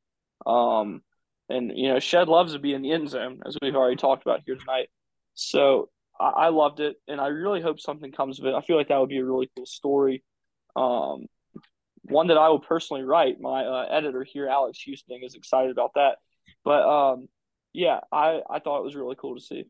Um, 0.47 1.03
and 1.49 1.73
you 1.77 1.89
know, 1.89 2.01
Shed 2.01 2.29
loves 2.29 2.55
to 2.55 2.59
be 2.59 2.73
in 2.73 2.83
the 2.83 2.93
end 2.93 3.11
zone, 3.11 3.41
as 3.47 3.57
we've 3.61 3.77
already 3.77 3.97
talked 3.97 4.23
about 4.23 4.41
here 4.47 4.57
tonight. 4.57 4.89
So 5.35 5.91
I, 6.21 6.29
I 6.29 6.49
loved 6.49 6.81
it, 6.81 6.97
and 7.09 7.21
I 7.21 7.29
really 7.29 7.61
hope 7.61 7.81
something 7.81 8.13
comes 8.13 8.41
of 8.41 8.47
it. 8.47 8.55
I 8.55 8.61
feel 8.61 8.77
like 8.77 8.89
that 8.89 8.99
would 8.99 9.09
be 9.09 9.19
a 9.19 9.25
really 9.25 9.51
cool 9.57 9.67
story. 9.67 10.25
Um, 10.77 11.27
one 12.03 12.27
that 12.29 12.39
I 12.39 12.49
will 12.49 12.61
personally 12.61 13.03
write. 13.03 13.41
My 13.41 13.65
uh, 13.65 13.87
editor 13.91 14.25
here, 14.25 14.49
Alex 14.49 14.81
Houston, 14.83 15.21
is 15.23 15.35
excited 15.35 15.71
about 15.71 15.93
that. 15.95 16.19
But 16.65 16.83
um, 16.83 17.29
yeah, 17.73 18.01
I 18.13 18.41
I 18.49 18.59
thought 18.59 18.81
it 18.81 18.85
was 18.85 18.97
really 18.97 19.17
cool 19.19 19.37
to 19.37 19.41
see 19.41 19.65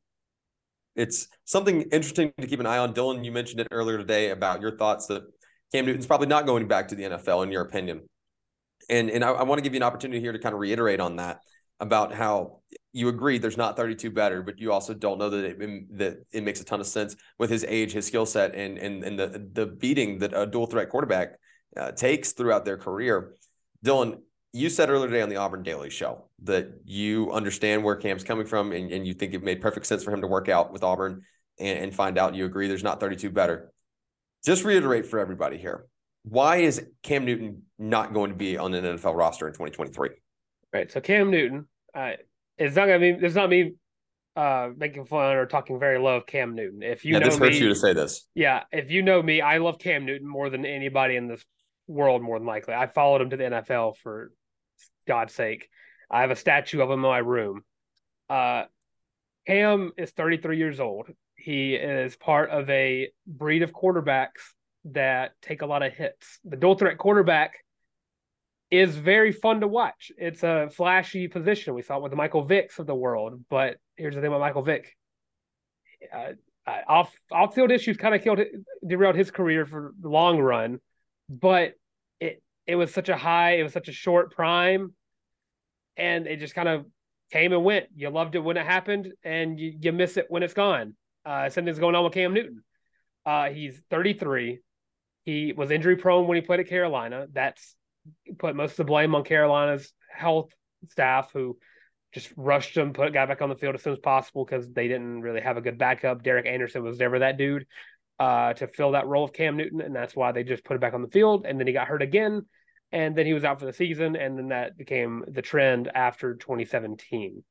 it's 0.97 1.29
something 1.45 1.83
interesting 1.83 2.33
to 2.41 2.47
keep 2.47 2.61
an 2.61 2.67
eye 2.67 2.79
on. 2.79 2.95
Dylan, 2.95 3.25
you 3.25 3.33
mentioned 3.33 3.61
it 3.61 3.69
earlier 3.71 3.99
today 3.99 4.31
about 4.31 4.61
your 4.61 4.77
thoughts 4.77 5.07
that 5.07 5.25
Cam 5.73 5.87
Newton's 5.87 6.07
probably 6.07 6.29
not 6.29 6.47
going 6.47 6.69
back 6.69 6.89
to 6.89 6.95
the 6.95 7.05
NFL, 7.05 7.43
in 7.45 7.53
your 7.53 7.63
opinion. 7.63 8.03
And 8.89 9.11
and 9.11 9.25
I, 9.25 9.31
I 9.31 9.43
want 9.45 9.59
to 9.59 9.63
give 9.63 9.73
you 9.73 9.79
an 9.79 9.83
opportunity 9.83 10.21
here 10.21 10.33
to 10.33 10.39
kind 10.39 10.55
of 10.55 10.61
reiterate 10.61 11.01
on 11.01 11.17
that 11.17 11.41
about 11.81 12.13
how 12.13 12.61
you 12.93 13.09
agree 13.09 13.39
there's 13.39 13.57
not 13.57 13.77
32 13.77 14.11
better, 14.11 14.43
but 14.43 14.59
you 14.59 14.73
also 14.73 14.95
don't 14.95 15.19
know 15.19 15.31
that 15.31 15.45
it, 15.45 15.99
that 15.99 16.19
it 16.33 16.45
makes 16.45 16.61
a 16.61 16.65
ton 16.65 16.81
of 16.81 16.87
sense 16.87 17.17
with 17.39 17.51
his 17.51 17.65
age, 17.69 17.93
his 17.93 18.07
skill 18.07 18.27
set, 18.27 18.55
and 18.55 18.79
and 18.79 19.03
and 19.03 19.19
the 19.19 19.49
the 19.53 19.67
beating 19.67 20.19
that 20.19 20.33
a 20.35 20.47
dual 20.47 20.67
threat 20.67 20.89
quarterback 20.91 21.33
uh, 21.77 21.91
takes 21.93 22.33
throughout 22.33 22.65
their 22.65 22.77
career. 22.77 23.35
Dylan, 23.85 24.21
you 24.53 24.71
said 24.71 24.91
earlier 24.91 25.09
today 25.09 25.23
on 25.23 25.29
the 25.29 25.37
Auburn 25.37 25.63
Daily 25.63 25.91
Show 25.91 26.29
that 26.45 26.69
you 26.85 27.33
understand 27.33 27.83
where 27.83 27.97
Cam's 27.97 28.25
coming 28.25 28.47
from 28.47 28.73
and, 28.73 28.91
and 28.93 29.07
you 29.07 29.13
think 29.13 29.35
it 29.35 29.43
made 29.43 29.61
perfect 29.61 29.87
sense 29.87 30.05
for 30.05 30.13
him 30.13 30.21
to 30.21 30.27
work 30.27 30.49
out 30.49 30.73
with 30.73 30.83
Auburn 30.83 31.23
and, 31.59 31.79
and 31.79 31.95
find 31.95 32.17
out 32.17 32.35
you 32.35 32.45
agree 32.45 32.69
there's 32.69 32.85
not 32.85 33.01
32 33.01 33.31
better. 33.31 33.73
Just 34.45 34.65
reiterate 34.65 35.07
for 35.07 35.19
everybody 35.19 35.59
here 35.59 35.87
why 36.25 36.57
is 36.57 36.85
Cam 37.03 37.25
Newton 37.25 37.63
not 37.79 38.15
going 38.15 38.31
to 38.31 38.37
be 38.37 38.57
on 38.57 38.75
an 38.75 38.85
NFL 38.85 39.15
roster 39.15 39.47
in 39.47 39.53
2023? 39.53 40.11
Right. 40.75 40.91
So 40.91 41.01
Cam 41.01 41.31
Newton, 41.31 41.69
uh, 41.95 42.13
it's 42.59 42.75
not 42.75 42.87
to 42.87 42.99
be. 42.99 43.11
It's 43.11 43.37
not 43.37 43.49
me 43.49 43.75
uh, 44.35 44.71
making 44.77 45.07
fun 45.07 45.37
or 45.37 45.47
talking 45.47 45.79
very 45.79 46.01
low 46.01 46.17
of 46.17 46.27
Cam 46.27 46.57
Newton. 46.57 46.83
If 46.83 47.05
you 47.05 47.13
yeah, 47.13 47.21
know 47.21 47.27
this 47.27 47.39
hurts 47.39 47.57
me, 47.57 47.63
you 47.63 47.69
to 47.69 47.77
say 47.77 47.93
this. 47.93 48.27
Yeah, 48.35 48.65
if 48.73 48.91
you 48.91 49.03
know 49.03 49.23
me, 49.23 49.41
I 49.41 49.59
love 49.59 49.79
Cam 49.79 50.05
Newton 50.05 50.27
more 50.27 50.51
than 50.51 50.67
anybody 50.67 51.15
in 51.15 51.29
this 51.29 51.45
world. 51.87 52.23
More 52.23 52.41
than 52.41 52.47
likely, 52.47 52.75
I 52.75 52.89
followed 52.89 53.21
him 53.21 53.31
to 53.31 53.37
the 53.37 53.45
NFL 53.45 53.99
for 54.03 54.33
God's 55.07 55.33
sake. 55.33 55.69
I 56.11 56.23
have 56.23 56.33
a 56.33 56.37
statue 56.37 56.81
of 56.81 56.91
him 56.91 56.95
in 56.95 57.01
my 57.01 57.19
room. 57.19 57.63
Uh, 58.29 58.65
Cam 59.47 59.93
is 59.97 60.11
33 60.11 60.59
years 60.59 60.81
old. 60.81 61.07
He 61.37 61.75
is 61.75 62.17
part 62.17 62.51
of 62.51 62.69
a 62.69 63.11
breed 63.29 63.63
of 63.63 63.73
quarterbacks 63.73 64.43
that 64.87 65.33
take 65.41 65.63
a 65.63 65.67
lot 65.67 65.85
of 65.85 65.93
hits. 65.93 66.41
The 66.45 66.57
dual 66.57 66.75
threat 66.75 66.99
quarterback 66.99 67.64
is 68.75 68.97
very 68.97 69.33
fun 69.33 69.61
to 69.61 69.69
watch. 69.69 70.11
It's 70.17 70.43
a 70.43 70.69
flashy 70.75 71.29
position. 71.29 71.75
We 71.75 71.83
saw 71.83 71.97
it 71.97 72.03
with 72.03 72.11
the 72.11 72.17
Michael 72.17 72.47
Vicks 72.47 72.79
of 72.79 72.87
the 72.87 72.95
world. 72.95 73.45
But 73.49 73.77
here's 73.97 74.15
the 74.15 74.21
thing 74.21 74.29
about 74.29 74.41
Michael 74.41 74.63
Vick. 74.63 74.95
Uh, 76.13 76.33
off 76.89 77.15
off 77.31 77.55
field 77.55 77.71
issues 77.71 77.97
kind 77.97 78.15
of 78.15 78.23
killed 78.23 78.41
derailed 78.87 79.17
his 79.17 79.31
career 79.31 79.67
for 79.67 79.95
the 80.01 80.09
long 80.09 80.39
run, 80.39 80.81
but 81.29 81.75
it 82.21 82.43
it 82.67 82.77
was 82.77 82.93
such 82.93 83.09
a 83.09 83.17
high, 83.17 83.53
it 83.53 83.63
was 83.63 83.73
such 83.73 83.89
a 83.89 83.93
short 83.93 84.33
prime, 84.33 84.95
and 85.97 86.27
it 86.27 86.41
just 86.41 86.55
kind 86.55 86.69
of 86.69 86.87
came 87.33 87.53
and 87.53 87.65
went. 87.65 87.87
You 87.95 88.11
loved 88.11 88.35
it 88.35 88.41
when 88.41 88.57
it 88.57 88.67
happened, 88.67 89.13
and 89.23 89.59
you, 89.59 89.75
you 89.81 89.93
miss 89.93 90.17
it 90.17 90.27
when 90.29 90.43
it's 90.43 90.55
gone. 90.55 90.95
Uh, 91.25 91.49
something's 91.49 91.79
going 91.79 91.95
on 91.95 92.05
with 92.05 92.15
Cam 92.15 92.35
Newton. 92.35 92.63
Uh, 93.27 93.49
he's 93.51 93.81
33. 93.91 94.61
He 95.25 95.53
was 95.53 95.71
injury 95.71 95.97
prone 95.97 96.27
when 96.27 96.37
he 96.37 96.43
played 96.43 96.61
at 96.61 96.69
Carolina. 96.69 97.27
That's 97.33 97.75
put 98.39 98.57
most 98.57 98.73
of 98.73 98.77
the 98.79 98.85
blame 98.85 99.15
on 99.15 99.25
Carolina's 99.25 99.93
health 100.11 100.51
staff, 100.91 101.31
who 101.33 101.59
just 102.13 102.33
rushed 102.37 102.77
him, 102.77 102.93
put 102.93 103.13
guy 103.13 103.27
back 103.27 103.43
on 103.43 103.49
the 103.49 103.57
field 103.57 103.75
as 103.75 103.83
soon 103.83 103.93
as 103.93 103.99
possible 103.99 104.45
because 104.45 104.71
they 104.73 104.89
didn't 104.89 105.23
really 105.23 105.41
have 105.41 105.57
a 105.57 105.61
good 105.61 105.79
backup. 105.79 106.23
Derek 106.23 106.47
Anderson 106.47 106.83
was 106.83 106.99
never 106.99 107.19
that 107.19 107.37
dude 107.37 107.67
uh, 108.19 108.53
to 108.55 108.67
fill 108.69 108.93
that 108.93 109.07
role 109.07 109.25
of 109.25 109.33
Cam 109.33 109.57
Newton, 109.57 109.81
and 109.81 109.95
that's 109.95 110.15
why 110.15 110.33
they 110.33 110.45
just 110.45 110.65
put 110.65 110.75
him 110.75 110.81
back 110.81 110.95
on 110.95 111.03
the 111.03 111.09
field. 111.09 111.45
And 111.47 111.59
then 111.59 111.67
he 111.67 111.73
got 111.73 111.89
hurt 111.89 112.03
again, 112.03 112.47
and 112.93 113.17
then 113.17 113.27
he 113.27 113.35
was 113.35 113.45
out 113.45 113.59
for 113.59 113.67
the 113.67 113.73
season, 113.73 114.17
and 114.17 114.39
then 114.39 114.49
that 114.49 114.77
became 114.77 115.25
the 115.27 115.43
trend 115.43 115.91
after 115.93 116.35
2017. 116.35 117.43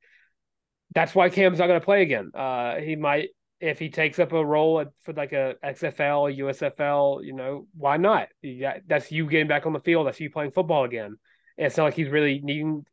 That's 0.96 1.13
why 1.13 1.30
Cam's 1.30 1.60
not 1.60 1.68
going 1.68 1.80
to 1.80 1.86
play 1.86 2.02
again. 2.04 2.32
Uh, 2.34 2.76
he 2.76 2.96
might 2.96 3.30
if 3.63 3.80
he 3.80 3.88
takes 3.88 4.19
up 4.19 4.34
a 4.34 4.45
role 4.45 4.84
for 5.04 5.13
like 5.13 5.32
a 5.32 5.56
XFL, 5.63 6.38
USFL, 6.38 7.23
you 7.23 7.32
know, 7.32 7.65
why 7.73 7.95
not? 7.95 8.28
Got, 8.43 8.82
that's 8.88 9.10
you 9.10 9.26
getting 9.26 9.47
back 9.47 9.65
on 9.65 9.71
the 9.71 9.80
field. 9.80 10.06
That's 10.06 10.19
you 10.19 10.30
playing 10.30 10.52
football 10.52 10.84
again. 10.84 11.15
And 11.58 11.67
it's 11.67 11.78
not 11.78 11.86
like 11.86 11.93
he's 11.93 12.10
really 12.10 12.41
needing. 12.43 12.86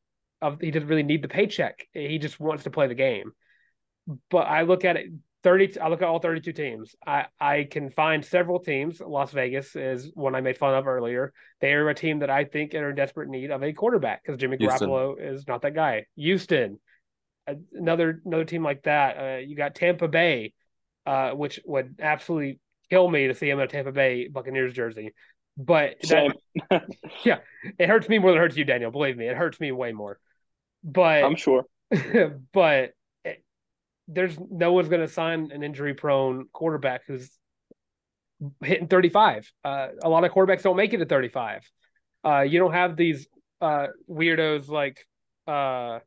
He 0.60 0.70
doesn't 0.70 0.88
really 0.88 1.02
need 1.02 1.22
the 1.22 1.28
paycheck. 1.28 1.88
He 1.92 2.18
just 2.18 2.38
wants 2.38 2.64
to 2.64 2.70
play 2.70 2.86
the 2.86 2.94
game. 2.94 3.32
But 4.30 4.46
I 4.46 4.62
look 4.62 4.84
at 4.84 4.96
it. 4.96 5.06
30 5.42 5.80
I 5.80 5.88
look 5.88 6.02
at 6.02 6.08
all 6.08 6.20
32 6.20 6.52
teams. 6.52 6.94
I 7.04 7.26
I 7.40 7.66
can 7.68 7.90
find 7.90 8.24
several 8.24 8.60
teams. 8.60 9.00
Las 9.00 9.32
Vegas 9.32 9.74
is 9.74 10.12
one 10.14 10.36
I 10.36 10.40
made 10.40 10.58
fun 10.58 10.74
of 10.74 10.86
earlier. 10.86 11.32
They 11.60 11.72
are 11.72 11.88
a 11.88 11.94
team 11.94 12.20
that 12.20 12.30
I 12.30 12.44
think 12.44 12.74
are 12.74 12.90
in 12.90 12.94
desperate 12.94 13.28
need 13.28 13.50
of 13.50 13.64
a 13.64 13.72
quarterback 13.72 14.22
because 14.22 14.38
Jimmy 14.38 14.58
Houston. 14.58 14.88
Garoppolo 14.88 15.16
is 15.18 15.48
not 15.48 15.62
that 15.62 15.74
guy. 15.74 16.04
Houston, 16.14 16.78
another 17.72 18.20
another 18.24 18.44
team 18.44 18.62
like 18.62 18.82
that. 18.82 19.16
Uh, 19.16 19.38
you 19.38 19.56
got 19.56 19.74
Tampa 19.74 20.06
Bay 20.06 20.52
uh, 21.06 21.30
which 21.30 21.60
would 21.64 21.96
absolutely 22.00 22.60
kill 22.88 23.08
me 23.08 23.28
to 23.28 23.34
see 23.34 23.48
him 23.48 23.58
in 23.58 23.64
a 23.64 23.68
Tampa 23.68 23.92
Bay 23.92 24.28
Buccaneers 24.28 24.72
jersey. 24.72 25.14
But 25.56 25.96
that, 26.08 26.36
yeah, 27.24 27.38
it 27.78 27.88
hurts 27.88 28.08
me 28.08 28.18
more 28.18 28.30
than 28.30 28.38
it 28.38 28.42
hurts 28.42 28.56
you, 28.56 28.64
Daniel. 28.64 28.90
Believe 28.90 29.16
me, 29.16 29.26
it 29.26 29.36
hurts 29.36 29.60
me 29.60 29.72
way 29.72 29.92
more. 29.92 30.18
But 30.82 31.24
I'm 31.24 31.36
sure. 31.36 31.64
but 32.52 32.92
it, 33.24 33.44
there's 34.08 34.38
no 34.50 34.72
one's 34.72 34.88
going 34.88 35.02
to 35.02 35.08
sign 35.08 35.50
an 35.52 35.62
injury-prone 35.62 36.46
quarterback 36.52 37.02
who's 37.06 37.30
hitting 38.62 38.88
35. 38.88 39.50
Uh, 39.64 39.88
a 40.02 40.08
lot 40.08 40.24
of 40.24 40.32
quarterbacks 40.32 40.62
don't 40.62 40.76
make 40.76 40.94
it 40.94 40.98
to 40.98 41.06
35. 41.06 41.70
Uh, 42.24 42.40
you 42.40 42.58
don't 42.58 42.72
have 42.72 42.96
these 42.96 43.26
uh, 43.60 43.88
weirdos 44.08 44.68
like 44.68 45.06
uh, 45.46 45.98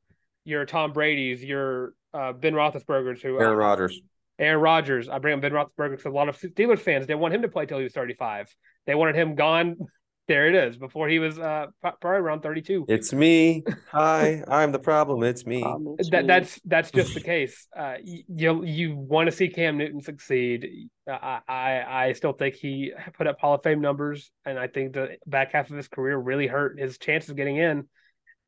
your 0.45 0.65
Tom 0.65 0.93
Brady's, 0.93 1.43
your 1.43 1.93
uh, 2.13 2.33
Ben 2.33 2.53
Roethlisberger's, 2.53 3.21
who 3.21 3.39
Aaron 3.39 3.57
Rodgers. 3.57 3.99
Aaron 4.39 4.61
Rodgers. 4.61 5.09
I 5.09 5.19
bring 5.19 5.35
up 5.35 5.41
Ben 5.41 5.51
Roethlisberger 5.51 5.91
because 5.91 6.05
a 6.05 6.09
lot 6.09 6.29
of 6.29 6.37
Steelers 6.37 6.79
fans 6.79 7.05
didn't 7.05 7.19
want 7.19 7.33
him 7.33 7.43
to 7.43 7.47
play 7.47 7.65
till 7.65 7.77
he 7.77 7.83
was 7.83 7.93
35. 7.93 8.53
They 8.85 8.95
wanted 8.95 9.15
him 9.15 9.35
gone. 9.35 9.77
There 10.29 10.47
it 10.47 10.55
is. 10.55 10.77
Before 10.77 11.09
he 11.09 11.19
was 11.19 11.37
uh, 11.37 11.65
probably 11.81 12.11
around 12.11 12.43
32. 12.43 12.85
It's 12.87 13.11
me. 13.11 13.61
Hi, 13.91 14.41
I'm 14.47 14.71
the 14.71 14.79
problem. 14.79 15.21
It's 15.21 15.45
me. 15.45 15.61
Um, 15.61 15.97
it's 15.99 16.09
that 16.11 16.21
me. 16.21 16.27
that's 16.27 16.61
that's 16.63 16.91
just 16.91 17.13
the 17.13 17.19
case. 17.35 17.67
Uh, 17.77 17.95
you 18.01 18.63
you 18.63 18.95
want 18.95 19.27
to 19.29 19.33
see 19.33 19.49
Cam 19.49 19.77
Newton 19.77 19.99
succeed. 19.99 20.87
I, 21.09 21.41
I 21.45 21.83
I 22.05 22.13
still 22.13 22.31
think 22.31 22.55
he 22.55 22.93
put 23.17 23.27
up 23.27 23.37
Hall 23.37 23.55
of 23.55 23.63
Fame 23.63 23.81
numbers, 23.81 24.31
and 24.45 24.57
I 24.57 24.67
think 24.67 24.93
the 24.93 25.17
back 25.27 25.51
half 25.51 25.69
of 25.69 25.75
his 25.75 25.89
career 25.89 26.17
really 26.17 26.47
hurt 26.47 26.79
his 26.79 26.97
chances 26.97 27.29
of 27.29 27.35
getting 27.35 27.57
in. 27.57 27.89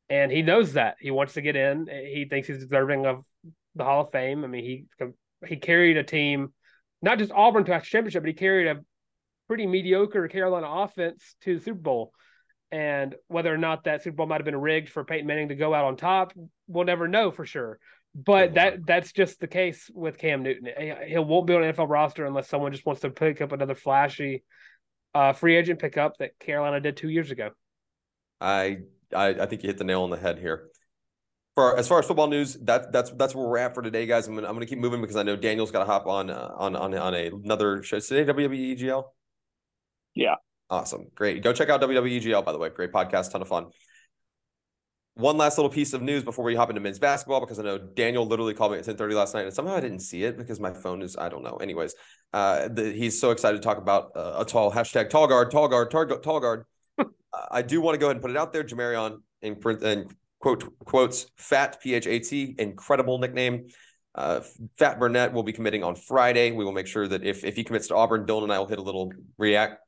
And 0.08 0.32
he 0.32 0.40
knows 0.40 0.72
that 0.74 0.96
he 0.98 1.10
wants 1.10 1.34
to 1.34 1.42
get 1.42 1.56
in. 1.56 1.88
He 1.88 2.24
thinks 2.24 2.48
he's 2.48 2.60
deserving 2.60 3.04
of 3.04 3.22
the 3.74 3.84
Hall 3.84 4.00
of 4.00 4.12
Fame. 4.12 4.44
I 4.44 4.46
mean, 4.46 4.64
he 4.64 4.86
he 5.48 5.56
carried 5.56 5.96
a 5.96 6.04
team, 6.04 6.52
not 7.02 7.18
just 7.18 7.32
Auburn 7.32 7.64
to 7.64 7.76
a 7.76 7.80
championship, 7.80 8.22
but 8.22 8.28
he 8.28 8.34
carried 8.34 8.68
a 8.68 8.80
pretty 9.48 9.66
mediocre 9.66 10.28
Carolina 10.28 10.66
offense 10.68 11.36
to 11.42 11.58
the 11.58 11.64
Super 11.64 11.78
Bowl. 11.78 12.12
And 12.72 13.14
whether 13.28 13.52
or 13.52 13.58
not 13.58 13.84
that 13.84 14.02
Super 14.02 14.16
Bowl 14.16 14.26
might 14.26 14.40
have 14.40 14.44
been 14.44 14.60
rigged 14.60 14.88
for 14.88 15.04
Peyton 15.04 15.26
Manning 15.26 15.48
to 15.48 15.54
go 15.54 15.72
out 15.72 15.84
on 15.84 15.96
top, 15.96 16.32
we'll 16.66 16.84
never 16.84 17.06
know 17.06 17.30
for 17.30 17.46
sure. 17.46 17.78
But 18.14 18.54
that 18.54 18.86
that's 18.86 19.12
just 19.12 19.40
the 19.40 19.46
case 19.46 19.90
with 19.92 20.16
Cam 20.16 20.42
Newton. 20.42 20.68
He 21.06 21.18
won't 21.18 21.46
be 21.46 21.54
on 21.54 21.62
an 21.62 21.74
NFL 21.74 21.90
roster 21.90 22.24
unless 22.24 22.48
someone 22.48 22.72
just 22.72 22.86
wants 22.86 23.02
to 23.02 23.10
pick 23.10 23.42
up 23.42 23.52
another 23.52 23.74
flashy 23.74 24.42
uh, 25.14 25.32
free 25.34 25.56
agent 25.56 25.80
pickup 25.80 26.16
that 26.18 26.38
Carolina 26.38 26.80
did 26.80 26.96
two 26.96 27.10
years 27.10 27.30
ago. 27.30 27.50
I, 28.40 28.78
I 29.14 29.28
I 29.28 29.46
think 29.46 29.62
you 29.62 29.68
hit 29.68 29.78
the 29.78 29.84
nail 29.84 30.02
on 30.02 30.10
the 30.10 30.16
head 30.16 30.38
here 30.38 30.68
for 31.56 31.76
as 31.78 31.88
far 31.88 31.98
as 31.98 32.06
football 32.06 32.28
news, 32.28 32.54
that 32.62 32.92
that's 32.92 33.10
that's 33.12 33.34
where 33.34 33.48
we're 33.48 33.56
at 33.56 33.74
for 33.74 33.82
today, 33.82 34.04
guys. 34.06 34.28
I'm 34.28 34.34
gonna 34.34 34.46
I'm 34.46 34.54
gonna 34.54 34.66
keep 34.66 34.78
moving 34.78 35.00
because 35.00 35.16
I 35.16 35.22
know 35.22 35.36
Daniel's 35.36 35.70
got 35.70 35.80
to 35.80 35.86
hop 35.86 36.06
on 36.06 36.28
uh, 36.28 36.52
on 36.54 36.76
on 36.76 36.94
on 36.94 37.14
a, 37.14 37.28
another 37.28 37.82
show 37.82 37.98
today. 37.98 38.30
WWEGL. 38.30 39.04
Yeah. 40.14 40.34
Awesome. 40.68 41.06
Great. 41.14 41.42
Go 41.42 41.52
check 41.52 41.70
out 41.70 41.80
WWEGL, 41.80 42.44
by 42.44 42.52
the 42.52 42.58
way. 42.58 42.68
Great 42.68 42.92
podcast, 42.92 43.32
ton 43.32 43.40
of 43.40 43.48
fun. 43.48 43.66
One 45.14 45.38
last 45.38 45.56
little 45.56 45.70
piece 45.70 45.94
of 45.94 46.02
news 46.02 46.24
before 46.24 46.44
we 46.44 46.54
hop 46.54 46.68
into 46.68 46.82
men's 46.82 46.98
basketball, 46.98 47.40
because 47.40 47.58
I 47.58 47.62
know 47.62 47.78
Daniel 47.78 48.26
literally 48.26 48.52
called 48.52 48.72
me 48.72 48.78
at 48.78 48.84
10:30 48.84 49.14
last 49.14 49.32
night, 49.32 49.46
and 49.46 49.54
somehow 49.54 49.76
I 49.76 49.80
didn't 49.80 50.00
see 50.00 50.24
it 50.24 50.36
because 50.36 50.60
my 50.60 50.74
phone 50.74 51.00
is, 51.00 51.16
I 51.16 51.30
don't 51.30 51.42
know. 51.42 51.56
Anyways, 51.56 51.94
uh, 52.34 52.68
the, 52.68 52.92
he's 52.92 53.18
so 53.18 53.30
excited 53.30 53.62
to 53.62 53.66
talk 53.66 53.78
about 53.78 54.10
uh, 54.14 54.34
a 54.40 54.44
tall 54.44 54.70
hashtag 54.70 55.08
tall 55.08 55.26
guard, 55.26 55.50
tall 55.50 55.68
guard, 55.68 55.90
tall, 55.90 56.06
tall 56.06 56.40
guard. 56.40 56.66
uh, 56.98 57.04
I 57.50 57.62
do 57.62 57.80
want 57.80 57.94
to 57.94 57.98
go 57.98 58.06
ahead 58.08 58.16
and 58.16 58.22
put 58.22 58.30
it 58.30 58.36
out 58.36 58.52
there. 58.52 58.62
Jamarion 58.62 59.22
in 59.40 59.56
print 59.56 59.82
and 59.82 60.14
quote 60.46 60.78
quotes 60.84 61.26
Fat 61.36 61.80
P 61.82 61.94
H 61.94 62.06
A 62.06 62.20
T 62.20 62.54
incredible 62.58 63.18
nickname. 63.18 63.66
Uh, 64.14 64.40
Fat 64.78 65.00
Burnett 65.00 65.32
will 65.32 65.42
be 65.42 65.52
committing 65.52 65.82
on 65.82 65.96
Friday. 65.96 66.52
We 66.52 66.64
will 66.64 66.72
make 66.72 66.86
sure 66.86 67.08
that 67.08 67.24
if 67.24 67.44
if 67.44 67.56
he 67.56 67.64
commits 67.64 67.88
to 67.88 67.96
Auburn, 67.96 68.26
Dylan 68.26 68.44
and 68.44 68.52
I 68.52 68.60
will 68.60 68.68
hit 68.68 68.78
a 68.78 68.82
little 68.82 69.12
react 69.38 69.80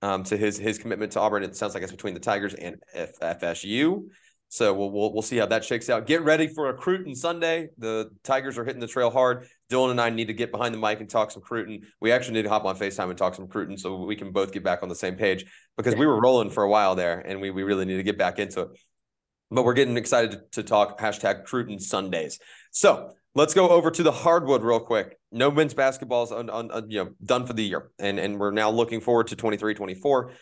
um, 0.00 0.24
to 0.24 0.36
his 0.38 0.56
his 0.56 0.78
commitment 0.78 1.12
to 1.12 1.20
Auburn. 1.20 1.42
It 1.42 1.54
sounds 1.54 1.74
like 1.74 1.82
it's 1.82 1.92
between 1.92 2.14
the 2.14 2.20
Tigers 2.20 2.54
and 2.54 2.76
F- 2.94 3.18
FSU. 3.20 4.04
So 4.48 4.72
we'll, 4.72 4.90
we'll 4.90 5.12
we'll 5.12 5.22
see 5.22 5.36
how 5.36 5.46
that 5.46 5.66
shakes 5.66 5.90
out. 5.90 6.06
Get 6.06 6.22
ready 6.22 6.48
for 6.48 6.70
a 6.70 6.74
Cruton 6.74 7.14
Sunday. 7.14 7.68
The 7.76 8.08
Tigers 8.24 8.56
are 8.56 8.64
hitting 8.64 8.80
the 8.80 8.86
trail 8.86 9.10
hard. 9.10 9.46
Dylan 9.70 9.90
and 9.90 10.00
I 10.00 10.08
need 10.08 10.28
to 10.28 10.34
get 10.34 10.50
behind 10.50 10.72
the 10.72 10.78
mic 10.78 11.00
and 11.00 11.10
talk 11.10 11.30
some 11.30 11.42
Cruton. 11.42 11.82
We 12.00 12.10
actually 12.10 12.34
need 12.34 12.44
to 12.44 12.48
hop 12.48 12.64
on 12.64 12.78
Facetime 12.78 13.10
and 13.10 13.18
talk 13.18 13.34
some 13.34 13.48
Cruton 13.48 13.76
so 13.76 13.96
we 13.96 14.16
can 14.16 14.32
both 14.32 14.50
get 14.50 14.64
back 14.64 14.82
on 14.82 14.88
the 14.88 14.94
same 14.94 15.16
page 15.16 15.44
because 15.76 15.94
we 15.94 16.06
were 16.06 16.18
rolling 16.18 16.48
for 16.48 16.62
a 16.62 16.70
while 16.70 16.94
there 16.94 17.18
and 17.20 17.38
we 17.38 17.50
we 17.50 17.64
really 17.64 17.84
need 17.84 17.98
to 17.98 18.02
get 18.02 18.16
back 18.16 18.38
into 18.38 18.62
it 18.62 18.68
but 19.50 19.64
we're 19.64 19.74
getting 19.74 19.96
excited 19.96 20.40
to, 20.52 20.62
talk 20.62 20.98
hashtag 20.98 21.44
Cruton 21.44 21.78
Sundays. 21.78 22.38
So 22.70 23.14
let's 23.34 23.54
go 23.54 23.68
over 23.68 23.90
to 23.90 24.02
the 24.02 24.12
hardwood 24.12 24.62
real 24.62 24.80
quick. 24.80 25.16
No 25.30 25.50
men's 25.50 25.74
basketball 25.74 26.24
is 26.24 26.32
un, 26.32 26.50
un, 26.50 26.70
un, 26.70 26.90
you 26.90 27.04
know 27.04 27.10
done 27.24 27.46
for 27.46 27.52
the 27.52 27.64
year, 27.64 27.90
and 27.98 28.18
and 28.18 28.38
we're 28.38 28.50
now 28.50 28.70
looking 28.70 29.00
forward 29.00 29.28
to 29.28 29.36
23, 29.36 29.74
24. 29.74 30.32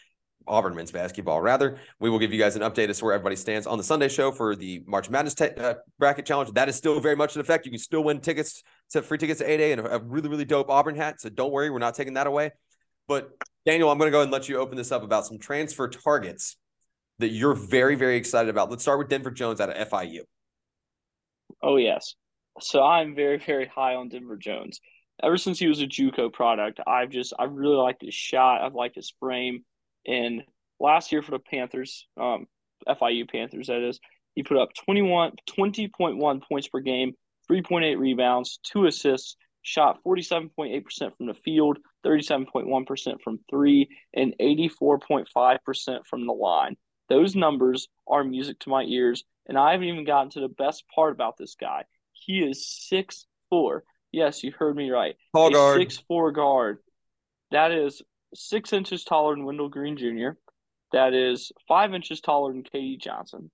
Auburn 0.46 0.74
men's 0.74 0.92
basketball. 0.92 1.40
Rather, 1.40 1.78
we 2.00 2.10
will 2.10 2.18
give 2.18 2.30
you 2.30 2.38
guys 2.38 2.54
an 2.54 2.60
update 2.60 2.90
as 2.90 2.98
to 2.98 3.06
where 3.06 3.14
everybody 3.14 3.34
stands 3.34 3.66
on 3.66 3.78
the 3.78 3.84
Sunday 3.84 4.08
show 4.08 4.30
for 4.30 4.54
the 4.54 4.82
March 4.86 5.08
Madness 5.08 5.34
te- 5.34 5.54
uh, 5.56 5.74
bracket 5.98 6.26
challenge. 6.26 6.52
That 6.52 6.68
is 6.68 6.76
still 6.76 7.00
very 7.00 7.16
much 7.16 7.34
in 7.34 7.40
effect. 7.40 7.64
You 7.64 7.72
can 7.72 7.78
still 7.78 8.04
win 8.04 8.20
tickets 8.20 8.62
to 8.90 9.00
free 9.00 9.16
tickets 9.16 9.40
to 9.40 9.46
8A 9.46 9.72
and 9.72 9.80
a, 9.80 9.94
a 9.96 9.98
really 10.00 10.28
really 10.28 10.44
dope 10.44 10.68
Auburn 10.68 10.96
hat. 10.96 11.20
So 11.20 11.30
don't 11.30 11.50
worry, 11.50 11.70
we're 11.70 11.78
not 11.78 11.94
taking 11.94 12.14
that 12.14 12.26
away. 12.26 12.50
But 13.08 13.30
Daniel, 13.66 13.90
I'm 13.90 13.98
going 13.98 14.08
to 14.08 14.12
go 14.12 14.22
and 14.22 14.30
let 14.30 14.48
you 14.48 14.58
open 14.58 14.76
this 14.76 14.92
up 14.92 15.02
about 15.02 15.26
some 15.26 15.38
transfer 15.38 15.88
targets 15.88 16.56
that 17.18 17.28
you're 17.28 17.54
very, 17.54 17.94
very 17.94 18.16
excited 18.16 18.48
about? 18.48 18.70
Let's 18.70 18.82
start 18.82 18.98
with 18.98 19.08
Denver 19.08 19.30
Jones 19.30 19.60
out 19.60 19.70
of 19.70 19.88
FIU. 19.88 20.20
Oh, 21.62 21.76
yes. 21.76 22.14
So 22.60 22.82
I'm 22.82 23.14
very, 23.14 23.38
very 23.38 23.66
high 23.66 23.94
on 23.94 24.08
Denver 24.08 24.36
Jones. 24.36 24.80
Ever 25.22 25.36
since 25.36 25.58
he 25.58 25.68
was 25.68 25.80
a 25.80 25.86
Juco 25.86 26.32
product, 26.32 26.80
I've 26.86 27.10
just, 27.10 27.32
I 27.38 27.44
really 27.44 27.76
liked 27.76 28.02
his 28.02 28.14
shot. 28.14 28.62
I've 28.62 28.74
liked 28.74 28.96
his 28.96 29.12
frame. 29.20 29.64
And 30.06 30.42
last 30.80 31.12
year 31.12 31.22
for 31.22 31.30
the 31.30 31.38
Panthers, 31.38 32.06
um, 32.20 32.46
FIU 32.88 33.30
Panthers, 33.30 33.68
that 33.68 33.80
is, 33.80 34.00
he 34.34 34.42
put 34.42 34.56
up 34.56 34.70
21, 34.84 35.32
20.1 35.48 36.42
points 36.48 36.68
per 36.68 36.80
game, 36.80 37.12
3.8 37.50 37.98
rebounds, 37.98 38.58
two 38.64 38.86
assists, 38.86 39.36
shot 39.62 40.00
47.8% 40.04 41.16
from 41.16 41.26
the 41.26 41.34
field, 41.34 41.78
37.1% 42.04 43.20
from 43.22 43.38
three, 43.48 43.88
and 44.12 44.34
84.5% 44.40 46.06
from 46.06 46.26
the 46.26 46.32
line. 46.32 46.76
Those 47.08 47.34
numbers 47.34 47.88
are 48.06 48.24
music 48.24 48.60
to 48.60 48.70
my 48.70 48.82
ears. 48.82 49.24
And 49.46 49.58
I 49.58 49.72
haven't 49.72 49.88
even 49.88 50.04
gotten 50.04 50.30
to 50.30 50.40
the 50.40 50.48
best 50.48 50.84
part 50.94 51.12
about 51.12 51.36
this 51.36 51.54
guy. 51.54 51.84
He 52.12 52.38
is 52.38 52.66
six 52.66 53.26
four. 53.50 53.84
Yes, 54.12 54.42
you 54.42 54.52
heard 54.52 54.76
me 54.76 54.90
right. 54.90 55.16
Tall 55.34 55.50
guard. 55.50 55.80
Six 55.80 55.98
four 56.08 56.32
guard. 56.32 56.78
That 57.50 57.72
is 57.72 58.02
six 58.34 58.72
inches 58.72 59.04
taller 59.04 59.34
than 59.34 59.44
Wendell 59.44 59.68
Green 59.68 59.96
Jr. 59.96 60.38
that 60.92 61.14
is 61.14 61.52
five 61.68 61.94
inches 61.94 62.20
taller 62.20 62.52
than 62.52 62.62
KD 62.62 63.00
Johnson. 63.00 63.50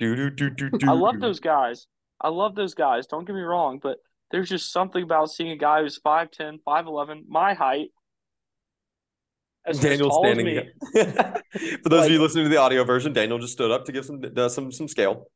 Do, 0.00 0.16
do, 0.16 0.30
do, 0.30 0.50
do, 0.50 0.70
do. 0.70 0.90
I 0.90 0.92
love 0.92 1.20
those 1.20 1.40
guys. 1.40 1.86
I 2.20 2.28
love 2.28 2.54
those 2.54 2.74
guys. 2.74 3.06
Don't 3.06 3.24
get 3.24 3.34
me 3.34 3.42
wrong, 3.42 3.78
but 3.82 3.98
there's 4.30 4.48
just 4.48 4.72
something 4.72 5.02
about 5.02 5.30
seeing 5.30 5.50
a 5.50 5.56
guy 5.56 5.80
who's 5.82 6.00
5'10, 6.00 6.58
5'11, 6.66 7.28
my 7.28 7.54
height. 7.54 7.90
As, 9.66 9.80
Daniel 9.80 10.10
standing. 10.22 10.70
For 10.94 11.88
those 11.88 12.06
of 12.06 12.10
you 12.10 12.20
listening 12.20 12.44
to 12.44 12.50
the 12.50 12.58
audio 12.58 12.84
version, 12.84 13.12
Daniel 13.12 13.38
just 13.38 13.54
stood 13.54 13.70
up 13.70 13.86
to 13.86 13.92
give 13.92 14.04
some 14.04 14.20
uh, 14.36 14.48
some 14.48 14.70
some 14.70 14.88
scale. 14.88 15.26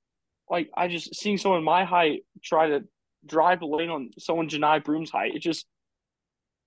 Like 0.51 0.71
I 0.77 0.89
just 0.89 1.15
seeing 1.15 1.39
someone 1.39 1.65
my 1.65 1.85
height 1.85 2.25
try 2.43 2.69
to 2.69 2.85
drive 3.27 3.61
the 3.61 3.67
lane 3.67 3.91
on 3.91 4.11
someone 4.19 4.49
Johni 4.49 4.85
Broome's 4.85 5.11
height. 5.11 5.35
It 5.35 5.41
just 5.41 5.67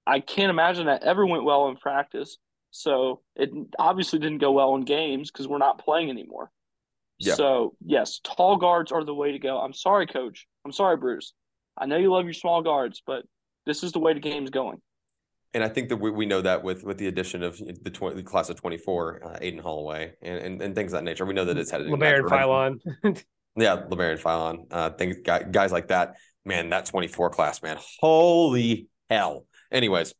I 0.07 0.20
can't 0.20 0.49
imagine 0.49 0.88
that 0.88 1.03
ever 1.03 1.26
went 1.26 1.43
well 1.43 1.68
in 1.68 1.76
practice. 1.76 2.38
So 2.72 3.22
it 3.36 3.49
obviously 3.78 4.20
didn't 4.20 4.39
go 4.39 4.51
well 4.51 4.76
in 4.76 4.82
games 4.82 5.30
because 5.30 5.47
we're 5.47 5.57
not 5.57 5.84
playing 5.84 6.09
anymore. 6.09 6.51
Yeah. 7.20 7.36
So 7.36 7.76
yes, 7.86 8.20
tall 8.24 8.57
guards 8.57 8.91
are 8.91 9.03
the 9.03 9.14
way 9.14 9.34
to 9.34 9.39
go. 9.39 9.59
I'm 9.59 9.74
sorry, 9.74 10.07
coach. 10.07 10.47
I'm 10.66 10.72
sorry, 10.72 10.97
Bruce. 10.97 11.34
I 11.78 11.86
know 11.86 11.97
you 11.97 12.12
love 12.12 12.26
your 12.26 12.34
small 12.34 12.62
guards, 12.62 13.03
but 13.05 13.24
this 13.66 13.84
is 13.84 13.91
the 13.91 13.99
way 13.99 14.14
the 14.14 14.20
game's 14.20 14.49
going. 14.49 14.82
And 15.54 15.64
I 15.64 15.70
think 15.70 15.89
that 15.89 15.97
we, 15.97 16.12
we 16.12 16.26
know 16.26 16.41
that 16.41 16.64
with 16.64 16.84
with 16.84 16.97
the 16.97 17.08
addition 17.08 17.43
of 17.43 17.58
the, 17.58 17.89
20, 17.89 18.16
the 18.16 18.24
class 18.24 18.49
of 18.49 18.56
24, 18.56 19.22
uh, 19.24 19.38
Aden 19.41 19.60
Holloway, 19.60 20.14
and, 20.22 20.38
and, 20.39 20.62
and 20.62 20.76
things 20.76 20.93
of 20.93 20.99
that 20.99 21.04
nature, 21.04 21.26
we 21.26 21.34
know 21.34 21.45
that 21.45 21.58
it's 21.58 21.72
headed 21.72 21.88
LeBaron. 21.88 22.30
Phylon. 22.30 23.24
Yeah, 23.56 23.84
Labaron 23.89 24.22
Philon, 24.22 24.68
uh, 24.72 24.91
things 24.91 25.18
guy, 25.24 25.43
guys 25.43 25.72
like 25.72 25.89
that. 25.89 26.16
Man, 26.45 26.70
that 26.70 26.86
24 26.86 27.30
class, 27.32 27.62
man, 27.62 27.78
holy 27.99 28.88
hell. 29.10 29.45
Anyways, 29.72 30.14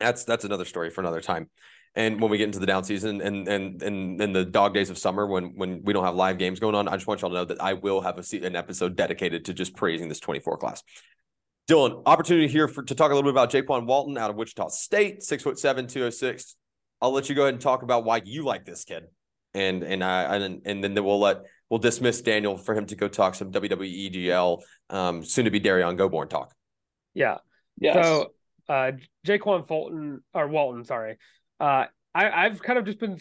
that's 0.00 0.24
that's 0.24 0.44
another 0.44 0.64
story 0.64 0.90
for 0.90 1.00
another 1.00 1.20
time. 1.20 1.48
And 1.94 2.20
when 2.20 2.30
we 2.30 2.38
get 2.38 2.44
into 2.44 2.58
the 2.58 2.66
down 2.66 2.82
season 2.82 3.20
and 3.20 3.46
and 3.46 3.80
and 3.82 4.20
and 4.20 4.34
the 4.34 4.44
dog 4.44 4.74
days 4.74 4.90
of 4.90 4.98
summer, 4.98 5.26
when 5.26 5.56
when 5.56 5.82
we 5.84 5.92
don't 5.92 6.04
have 6.04 6.16
live 6.16 6.38
games 6.38 6.58
going 6.58 6.74
on, 6.74 6.88
I 6.88 6.96
just 6.96 7.06
want 7.06 7.22
y'all 7.22 7.30
to 7.30 7.36
know 7.36 7.44
that 7.44 7.62
I 7.62 7.74
will 7.74 8.00
have 8.00 8.18
a 8.18 8.22
se- 8.24 8.42
an 8.42 8.56
episode 8.56 8.96
dedicated 8.96 9.44
to 9.44 9.54
just 9.54 9.76
praising 9.76 10.08
this 10.08 10.18
24 10.18 10.56
class. 10.58 10.82
Dylan, 11.68 12.02
opportunity 12.04 12.46
here 12.46 12.68
for 12.68 12.82
to 12.82 12.94
talk 12.94 13.10
a 13.10 13.14
little 13.14 13.30
bit 13.30 13.34
about 13.34 13.50
Jaykwon 13.50 13.86
Walton 13.86 14.18
out 14.18 14.30
of 14.30 14.36
Wichita 14.36 14.68
State, 14.68 15.22
six 15.22 15.42
foot 15.42 15.58
seven, 15.58 15.86
206. 15.86 16.56
I'll 17.00 17.12
let 17.12 17.28
you 17.28 17.34
go 17.34 17.42
ahead 17.42 17.54
and 17.54 17.62
talk 17.62 17.82
about 17.82 18.04
why 18.04 18.20
you 18.24 18.44
like 18.44 18.64
this 18.64 18.84
kid. 18.84 19.04
And 19.54 19.82
and 19.82 20.04
I 20.04 20.36
and, 20.36 20.62
and 20.66 20.84
then 20.84 20.94
we'll 20.94 21.20
let 21.20 21.42
we'll 21.70 21.78
dismiss 21.78 22.20
Daniel 22.20 22.58
for 22.58 22.74
him 22.74 22.86
to 22.86 22.96
go 22.96 23.08
talk 23.08 23.34
some 23.34 23.50
WWE 23.50 24.10
EGL, 24.10 24.60
um, 24.90 25.24
soon 25.24 25.46
to 25.46 25.50
be 25.50 25.60
Darion 25.60 25.96
Goborn 25.96 26.28
talk. 26.28 26.52
Yeah. 27.14 27.38
yeah. 27.78 28.02
So 28.02 28.32
uh 28.68 28.92
Jaykwon 29.26 29.66
Fulton 29.66 30.22
or 30.34 30.48
Walton, 30.48 30.84
sorry. 30.84 31.18
Uh 31.60 31.86
I, 32.14 32.30
I've 32.46 32.62
kind 32.62 32.78
of 32.78 32.84
just 32.84 33.00
been 33.00 33.18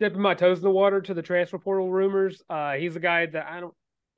dipping 0.00 0.20
my 0.20 0.34
toes 0.34 0.58
in 0.58 0.64
the 0.64 0.70
water 0.70 1.00
to 1.00 1.14
the 1.14 1.22
transfer 1.22 1.58
portal 1.58 1.90
rumors. 1.90 2.42
Uh 2.48 2.72
he's 2.72 2.96
a 2.96 3.00
guy 3.00 3.26
that 3.26 3.46
I 3.48 3.60
don't 3.60 3.74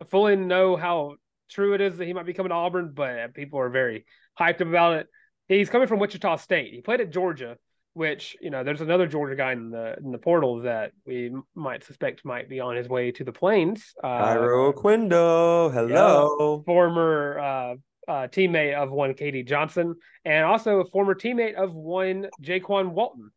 fully 0.08 0.36
know 0.36 0.76
how 0.76 1.16
true 1.48 1.74
it 1.74 1.80
is 1.80 1.96
that 1.98 2.06
he 2.06 2.12
might 2.12 2.26
be 2.26 2.32
coming 2.32 2.50
to 2.50 2.54
Auburn, 2.54 2.92
but 2.94 3.34
people 3.34 3.58
are 3.60 3.68
very 3.68 4.04
hyped 4.38 4.60
about 4.60 4.98
it. 4.98 5.06
He's 5.48 5.70
coming 5.70 5.88
from 5.88 5.98
Wichita 5.98 6.36
State. 6.36 6.72
He 6.72 6.80
played 6.80 7.00
at 7.00 7.10
Georgia, 7.10 7.56
which, 7.94 8.36
you 8.40 8.50
know, 8.50 8.62
there's 8.62 8.80
another 8.80 9.06
Georgia 9.06 9.34
guy 9.34 9.52
in 9.52 9.70
the 9.70 9.96
in 9.98 10.12
the 10.12 10.18
portal 10.18 10.62
that 10.62 10.92
we 11.06 11.32
might 11.54 11.84
suspect 11.84 12.24
might 12.24 12.48
be 12.48 12.60
on 12.60 12.76
his 12.76 12.88
way 12.88 13.10
to 13.12 13.24
the 13.24 13.32
plains. 13.32 13.94
Uh 14.02 14.34
Kario 14.34 14.72
Oquendo, 14.74 15.72
hello. 15.72 16.62
former 16.66 17.38
uh, 17.38 17.74
uh, 18.08 18.26
teammate 18.28 18.74
of 18.74 18.90
one 18.90 19.14
KD 19.14 19.46
Johnson, 19.46 19.94
and 20.24 20.44
also 20.44 20.80
a 20.80 20.84
former 20.84 21.14
teammate 21.14 21.54
of 21.54 21.74
one 21.74 22.28
Jaykwon 22.42 22.90
Walton. 22.90 23.30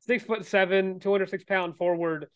Six 0.00 0.24
foot 0.24 0.46
seven, 0.46 1.00
206 1.00 1.44
pound 1.44 1.76
forward, 1.76 2.28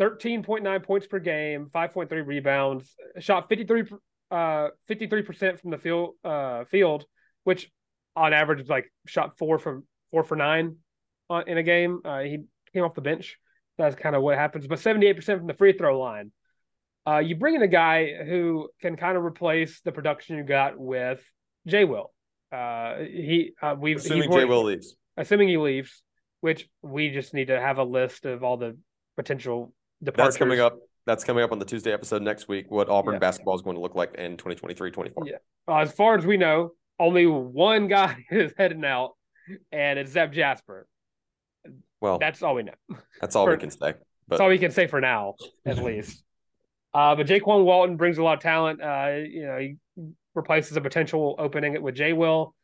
13.9 0.00 0.82
points 0.82 1.06
per 1.06 1.18
game, 1.18 1.70
5.3 1.72 2.26
rebounds, 2.26 2.96
shot 3.18 3.48
53 3.48 3.84
uh 4.30 4.68
53% 4.88 5.60
from 5.60 5.70
the 5.70 5.78
field 5.78 6.14
uh 6.24 6.64
field, 6.64 7.04
which 7.44 7.70
on 8.16 8.32
average 8.32 8.60
is 8.60 8.68
like 8.68 8.92
shot 9.06 9.38
four 9.38 9.58
from 9.58 9.84
four 10.10 10.24
for 10.24 10.36
nine 10.36 10.76
on, 11.28 11.48
in 11.48 11.58
a 11.58 11.62
game. 11.62 12.00
Uh, 12.04 12.20
he 12.20 12.38
came 12.72 12.82
off 12.82 12.94
the 12.94 13.00
bench. 13.00 13.38
That's 13.78 13.96
kind 13.96 14.14
of 14.14 14.22
what 14.22 14.36
happens. 14.36 14.66
But 14.66 14.78
78% 14.78 15.24
from 15.24 15.46
the 15.46 15.54
free 15.54 15.72
throw 15.72 15.98
line. 15.98 16.32
Uh, 17.06 17.18
you 17.18 17.34
bring 17.34 17.54
in 17.54 17.62
a 17.62 17.68
guy 17.68 18.12
who 18.24 18.68
can 18.82 18.96
kind 18.96 19.16
of 19.16 19.24
replace 19.24 19.80
the 19.80 19.92
production 19.92 20.36
you 20.36 20.44
got 20.44 20.78
with 20.78 21.22
Jay 21.66 21.84
Will. 21.84 22.12
Uh, 22.52 22.98
he 22.98 23.52
uh, 23.62 23.74
we've 23.78 23.96
Assuming 23.96 24.30
Jay 24.30 24.44
Will 24.44 24.64
leaves. 24.64 24.96
assuming 25.16 25.48
he 25.48 25.56
leaves, 25.56 26.02
which 26.40 26.68
we 26.82 27.10
just 27.10 27.32
need 27.32 27.46
to 27.46 27.58
have 27.58 27.78
a 27.78 27.84
list 27.84 28.26
of 28.26 28.44
all 28.44 28.56
the 28.56 28.76
potential 29.16 29.72
departures. 30.02 30.34
That's 30.34 30.36
coming 30.36 30.60
up. 30.60 30.76
That's 31.06 31.24
coming 31.24 31.42
up 31.42 31.52
on 31.52 31.58
the 31.58 31.64
Tuesday 31.64 31.92
episode 31.92 32.22
next 32.22 32.48
week. 32.48 32.66
What 32.70 32.88
Auburn 32.88 33.14
Yeah. 33.14 33.18
basketball 33.20 33.54
is 33.56 33.62
going 33.62 33.76
to 33.76 33.80
look 33.82 33.94
like 33.94 34.14
in 34.16 34.36
2023-24. 34.36 35.12
Yeah. 35.26 35.36
Uh, 35.66 35.78
as 35.78 35.92
far 35.92 36.16
as 36.16 36.26
we 36.26 36.36
know, 36.36 36.72
only 36.98 37.26
one 37.26 37.88
guy 37.88 38.24
is 38.30 38.52
heading 38.56 38.84
out, 38.84 39.12
and 39.72 39.98
it's 39.98 40.12
Zep 40.12 40.32
Jasper. 40.32 40.86
Well, 42.00 42.18
That's 42.18 42.42
all 42.42 42.54
we 42.54 42.62
know. 42.62 42.72
that's 43.20 43.36
all 43.36 43.46
we 43.46 43.56
can 43.58 43.70
say. 43.70 43.78
But 43.92 43.98
That's 44.28 44.40
all 44.40 44.48
we 44.48 44.58
can 44.58 44.70
say 44.70 44.86
for 44.86 45.00
now, 45.00 45.34
at 45.66 45.78
least. 45.84 46.22
Uh, 46.94 47.14
but 47.14 47.26
Jaykwon 47.26 47.64
Walton 47.64 47.96
brings 47.96 48.18
a 48.18 48.22
lot 48.22 48.34
of 48.34 48.40
talent. 48.40 48.80
Uh, 48.82 49.16
you 49.28 49.46
know, 49.46 49.58
he 49.58 49.76
replaces 50.34 50.76
a 50.76 50.80
potential 50.80 51.34
opening 51.38 51.80
with 51.82 51.94
Jay 51.94 52.12
Will. 52.12 52.54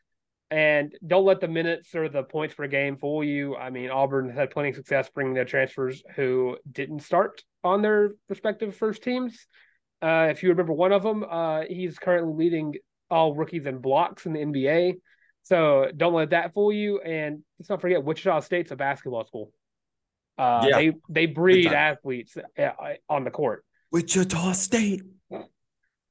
And 0.50 0.94
don't 1.04 1.24
let 1.24 1.40
the 1.40 1.48
minutes 1.48 1.94
or 1.94 2.08
the 2.08 2.22
points 2.22 2.54
per 2.54 2.68
game 2.68 2.96
fool 2.96 3.24
you. 3.24 3.56
I 3.56 3.70
mean, 3.70 3.90
Auburn 3.90 4.28
has 4.28 4.38
had 4.38 4.50
plenty 4.50 4.68
of 4.68 4.76
success 4.76 5.10
bringing 5.12 5.34
their 5.34 5.44
transfers 5.44 6.02
who 6.14 6.56
didn't 6.70 7.00
start 7.00 7.42
on 7.64 7.82
their 7.82 8.12
respective 8.28 8.76
first 8.76 9.02
teams. 9.02 9.46
Uh, 10.00 10.28
if 10.30 10.42
you 10.42 10.50
remember 10.50 10.72
one 10.72 10.92
of 10.92 11.02
them, 11.02 11.24
uh, 11.28 11.62
he's 11.68 11.98
currently 11.98 12.32
leading 12.32 12.74
all 13.10 13.34
rookies 13.34 13.66
in 13.66 13.78
blocks 13.78 14.26
in 14.26 14.34
the 14.34 14.40
NBA. 14.40 14.94
So 15.42 15.90
don't 15.96 16.14
let 16.14 16.30
that 16.30 16.54
fool 16.54 16.72
you. 16.72 17.00
And 17.00 17.42
let's 17.58 17.70
not 17.70 17.80
forget, 17.80 18.04
Wichita 18.04 18.40
State's 18.40 18.70
a 18.70 18.76
basketball 18.76 19.24
school. 19.24 19.52
Uh, 20.38 20.66
Yeah. 20.68 20.76
They 20.76 20.92
they 21.08 21.26
breed 21.26 21.66
athletes 21.66 22.36
uh, 22.58 22.70
on 23.08 23.24
the 23.24 23.30
court. 23.30 23.64
Wichita 23.90 24.52
State. 24.52 25.02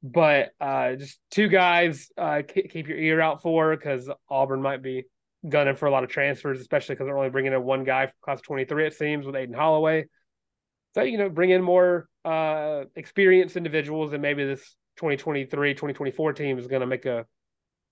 But 0.04 0.52
uh, 0.62 0.96
just 0.96 1.20
two 1.32 1.48
guys, 1.48 2.10
uh, 2.18 2.42
keep 2.48 2.88
your 2.88 2.98
ear 2.98 3.22
out 3.22 3.42
for 3.42 3.76
because 3.76 4.10
Auburn 4.30 4.62
might 4.62 4.84
be 4.84 5.06
gunning 5.48 5.76
for 5.76 5.88
a 5.88 5.92
lot 5.92 6.04
of 6.04 6.10
transfers, 6.10 6.60
especially 6.60 6.96
because 6.96 7.08
they're 7.08 7.18
only 7.18 7.30
bringing 7.30 7.54
in 7.54 7.64
one 7.64 7.84
guy 7.84 8.08
from 8.08 8.14
class 8.22 8.42
twenty 8.42 8.66
three. 8.66 8.86
It 8.86 8.94
seems 8.94 9.26
with 9.26 9.36
Aden 9.36 9.56
Holloway. 9.56 10.06
So 10.94 11.02
you 11.02 11.18
know, 11.18 11.30
bring 11.30 11.50
in 11.50 11.62
more 11.62 12.08
uh, 12.24 12.84
experienced 12.96 13.58
individuals, 13.58 14.14
and 14.14 14.22
maybe 14.22 14.46
this 14.46 14.62
2023, 14.98 15.74
2024 15.74 16.34
team 16.34 16.58
is 16.58 16.68
going 16.68 16.82
to 16.82 16.88
make 16.88 17.06
a 17.06 17.26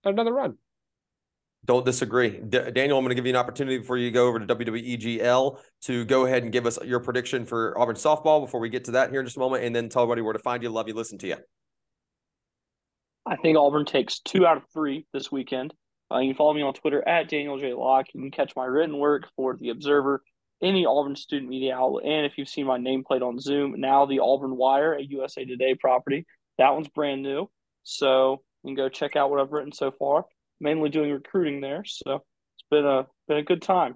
another 0.04 0.34
run. 0.34 0.58
Don't 1.66 1.86
disagree. 1.86 2.30
D- 2.30 2.72
Daniel, 2.72 2.98
I'm 2.98 3.06
going 3.06 3.10
to 3.10 3.16
give 3.16 3.26
you 3.26 3.32
an 3.32 3.38
opportunity 3.38 3.78
before 3.78 3.98
you 3.98 4.12
go 4.12 4.28
over 4.28 4.40
to 4.40 4.56
WWEGL 4.56 5.60
to 5.84 6.06
go 6.06 6.26
ahead 6.26 6.44
and 6.44 6.52
give 6.52 6.66
us 6.66 6.78
your 6.84 7.00
prediction 7.00 7.46
for 7.46 7.80
Auburn 7.80 7.96
softball 7.96 8.42
before 8.42 8.60
we 8.60 8.70
get 8.70 8.86
to 8.86 8.92
that 8.92 9.12
here 9.12 9.22
in 9.22 9.26
just 9.26 9.38
a 9.38 9.40
moment, 9.40 9.64
and 9.64 9.74
then 9.76 9.88
tell 9.88 10.04
everybody 10.04 10.22
where 10.22 10.34
to 10.34 10.40
find 10.40 10.62
you, 10.62 10.70
love 10.70 10.88
you, 10.88 10.94
listen 10.94 11.18
to 11.20 11.28
you. 11.28 11.38
I 13.26 13.36
think 13.38 13.58
Auburn 13.58 13.86
takes 13.86 14.20
two 14.20 14.46
out 14.46 14.58
of 14.58 14.64
three 14.74 15.06
this 15.14 15.32
weekend. 15.32 15.74
Uh, 16.12 16.20
you 16.20 16.30
can 16.30 16.38
follow 16.38 16.54
me 16.54 16.62
on 16.62 16.74
Twitter 16.74 17.08
at 17.08 17.30
Daniel 17.30 17.58
J. 17.58 17.74
Locke. 17.74 18.08
You 18.14 18.22
can 18.22 18.32
catch 18.32 18.54
my 18.56 18.66
written 18.66 18.98
work 18.98 19.28
for 19.36 19.56
The 19.58 19.70
Observer, 19.70 20.22
any 20.62 20.86
Auburn 20.86 21.16
student 21.16 21.50
media 21.50 21.76
outlet, 21.76 22.06
and 22.06 22.26
if 22.26 22.34
you've 22.38 22.50
seen 22.50 22.66
my 22.66 22.78
nameplate 22.78 23.22
on 23.22 23.40
Zoom, 23.40 23.80
now 23.80 24.06
the 24.06 24.20
Auburn 24.20 24.56
Wire, 24.58 24.94
a 24.94 25.04
USA 25.04 25.46
Today 25.46 25.76
property. 25.76 26.26
That 26.58 26.72
one's 26.74 26.90
brand 26.90 27.24
new. 27.24 27.50
So 27.84 28.44
you 28.64 28.70
can 28.70 28.76
go 28.76 28.90
check 28.90 29.16
out 29.16 29.32
what 29.32 29.40
I've 29.40 29.52
written 29.52 29.72
so 29.72 29.92
far. 29.92 30.26
Mainly 30.60 30.90
doing 30.90 31.12
recruiting 31.12 31.62
there. 31.62 31.84
So 31.86 32.16
it's 32.56 32.66
been 32.70 32.86
a 32.86 33.08
been 33.28 33.38
a 33.38 33.44
good 33.44 33.62
time. 33.62 33.96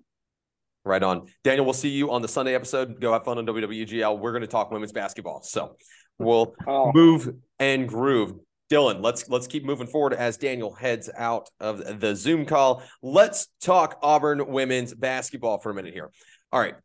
Right 0.84 1.04
on. 1.04 1.28
Daniel, 1.44 1.66
we'll 1.66 1.74
see 1.74 1.90
you 1.90 2.12
on 2.12 2.22
the 2.22 2.28
Sunday 2.28 2.56
episode. 2.56 3.00
Go 3.00 3.12
have 3.14 3.26
fun 3.26 3.38
on 3.38 3.46
WWEGL. 3.46 4.20
We're 4.20 4.32
going 4.32 4.42
to 4.42 4.48
talk 4.48 4.72
women's 4.72 4.94
basketball. 4.94 5.44
So 5.44 5.76
we'll 6.18 6.56
Oh. 6.68 6.92
move 6.94 7.30
and 7.60 7.88
groove. 7.88 8.34
Dylan, 8.70 9.02
let's 9.02 9.30
let's 9.30 9.48
keep 9.48 9.64
moving 9.64 9.88
forward 9.88 10.14
as 10.14 10.38
Daniel 10.38 10.74
heads 10.74 11.10
out 11.18 11.50
of 11.60 12.00
the 12.00 12.16
Zoom 12.16 12.46
call. 12.46 12.84
Let's 13.02 13.48
talk 13.62 13.98
Auburn 14.04 14.48
women's 14.48 14.94
basketball 14.94 15.60
for 15.60 15.72
a 15.72 15.74
minute 15.74 15.94
here. 15.94 16.12
All 16.52 16.60
right. 16.60 16.76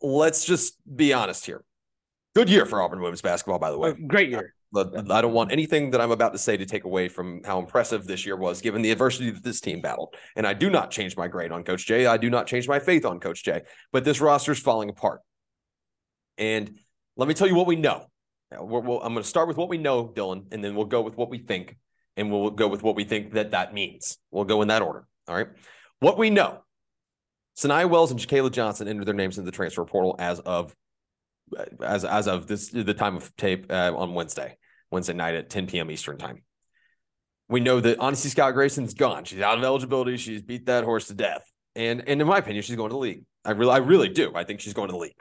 Let's 0.00 0.44
just 0.44 0.76
be 0.96 1.12
honest 1.12 1.46
here. 1.46 1.64
Good 2.34 2.48
year 2.48 2.66
for 2.66 2.80
Auburn 2.80 3.00
women's 3.00 3.22
basketball, 3.22 3.58
by 3.58 3.70
the 3.70 3.78
way. 3.78 3.90
Oh, 3.90 4.06
great 4.06 4.30
year. 4.30 4.54
I 4.74 5.20
don't 5.20 5.34
want 5.34 5.52
anything 5.52 5.90
that 5.90 6.00
I'm 6.00 6.12
about 6.12 6.32
to 6.32 6.38
say 6.38 6.56
to 6.56 6.64
take 6.64 6.84
away 6.84 7.08
from 7.08 7.42
how 7.44 7.58
impressive 7.58 8.06
this 8.06 8.24
year 8.24 8.36
was, 8.36 8.62
given 8.62 8.80
the 8.80 8.90
adversity 8.90 9.30
that 9.30 9.44
this 9.44 9.60
team 9.60 9.82
battled. 9.82 10.14
And 10.34 10.46
I 10.46 10.54
do 10.54 10.70
not 10.70 10.90
change 10.90 11.14
my 11.14 11.28
grade 11.28 11.52
on 11.52 11.62
Coach 11.62 11.86
Jay. 11.86 12.06
I 12.06 12.16
do 12.16 12.30
not 12.30 12.46
change 12.46 12.66
my 12.66 12.78
faith 12.78 13.04
on 13.04 13.20
Coach 13.20 13.44
Jay. 13.44 13.62
But 13.92 14.04
this 14.04 14.20
roster 14.20 14.52
is 14.52 14.58
falling 14.58 14.88
apart. 14.88 15.20
And 16.38 16.78
let 17.16 17.28
me 17.28 17.34
tell 17.34 17.46
you 17.46 17.54
what 17.54 17.66
we 17.66 17.76
know. 17.76 18.06
We're- 18.60 18.86
we'll- 18.86 19.00
I'm 19.02 19.12
going 19.12 19.22
to 19.22 19.28
start 19.28 19.48
with 19.48 19.56
what 19.56 19.68
we 19.68 19.78
know, 19.78 20.06
Dylan, 20.08 20.46
and 20.52 20.62
then 20.64 20.74
we'll 20.74 20.86
go 20.86 21.00
with 21.02 21.16
what 21.16 21.30
we 21.30 21.38
think, 21.38 21.76
and 22.16 22.30
we'll 22.30 22.50
go 22.50 22.68
with 22.68 22.82
what 22.82 22.96
we 22.96 23.04
think 23.04 23.32
that 23.34 23.52
that 23.52 23.72
means. 23.74 24.18
We'll 24.30 24.44
go 24.44 24.62
in 24.62 24.68
that 24.68 24.82
order. 24.82 25.06
All 25.28 25.34
right. 25.36 25.48
What 26.00 26.18
we 26.18 26.30
know 26.30 26.64
Sanaya 27.56 27.88
Wells 27.88 28.10
and 28.10 28.18
Jacayla 28.18 28.50
Johnson 28.50 28.88
entered 28.88 29.06
their 29.06 29.14
names 29.14 29.38
in 29.38 29.44
the 29.44 29.50
transfer 29.52 29.84
portal 29.84 30.16
as 30.18 30.40
of 30.40 30.74
as 31.82 32.04
as 32.04 32.26
of 32.26 32.46
this 32.46 32.70
the 32.70 32.94
time 32.94 33.16
of 33.16 33.34
tape 33.36 33.66
uh, 33.70 33.92
on 33.94 34.14
Wednesday, 34.14 34.56
Wednesday 34.90 35.12
night 35.12 35.34
at 35.34 35.50
10 35.50 35.66
p.m. 35.66 35.90
Eastern 35.90 36.16
time. 36.18 36.42
We 37.48 37.60
know 37.60 37.80
that 37.80 37.98
Honesty 37.98 38.30
Scott 38.30 38.54
Grayson's 38.54 38.94
gone. 38.94 39.24
She's 39.24 39.40
out 39.40 39.58
of 39.58 39.64
eligibility. 39.64 40.16
She's 40.16 40.40
beat 40.42 40.66
that 40.66 40.84
horse 40.84 41.08
to 41.08 41.14
death. 41.14 41.42
And 41.76 42.02
and 42.08 42.20
in 42.20 42.26
my 42.26 42.38
opinion, 42.38 42.62
she's 42.62 42.76
going 42.76 42.88
to 42.88 42.94
the 42.94 42.98
league. 42.98 43.24
I 43.44 43.50
really 43.52 43.72
I 43.72 43.78
really 43.78 44.08
do. 44.08 44.32
I 44.34 44.44
think 44.44 44.60
she's 44.60 44.72
going 44.74 44.88
to 44.88 44.92
the 44.92 44.98
league. 44.98 45.16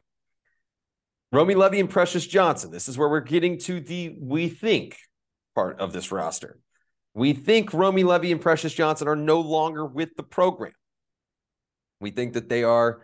Romy 1.33 1.55
Levy 1.55 1.79
and 1.79 1.89
Precious 1.89 2.27
Johnson. 2.27 2.71
This 2.71 2.89
is 2.89 2.97
where 2.97 3.07
we're 3.07 3.21
getting 3.21 3.57
to 3.59 3.79
the 3.79 4.13
we 4.19 4.49
think 4.49 4.97
part 5.55 5.79
of 5.79 5.93
this 5.93 6.11
roster. 6.11 6.59
We 7.13 7.31
think 7.33 7.73
Romy 7.73 8.03
Levy 8.03 8.33
and 8.33 8.41
Precious 8.41 8.73
Johnson 8.73 9.07
are 9.07 9.15
no 9.15 9.39
longer 9.39 9.85
with 9.85 10.15
the 10.17 10.23
program. 10.23 10.73
We 12.01 12.11
think 12.11 12.33
that 12.33 12.49
they 12.49 12.63
are 12.63 13.03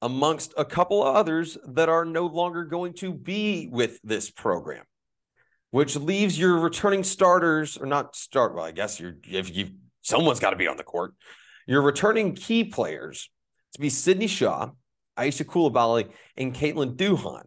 amongst 0.00 0.54
a 0.56 0.64
couple 0.64 1.04
of 1.04 1.14
others 1.14 1.56
that 1.68 1.88
are 1.88 2.04
no 2.04 2.26
longer 2.26 2.64
going 2.64 2.94
to 2.94 3.12
be 3.12 3.68
with 3.70 4.00
this 4.02 4.28
program, 4.28 4.84
which 5.70 5.94
leaves 5.94 6.36
your 6.36 6.58
returning 6.58 7.04
starters 7.04 7.76
or 7.76 7.86
not 7.86 8.16
start. 8.16 8.56
Well, 8.56 8.64
I 8.64 8.72
guess 8.72 8.98
you're 8.98 9.16
if 9.28 9.54
you 9.54 9.70
someone's 10.00 10.40
got 10.40 10.50
to 10.50 10.56
be 10.56 10.66
on 10.66 10.76
the 10.76 10.82
court. 10.82 11.14
Your 11.68 11.82
returning 11.82 12.34
key 12.34 12.64
players 12.64 13.30
to 13.74 13.80
be 13.80 13.88
Sydney 13.88 14.26
Shaw, 14.26 14.70
Aicha 15.16 15.44
Coulibaly, 15.44 16.10
and 16.36 16.52
Caitlin 16.52 16.96
Duhan. 16.96 17.44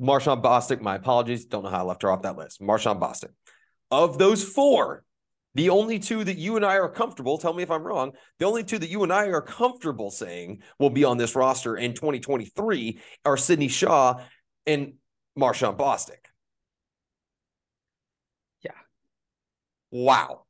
Marshawn 0.00 0.42
Bostic, 0.42 0.80
my 0.80 0.96
apologies. 0.96 1.46
Don't 1.46 1.62
know 1.62 1.70
how 1.70 1.80
I 1.80 1.82
left 1.82 2.02
her 2.02 2.10
off 2.10 2.22
that 2.22 2.36
list. 2.36 2.60
Marshawn 2.60 3.00
Bostic. 3.00 3.30
Of 3.90 4.18
those 4.18 4.42
four, 4.42 5.04
the 5.54 5.70
only 5.70 5.98
two 5.98 6.24
that 6.24 6.36
you 6.36 6.56
and 6.56 6.64
I 6.64 6.78
are 6.78 6.88
comfortable, 6.88 7.38
tell 7.38 7.52
me 7.52 7.62
if 7.62 7.70
I'm 7.70 7.84
wrong, 7.84 8.12
the 8.38 8.46
only 8.46 8.64
two 8.64 8.78
that 8.78 8.88
you 8.88 9.04
and 9.04 9.12
I 9.12 9.26
are 9.28 9.40
comfortable 9.40 10.10
saying 10.10 10.62
will 10.78 10.90
be 10.90 11.04
on 11.04 11.16
this 11.16 11.36
roster 11.36 11.76
in 11.76 11.94
2023 11.94 13.00
are 13.24 13.36
Sydney 13.36 13.68
Shaw 13.68 14.20
and 14.66 14.94
Marshawn 15.38 15.76
Bostic. 15.76 16.26
Yeah. 18.62 18.72
Wow. 19.92 20.44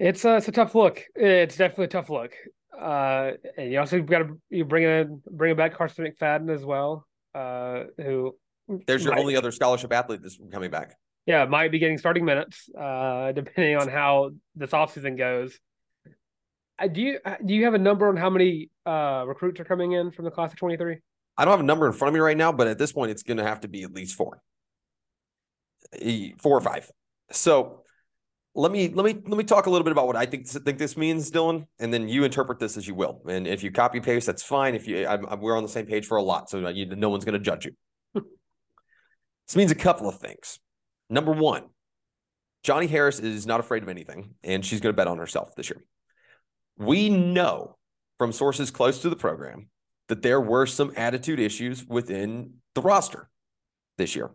It's 0.00 0.24
a, 0.24 0.36
it's 0.36 0.48
a 0.48 0.52
tough 0.52 0.74
look. 0.74 1.04
It's 1.14 1.56
definitely 1.56 1.84
a 1.84 1.88
tough 1.88 2.10
look. 2.10 2.32
Uh, 2.76 3.32
and 3.56 3.70
you 3.70 3.78
also 3.78 4.00
got 4.00 4.20
to 4.20 4.40
you 4.48 4.64
bring 4.64 4.84
in 4.84 5.20
bring 5.30 5.54
back 5.54 5.74
Carson 5.74 6.06
McFadden 6.06 6.52
as 6.52 6.64
well. 6.64 7.06
Uh, 7.34 7.84
who 7.96 8.36
there's 8.86 9.04
your 9.04 9.14
might, 9.14 9.20
only 9.20 9.36
other 9.36 9.52
scholarship 9.52 9.92
athlete 9.92 10.20
that's 10.22 10.38
coming 10.50 10.70
back. 10.70 10.96
Yeah, 11.26 11.44
might 11.44 11.70
be 11.70 11.78
getting 11.78 11.98
starting 11.98 12.24
minutes, 12.24 12.68
uh, 12.76 13.32
depending 13.32 13.76
on 13.76 13.88
how 13.88 14.30
this 14.56 14.70
offseason 14.70 15.16
goes. 15.16 15.58
Uh, 16.78 16.86
do 16.88 17.00
you 17.00 17.18
uh, 17.24 17.36
do 17.44 17.54
you 17.54 17.64
have 17.64 17.74
a 17.74 17.78
number 17.78 18.08
on 18.08 18.16
how 18.16 18.30
many 18.30 18.70
uh, 18.86 19.24
recruits 19.26 19.60
are 19.60 19.64
coming 19.64 19.92
in 19.92 20.10
from 20.10 20.24
the 20.24 20.30
class 20.30 20.52
of 20.52 20.58
twenty 20.58 20.76
three? 20.76 20.98
I 21.36 21.44
don't 21.44 21.52
have 21.52 21.60
a 21.60 21.64
number 21.64 21.86
in 21.86 21.92
front 21.92 22.10
of 22.10 22.14
me 22.14 22.20
right 22.20 22.36
now, 22.36 22.52
but 22.52 22.66
at 22.66 22.78
this 22.78 22.92
point, 22.92 23.10
it's 23.10 23.22
going 23.22 23.36
to 23.38 23.44
have 23.44 23.60
to 23.60 23.68
be 23.68 23.82
at 23.82 23.92
least 23.92 24.16
four, 24.16 24.42
four 26.38 26.58
or 26.58 26.60
five. 26.60 26.90
So 27.30 27.84
let 28.54 28.72
me 28.72 28.88
let 28.88 29.04
me 29.06 29.12
let 29.26 29.38
me 29.38 29.44
talk 29.44 29.66
a 29.66 29.70
little 29.70 29.84
bit 29.84 29.92
about 29.92 30.06
what 30.06 30.16
I 30.16 30.26
think 30.26 30.46
think 30.48 30.78
this 30.78 30.96
means, 30.96 31.30
Dylan, 31.30 31.66
and 31.78 31.92
then 31.92 32.08
you 32.08 32.24
interpret 32.24 32.58
this 32.58 32.76
as 32.76 32.86
you 32.86 32.94
will. 32.94 33.22
And 33.28 33.46
if 33.46 33.62
you 33.62 33.70
copy 33.70 34.00
paste, 34.00 34.26
that's 34.26 34.42
fine. 34.42 34.74
If 34.74 34.88
you, 34.88 35.06
I'm, 35.06 35.24
I'm, 35.26 35.40
we're 35.40 35.56
on 35.56 35.62
the 35.62 35.68
same 35.68 35.86
page 35.86 36.06
for 36.06 36.16
a 36.16 36.22
lot, 36.22 36.50
so 36.50 36.68
you, 36.68 36.86
no 36.86 37.10
one's 37.10 37.24
going 37.24 37.34
to 37.34 37.38
judge 37.38 37.66
you. 37.66 37.72
this 38.14 39.56
means 39.56 39.70
a 39.70 39.76
couple 39.76 40.08
of 40.08 40.18
things. 40.18 40.58
Number 41.08 41.32
one, 41.32 41.64
Johnnie 42.64 42.88
Harris 42.88 43.20
is 43.20 43.46
not 43.46 43.60
afraid 43.60 43.82
of 43.82 43.88
anything, 43.88 44.34
and 44.42 44.64
she's 44.64 44.80
going 44.80 44.92
to 44.92 44.96
bet 44.96 45.06
on 45.06 45.18
herself 45.18 45.54
this 45.54 45.70
year. 45.70 45.82
We 46.76 47.08
know 47.08 47.76
from 48.18 48.32
sources 48.32 48.70
close 48.70 49.00
to 49.02 49.10
the 49.10 49.16
program 49.16 49.68
that 50.08 50.22
there 50.22 50.40
were 50.40 50.66
some 50.66 50.92
attitude 50.96 51.38
issues 51.38 51.86
within 51.86 52.54
the 52.74 52.80
roster 52.80 53.28
this 53.96 54.16
year. 54.16 54.30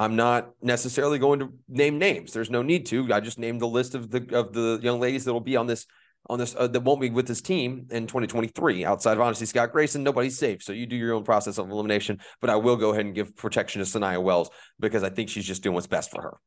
I'm 0.00 0.16
not 0.16 0.52
necessarily 0.62 1.18
going 1.18 1.40
to 1.40 1.52
name 1.68 1.98
names. 1.98 2.32
There's 2.32 2.48
no 2.48 2.62
need 2.62 2.86
to. 2.86 3.12
I 3.12 3.20
just 3.20 3.38
named 3.38 3.60
the 3.60 3.68
list 3.68 3.94
of 3.94 4.10
the 4.10 4.26
of 4.34 4.54
the 4.54 4.80
young 4.82 4.98
ladies 4.98 5.26
that 5.26 5.32
will 5.34 5.40
be 5.40 5.58
on 5.58 5.66
this 5.66 5.86
on 6.30 6.38
this 6.38 6.56
uh, 6.56 6.68
that 6.68 6.80
won't 6.80 7.02
be 7.02 7.10
with 7.10 7.28
this 7.28 7.42
team 7.42 7.86
in 7.90 8.06
2023. 8.06 8.86
Outside 8.86 9.12
of 9.12 9.20
Honesty 9.20 9.44
Scott 9.44 9.72
Grayson, 9.72 10.02
nobody's 10.02 10.38
safe. 10.38 10.62
So 10.62 10.72
you 10.72 10.86
do 10.86 10.96
your 10.96 11.12
own 11.12 11.22
process 11.22 11.58
of 11.58 11.68
elimination. 11.68 12.18
But 12.40 12.48
I 12.48 12.56
will 12.56 12.76
go 12.76 12.92
ahead 12.92 13.04
and 13.04 13.14
give 13.14 13.36
protection 13.36 13.84
to 13.84 13.86
Sanaya 13.86 14.22
Wells 14.22 14.48
because 14.78 15.02
I 15.02 15.10
think 15.10 15.28
she's 15.28 15.44
just 15.44 15.62
doing 15.62 15.74
what's 15.74 15.86
best 15.86 16.10
for 16.10 16.22
her. 16.22 16.38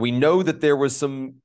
We 0.00 0.10
know 0.10 0.42
that 0.42 0.60
there 0.60 0.76
was 0.76 0.96
some 0.96 1.36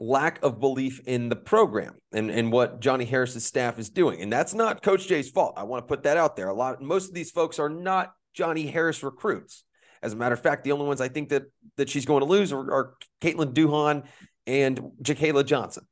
lack 0.00 0.42
of 0.42 0.58
belief 0.58 1.00
in 1.06 1.28
the 1.28 1.36
program 1.36 1.94
and, 2.12 2.30
and 2.30 2.50
what 2.50 2.80
Johnnie 2.80 3.04
Harris's 3.04 3.44
staff 3.44 3.78
is 3.78 3.90
doing. 3.90 4.22
And 4.22 4.32
that's 4.32 4.54
not 4.54 4.82
Coach 4.82 5.06
Jay's 5.06 5.28
fault. 5.28 5.54
I 5.58 5.64
want 5.64 5.86
to 5.86 5.86
put 5.86 6.04
that 6.04 6.16
out 6.16 6.36
there. 6.36 6.48
A 6.48 6.54
lot 6.54 6.80
most 6.80 7.08
of 7.08 7.14
these 7.14 7.30
folks 7.30 7.58
are 7.58 7.68
not 7.68 8.12
Johnnie 8.32 8.66
Harris 8.66 9.02
recruits. 9.02 9.62
As 10.02 10.14
a 10.14 10.16
matter 10.16 10.32
of 10.32 10.40
fact, 10.40 10.64
the 10.64 10.72
only 10.72 10.86
ones 10.86 11.02
I 11.02 11.08
think 11.08 11.28
that 11.28 11.44
that 11.76 11.90
she's 11.90 12.06
going 12.06 12.20
to 12.20 12.26
lose 12.26 12.50
are, 12.52 12.72
are 12.72 12.94
Caitlin 13.20 13.52
Duhan 13.52 14.04
and 14.46 14.80
Jacayla 15.02 15.44
Johnson. 15.44 15.84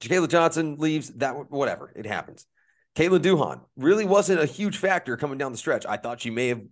Jacayla 0.00 0.28
Johnson 0.28 0.76
leaves 0.78 1.10
that 1.16 1.50
whatever 1.50 1.92
it 1.94 2.06
happens. 2.06 2.46
Caitlin 2.96 3.20
Duhan 3.20 3.60
really 3.76 4.06
wasn't 4.06 4.40
a 4.40 4.46
huge 4.46 4.78
factor 4.78 5.18
coming 5.18 5.36
down 5.36 5.52
the 5.52 5.58
stretch. 5.58 5.84
I 5.84 5.98
thought 5.98 6.22
she 6.22 6.30
may 6.30 6.48
have 6.48 6.62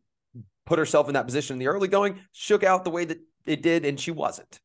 put 0.65 0.79
herself 0.79 1.09
in 1.09 1.15
that 1.15 1.27
position 1.27 1.55
in 1.55 1.59
the 1.59 1.69
early 1.69 1.89
going, 1.89 2.21
shook 2.33 2.65
out 2.65 2.85
the 2.85 2.91
way 2.91 3.05
that 3.05 3.19
it 3.45 3.63
did, 3.63 3.85
and 3.85 4.01
she 4.01 4.11
wasn't 4.11 4.61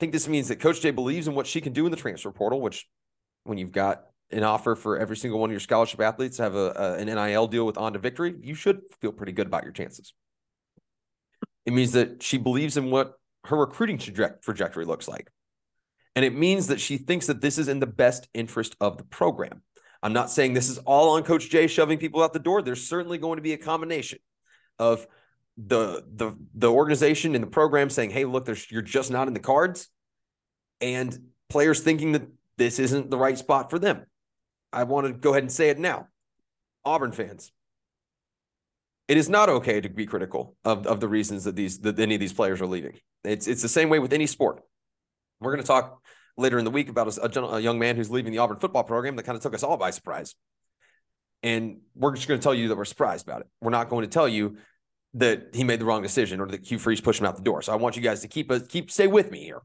think 0.00 0.12
this 0.12 0.26
means 0.26 0.48
that 0.48 0.56
Coach 0.56 0.80
J 0.80 0.90
believes 0.90 1.28
in 1.28 1.34
what 1.34 1.46
she 1.46 1.60
can 1.60 1.72
do 1.72 1.84
in 1.84 1.90
the 1.90 1.96
transfer 1.96 2.32
portal, 2.32 2.60
which 2.60 2.88
when 3.44 3.58
you've 3.58 3.72
got 3.72 4.04
an 4.30 4.42
offer 4.42 4.74
for 4.74 4.98
every 4.98 5.16
single 5.16 5.38
one 5.38 5.50
of 5.50 5.52
your 5.52 5.60
scholarship 5.60 6.00
athletes 6.00 6.38
have 6.38 6.54
a, 6.54 6.72
a, 6.76 6.94
an 6.94 7.06
NIL 7.06 7.46
deal 7.46 7.66
with 7.66 7.76
On 7.76 7.92
to 7.92 7.98
Victory, 7.98 8.34
you 8.40 8.54
should 8.54 8.80
feel 9.00 9.12
pretty 9.12 9.32
good 9.32 9.46
about 9.46 9.64
your 9.64 9.72
chances. 9.72 10.14
It 11.66 11.72
means 11.72 11.92
that 11.92 12.22
she 12.22 12.38
believes 12.38 12.76
in 12.76 12.90
what 12.90 13.14
her 13.44 13.56
recruiting 13.56 13.98
trajectory 13.98 14.84
looks 14.84 15.08
like. 15.08 15.30
And 16.16 16.24
it 16.24 16.34
means 16.34 16.68
that 16.68 16.80
she 16.80 16.96
thinks 16.96 17.26
that 17.26 17.40
this 17.40 17.58
is 17.58 17.68
in 17.68 17.80
the 17.80 17.86
best 17.86 18.28
interest 18.34 18.76
of 18.80 18.98
the 18.98 19.04
program. 19.04 19.62
I'm 20.02 20.12
not 20.12 20.30
saying 20.30 20.54
this 20.54 20.70
is 20.70 20.78
all 20.78 21.10
on 21.10 21.22
Coach 21.22 21.50
J 21.50 21.66
shoving 21.66 21.98
people 21.98 22.22
out 22.22 22.32
the 22.32 22.38
door. 22.38 22.62
There's 22.62 22.88
certainly 22.88 23.18
going 23.18 23.36
to 23.36 23.42
be 23.42 23.52
a 23.52 23.58
combination 23.58 24.18
of 24.78 25.06
the 25.66 26.04
the 26.14 26.32
the 26.54 26.70
organization 26.70 27.34
and 27.34 27.42
the 27.42 27.48
program 27.48 27.90
saying, 27.90 28.10
"Hey, 28.10 28.24
look, 28.24 28.44
there's 28.44 28.70
you're 28.70 28.82
just 28.82 29.10
not 29.10 29.28
in 29.28 29.34
the 29.34 29.40
cards," 29.40 29.88
and 30.80 31.16
players 31.48 31.80
thinking 31.80 32.12
that 32.12 32.22
this 32.56 32.78
isn't 32.78 33.10
the 33.10 33.18
right 33.18 33.36
spot 33.36 33.70
for 33.70 33.78
them. 33.78 34.06
I 34.72 34.84
want 34.84 35.06
to 35.06 35.12
go 35.12 35.30
ahead 35.30 35.42
and 35.42 35.52
say 35.52 35.68
it 35.68 35.78
now, 35.78 36.08
Auburn 36.84 37.12
fans. 37.12 37.52
It 39.08 39.16
is 39.16 39.28
not 39.28 39.48
okay 39.48 39.80
to 39.80 39.88
be 39.88 40.06
critical 40.06 40.56
of, 40.64 40.86
of 40.86 41.00
the 41.00 41.08
reasons 41.08 41.44
that 41.44 41.56
these 41.56 41.80
that 41.80 41.98
any 41.98 42.14
of 42.14 42.20
these 42.20 42.32
players 42.32 42.60
are 42.60 42.66
leaving. 42.66 42.98
It's 43.24 43.48
it's 43.48 43.62
the 43.62 43.68
same 43.68 43.88
way 43.88 43.98
with 43.98 44.12
any 44.12 44.26
sport. 44.26 44.62
We're 45.40 45.52
going 45.52 45.62
to 45.62 45.66
talk 45.66 46.00
later 46.36 46.58
in 46.58 46.64
the 46.64 46.70
week 46.70 46.88
about 46.88 47.16
a, 47.18 47.44
a 47.54 47.60
young 47.60 47.78
man 47.78 47.96
who's 47.96 48.10
leaving 48.10 48.32
the 48.32 48.38
Auburn 48.38 48.58
football 48.58 48.84
program 48.84 49.16
that 49.16 49.24
kind 49.24 49.36
of 49.36 49.42
took 49.42 49.54
us 49.54 49.62
all 49.62 49.76
by 49.76 49.90
surprise. 49.90 50.34
And 51.42 51.80
we're 51.94 52.14
just 52.14 52.28
going 52.28 52.38
to 52.38 52.44
tell 52.44 52.54
you 52.54 52.68
that 52.68 52.76
we're 52.76 52.84
surprised 52.84 53.26
about 53.26 53.40
it. 53.40 53.48
We're 53.60 53.70
not 53.70 53.88
going 53.88 54.02
to 54.02 54.10
tell 54.10 54.28
you 54.28 54.58
that 55.14 55.48
he 55.54 55.64
made 55.64 55.80
the 55.80 55.84
wrong 55.84 56.02
decision 56.02 56.40
or 56.40 56.46
that 56.46 56.64
Hugh 56.64 56.78
Freeze 56.78 57.00
pushed 57.00 57.20
him 57.20 57.26
out 57.26 57.36
the 57.36 57.42
door. 57.42 57.62
So 57.62 57.72
I 57.72 57.76
want 57.76 57.96
you 57.96 58.02
guys 58.02 58.20
to 58.20 58.28
keep 58.28 58.50
a, 58.50 58.60
keep 58.60 58.90
stay 58.90 59.06
with 59.06 59.30
me 59.30 59.42
here. 59.42 59.60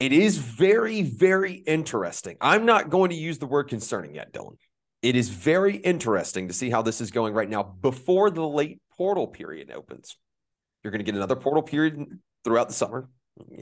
It 0.00 0.12
is 0.12 0.38
very, 0.38 1.02
very 1.02 1.52
interesting. 1.52 2.36
I'm 2.40 2.66
not 2.66 2.90
going 2.90 3.10
to 3.10 3.16
use 3.16 3.38
the 3.38 3.46
word 3.46 3.68
concerning 3.68 4.14
yet, 4.14 4.32
Dylan. 4.32 4.56
It 5.02 5.16
is 5.16 5.28
very 5.28 5.76
interesting 5.76 6.48
to 6.48 6.54
see 6.54 6.70
how 6.70 6.82
this 6.82 7.00
is 7.00 7.10
going 7.10 7.34
right 7.34 7.48
now 7.48 7.62
before 7.62 8.30
the 8.30 8.46
late 8.46 8.80
portal 8.96 9.26
period 9.26 9.70
opens. 9.70 10.16
You're 10.82 10.90
going 10.90 11.00
to 11.00 11.04
get 11.04 11.14
another 11.14 11.36
portal 11.36 11.62
period 11.62 12.06
throughout 12.42 12.68
the 12.68 12.74
summer, 12.74 13.08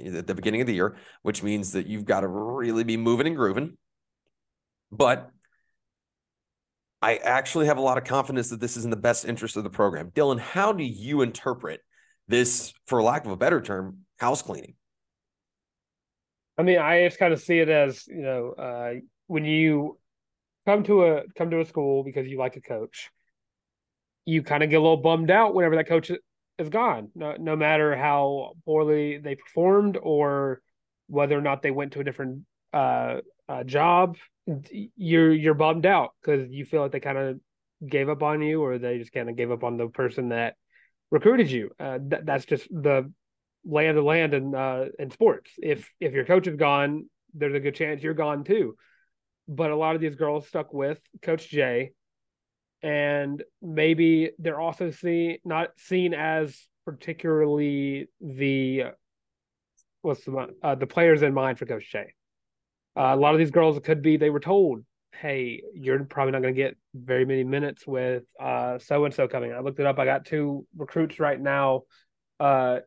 at 0.04 0.26
the 0.26 0.34
beginning 0.34 0.60
of 0.60 0.66
the 0.66 0.74
year, 0.74 0.96
which 1.22 1.42
means 1.42 1.72
that 1.72 1.86
you've 1.86 2.04
got 2.04 2.20
to 2.20 2.28
really 2.28 2.84
be 2.84 2.96
moving 2.96 3.26
and 3.26 3.36
grooving. 3.36 3.76
But 4.92 5.30
I 7.02 7.16
actually 7.16 7.66
have 7.66 7.78
a 7.78 7.80
lot 7.80 7.98
of 7.98 8.04
confidence 8.04 8.50
that 8.50 8.60
this 8.60 8.76
is 8.76 8.84
in 8.84 8.90
the 8.90 8.96
best 8.96 9.24
interest 9.24 9.56
of 9.56 9.64
the 9.64 9.70
program. 9.70 10.12
Dylan, 10.12 10.38
how 10.38 10.72
do 10.72 10.84
you 10.84 11.22
interpret 11.22 11.80
this, 12.28 12.72
for 12.86 13.02
lack 13.02 13.26
of 13.26 13.32
a 13.32 13.36
better 13.36 13.60
term, 13.60 13.98
house 14.18 14.40
cleaning? 14.40 14.74
I 16.56 16.62
mean, 16.62 16.78
I 16.78 17.04
just 17.04 17.18
kind 17.18 17.32
of 17.32 17.40
see 17.40 17.58
it 17.58 17.68
as 17.68 18.06
you 18.06 18.22
know, 18.22 18.52
uh, 18.52 18.92
when 19.26 19.44
you 19.44 19.98
come 20.64 20.84
to 20.84 21.04
a 21.04 21.22
come 21.36 21.50
to 21.50 21.60
a 21.60 21.64
school 21.64 22.04
because 22.04 22.28
you 22.28 22.38
like 22.38 22.54
a 22.54 22.60
coach, 22.60 23.10
you 24.24 24.44
kind 24.44 24.62
of 24.62 24.70
get 24.70 24.76
a 24.76 24.80
little 24.80 24.96
bummed 24.98 25.30
out 25.30 25.54
whenever 25.54 25.74
that 25.76 25.88
coach 25.88 26.12
is 26.58 26.68
gone. 26.68 27.10
No, 27.16 27.34
no 27.36 27.56
matter 27.56 27.96
how 27.96 28.52
poorly 28.64 29.18
they 29.18 29.34
performed 29.34 29.98
or 30.00 30.60
whether 31.08 31.36
or 31.36 31.42
not 31.42 31.62
they 31.62 31.72
went 31.72 31.94
to 31.94 32.00
a 32.00 32.04
different 32.04 32.42
uh, 32.72 33.16
uh, 33.48 33.64
job 33.64 34.16
you're 34.46 35.32
you're 35.32 35.54
bummed 35.54 35.86
out 35.86 36.10
because 36.20 36.50
you 36.50 36.64
feel 36.64 36.82
like 36.82 36.92
they 36.92 37.00
kind 37.00 37.18
of 37.18 37.40
gave 37.88 38.08
up 38.08 38.22
on 38.22 38.42
you 38.42 38.62
or 38.62 38.78
they 38.78 38.98
just 38.98 39.12
kind 39.12 39.28
of 39.28 39.36
gave 39.36 39.50
up 39.50 39.64
on 39.64 39.76
the 39.76 39.88
person 39.88 40.30
that 40.30 40.54
recruited 41.10 41.50
you. 41.50 41.70
Uh, 41.78 41.98
th- 41.98 42.22
that's 42.24 42.44
just 42.44 42.68
the 42.70 43.10
lay 43.64 43.88
of 43.88 43.96
the 43.96 44.02
land 44.02 44.34
in 44.34 44.54
uh, 44.54 44.86
in 44.98 45.10
sports. 45.10 45.50
If 45.58 45.88
if 46.00 46.12
your 46.12 46.24
coach 46.24 46.46
is 46.46 46.56
gone, 46.56 47.08
there's 47.34 47.54
a 47.54 47.60
good 47.60 47.74
chance 47.74 48.02
you're 48.02 48.14
gone 48.14 48.44
too. 48.44 48.76
But 49.48 49.70
a 49.70 49.76
lot 49.76 49.94
of 49.94 50.00
these 50.00 50.14
girls 50.14 50.48
stuck 50.48 50.72
with 50.72 51.00
Coach 51.20 51.48
Jay, 51.48 51.92
and 52.82 53.42
maybe 53.60 54.32
they're 54.38 54.60
also 54.60 54.90
see 54.90 55.38
not 55.44 55.70
seen 55.76 56.14
as 56.14 56.56
particularly 56.84 58.08
the 58.20 58.84
what's 60.02 60.24
the 60.24 60.48
uh, 60.62 60.74
the 60.74 60.86
players 60.86 61.22
in 61.22 61.34
mind 61.34 61.58
for 61.58 61.66
Coach 61.66 61.90
Jay. 61.90 62.12
Uh, 62.96 63.14
a 63.14 63.16
lot 63.16 63.34
of 63.34 63.38
these 63.38 63.50
girls 63.50 63.78
could 63.82 64.02
be 64.02 64.16
they 64.16 64.30
were 64.30 64.40
told, 64.40 64.84
"Hey, 65.12 65.62
you're 65.74 66.04
probably 66.04 66.32
not 66.32 66.42
going 66.42 66.54
to 66.54 66.60
get 66.60 66.76
very 66.94 67.24
many 67.24 67.44
minutes 67.44 67.86
with 67.86 68.24
so 68.38 69.04
and 69.04 69.14
so 69.14 69.28
coming." 69.28 69.52
I 69.52 69.60
looked 69.60 69.80
it 69.80 69.86
up. 69.86 69.98
I 69.98 70.04
got 70.04 70.26
two 70.26 70.66
recruits 70.76 71.18
right 71.18 71.40
now, 71.40 71.82
uh, 72.40 72.80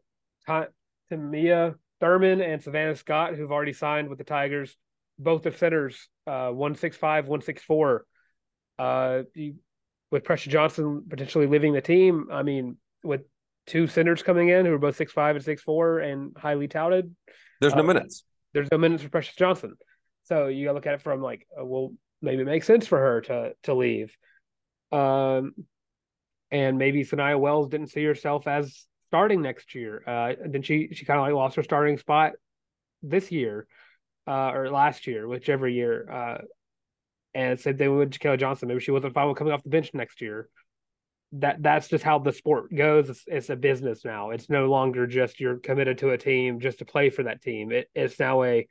Tamia 0.47 1.75
Thurman 1.99 2.41
and 2.41 2.61
Savannah 2.61 2.95
Scott, 2.95 3.35
who've 3.35 3.51
already 3.51 3.73
signed 3.73 4.09
with 4.09 4.17
the 4.17 4.23
Tigers. 4.23 4.75
Both 5.17 5.43
the 5.43 5.51
centers, 5.51 6.09
uh, 6.27 6.49
one 6.49 6.75
six 6.75 6.97
five, 6.97 7.27
one 7.27 7.41
six 7.41 7.63
four. 7.63 8.05
Uh, 8.77 9.23
with 10.11 10.23
Precious 10.23 10.51
Johnson 10.51 11.03
potentially 11.09 11.47
leaving 11.47 11.73
the 11.73 11.81
team, 11.81 12.27
I 12.31 12.43
mean, 12.43 12.77
with 13.03 13.21
two 13.65 13.87
centers 13.87 14.21
coming 14.21 14.49
in 14.49 14.65
who 14.65 14.73
are 14.73 14.77
both 14.77 14.95
six 14.95 15.11
five 15.11 15.35
and 15.35 15.43
six 15.43 15.61
four 15.61 15.99
and 15.99 16.35
highly 16.37 16.67
touted. 16.67 17.15
There's 17.61 17.75
no 17.75 17.81
uh, 17.81 17.85
minutes. 17.85 18.23
There's 18.53 18.67
no 18.71 18.77
minutes 18.77 19.03
for 19.03 19.09
Precious 19.09 19.35
Johnson. 19.35 19.75
So 20.25 20.47
you 20.47 20.71
look 20.73 20.87
at 20.87 20.95
it 20.95 21.01
from 21.01 21.21
like, 21.21 21.47
uh, 21.59 21.65
well, 21.65 21.93
maybe 22.21 22.41
it 22.41 22.45
makes 22.45 22.67
sense 22.67 22.87
for 22.87 22.99
her 22.99 23.21
to 23.21 23.53
to 23.63 23.73
leave. 23.73 24.15
Um, 24.91 25.53
and 26.51 26.77
maybe 26.77 27.03
Saniya 27.03 27.39
Wells 27.39 27.69
didn't 27.69 27.91
see 27.91 28.03
herself 28.03 28.47
as 28.47 28.85
starting 29.09 29.41
next 29.41 29.75
year. 29.75 30.03
Uh, 30.05 30.33
then 30.47 30.61
she 30.61 30.89
she 30.93 31.05
kind 31.05 31.19
of 31.19 31.25
like 31.25 31.33
lost 31.33 31.55
her 31.55 31.63
starting 31.63 31.97
spot 31.97 32.33
this 33.03 33.31
year, 33.31 33.67
uh, 34.27 34.51
or 34.51 34.69
last 34.69 35.07
year, 35.07 35.27
whichever 35.27 35.67
year. 35.67 36.09
Uh, 36.11 36.37
and 37.33 37.59
said 37.59 37.77
they 37.77 37.89
would 37.89 38.11
Jakaila 38.11 38.39
Johnson. 38.39 38.69
Maybe 38.69 38.79
she 38.79 38.91
wasn't 38.91 39.13
fine 39.13 39.27
with 39.27 39.37
coming 39.37 39.53
off 39.53 39.63
the 39.63 39.69
bench 39.69 39.91
next 39.93 40.21
year. 40.21 40.47
That 41.33 41.61
that's 41.61 41.89
just 41.89 42.03
how 42.03 42.19
the 42.19 42.31
sport 42.31 42.73
goes. 42.73 43.09
It's, 43.09 43.23
it's 43.27 43.49
a 43.49 43.57
business 43.57 44.05
now. 44.05 44.29
It's 44.29 44.49
no 44.49 44.69
longer 44.69 45.05
just 45.05 45.39
you're 45.39 45.57
committed 45.57 45.97
to 45.97 46.11
a 46.11 46.17
team 46.17 46.61
just 46.61 46.79
to 46.79 46.85
play 46.85 47.09
for 47.09 47.23
that 47.23 47.41
team. 47.41 47.71
It, 47.73 47.89
it's 47.93 48.19
now 48.19 48.43
a 48.43 48.65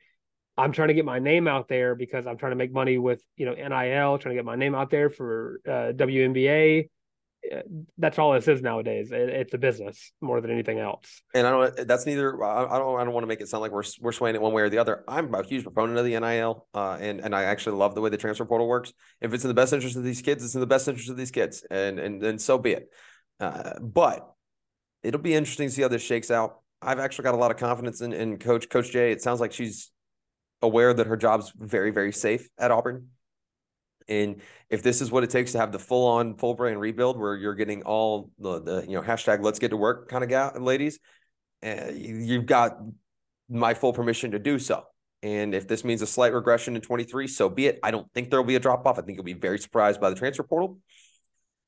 I'm 0.57 0.71
trying 0.71 0.87
to 0.87 0.93
get 0.93 1.05
my 1.05 1.19
name 1.19 1.47
out 1.47 1.67
there 1.67 1.95
because 1.95 2.25
I'm 2.25 2.37
trying 2.37 2.51
to 2.51 2.55
make 2.55 2.71
money 2.71 2.97
with 2.97 3.21
you 3.35 3.45
know 3.45 3.53
NIL, 3.53 4.17
trying 4.17 4.35
to 4.35 4.35
get 4.35 4.45
my 4.45 4.55
name 4.55 4.75
out 4.75 4.89
there 4.89 5.09
for 5.09 5.59
uh, 5.67 5.91
WNBA. 5.93 6.89
Uh, 7.53 7.61
that's 7.97 8.17
all 8.17 8.33
this 8.33 8.47
is 8.47 8.61
nowadays. 8.61 9.11
It, 9.11 9.29
it's 9.29 9.53
a 9.53 9.57
business 9.57 10.11
more 10.21 10.41
than 10.41 10.49
anything 10.49 10.79
else. 10.79 11.21
And 11.33 11.45
I 11.45 11.51
don't. 11.51 11.87
That's 11.87 12.05
neither. 12.05 12.41
I 12.43 12.77
don't. 12.79 12.99
I 12.99 13.03
don't 13.03 13.13
want 13.13 13.23
to 13.23 13.27
make 13.27 13.41
it 13.41 13.49
sound 13.49 13.61
like 13.61 13.71
we're 13.71 13.83
we're 13.99 14.13
swaying 14.13 14.35
it 14.35 14.41
one 14.41 14.53
way 14.53 14.61
or 14.61 14.69
the 14.69 14.77
other. 14.77 15.03
I'm 15.07 15.33
a 15.33 15.43
huge 15.43 15.63
proponent 15.63 15.99
of 15.99 16.05
the 16.05 16.17
NIL, 16.19 16.67
uh, 16.73 16.97
and 16.99 17.19
and 17.19 17.35
I 17.35 17.43
actually 17.43 17.77
love 17.77 17.93
the 17.93 18.01
way 18.01 18.09
the 18.09 18.17
transfer 18.17 18.45
portal 18.45 18.67
works. 18.67 18.93
If 19.21 19.33
it's 19.33 19.43
in 19.43 19.49
the 19.49 19.53
best 19.53 19.73
interest 19.73 19.97
of 19.97 20.03
these 20.03 20.21
kids, 20.21 20.43
it's 20.43 20.55
in 20.55 20.61
the 20.61 20.67
best 20.67 20.87
interest 20.87 21.09
of 21.09 21.17
these 21.17 21.31
kids, 21.31 21.65
and 21.69 21.99
and 21.99 22.23
and 22.23 22.41
so 22.41 22.57
be 22.57 22.71
it. 22.71 22.89
Uh, 23.41 23.77
but 23.81 24.31
it'll 25.03 25.21
be 25.21 25.35
interesting 25.35 25.67
to 25.67 25.73
see 25.73 25.81
how 25.81 25.89
this 25.89 26.01
shakes 26.01 26.31
out. 26.31 26.61
I've 26.81 26.99
actually 26.99 27.23
got 27.23 27.35
a 27.35 27.37
lot 27.37 27.51
of 27.51 27.57
confidence 27.57 28.01
in, 28.01 28.13
in 28.13 28.37
Coach 28.37 28.69
Coach 28.69 28.91
Jay. 28.91 29.11
It 29.11 29.21
sounds 29.21 29.39
like 29.39 29.51
she's 29.51 29.91
aware 30.61 30.93
that 30.93 31.07
her 31.07 31.17
job's 31.17 31.51
very 31.55 31.91
very 31.91 32.11
safe 32.11 32.47
at 32.57 32.71
Auburn. 32.71 33.09
And 34.07 34.41
if 34.69 34.83
this 34.83 35.01
is 35.01 35.11
what 35.11 35.23
it 35.23 35.31
takes 35.31 35.53
to 35.53 35.57
have 35.57 35.71
the 35.71 35.79
full 35.79 36.07
on 36.07 36.35
full 36.35 36.53
brand 36.53 36.79
rebuild 36.79 37.19
where 37.19 37.35
you're 37.35 37.55
getting 37.55 37.83
all 37.83 38.29
the, 38.37 38.61
the 38.61 38.81
you 38.87 38.95
know 38.95 39.01
hashtag 39.01 39.43
let's 39.43 39.59
get 39.59 39.69
to 39.69 39.77
work 39.77 40.09
kind 40.09 40.23
of 40.23 40.29
guy, 40.29 40.51
ladies, 40.57 40.99
uh, 41.65 41.91
you've 41.93 42.45
got 42.45 42.77
my 43.49 43.73
full 43.73 43.93
permission 43.93 44.31
to 44.31 44.39
do 44.39 44.59
so. 44.59 44.83
And 45.23 45.55
if 45.55 45.67
this 45.67 45.83
means 45.83 46.03
a 46.03 46.07
slight 46.07 46.33
regression 46.33 46.75
in 46.75 46.81
23, 46.81 47.27
so 47.27 47.49
be 47.49 47.65
it. 47.65 47.79
I 47.81 47.89
don't 47.89 48.11
think 48.13 48.29
there'll 48.29 48.45
be 48.45 48.57
a 48.57 48.59
drop 48.59 48.85
off. 48.85 48.99
I 48.99 49.01
think 49.01 49.17
you'll 49.17 49.23
be 49.23 49.33
very 49.33 49.57
surprised 49.57 49.99
by 49.99 50.11
the 50.11 50.15
transfer 50.15 50.43
portal. 50.43 50.77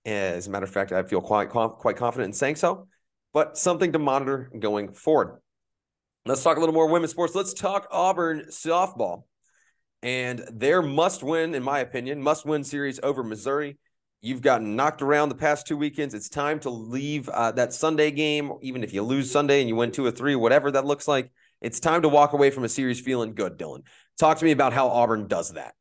As 0.06 0.46
a 0.46 0.52
matter 0.52 0.66
of 0.66 0.72
fact, 0.72 0.92
I 0.92 1.04
feel 1.04 1.22
quite 1.22 1.50
quite 1.50 1.98
confident 1.98 2.28
in 2.28 2.34
saying 2.34 2.58
so. 2.58 2.88
But 3.34 3.58
something 3.58 3.92
to 3.94 4.00
monitor 4.00 4.52
going 4.58 4.94
forward. 4.94 5.40
Let's 6.28 6.44
talk 6.44 6.58
a 6.58 6.60
little 6.60 6.76
more 6.76 6.90
women's 6.90 7.12
sports. 7.12 7.36
Let's 7.36 7.54
talk 7.54 7.88
Auburn 7.90 8.48
softball 8.50 9.24
and 10.04 10.44
their 10.52 10.82
must 10.82 11.24
win, 11.24 11.56
in 11.56 11.64
my 11.64 11.80
opinion, 11.80 12.22
must 12.22 12.46
win 12.46 12.66
series 12.66 13.00
over 13.02 13.24
Missouri. 13.24 13.78
You've 14.22 14.42
gotten 14.42 14.76
knocked 14.76 15.02
around 15.02 15.30
the 15.30 15.36
past 15.36 15.68
two 15.68 15.78
weekends. 15.78 16.14
It's 16.14 16.28
time 16.28 16.60
to 16.62 16.70
leave 16.70 17.30
uh, 17.30 17.54
that 17.54 17.72
Sunday 17.72 18.12
game, 18.12 18.52
even 18.62 18.84
if 18.84 18.94
you 18.94 19.04
lose 19.04 19.32
Sunday 19.32 19.62
and 19.62 19.70
you 19.70 19.78
win 19.78 19.92
two 19.92 20.06
or 20.06 20.12
three, 20.12 20.36
whatever 20.36 20.70
that 20.72 20.86
looks 20.86 21.08
like. 21.08 21.32
It's 21.62 21.80
time 21.80 22.02
to 22.02 22.10
walk 22.10 22.34
away 22.34 22.50
from 22.50 22.66
a 22.66 22.70
series 22.70 23.00
feeling 23.00 23.34
good, 23.34 23.58
Dylan. 23.58 23.84
Talk 24.20 24.38
to 24.40 24.46
me 24.46 24.52
about 24.52 24.74
how 24.74 24.90
Auburn 24.90 25.28
does 25.28 25.54
that. 25.54 25.76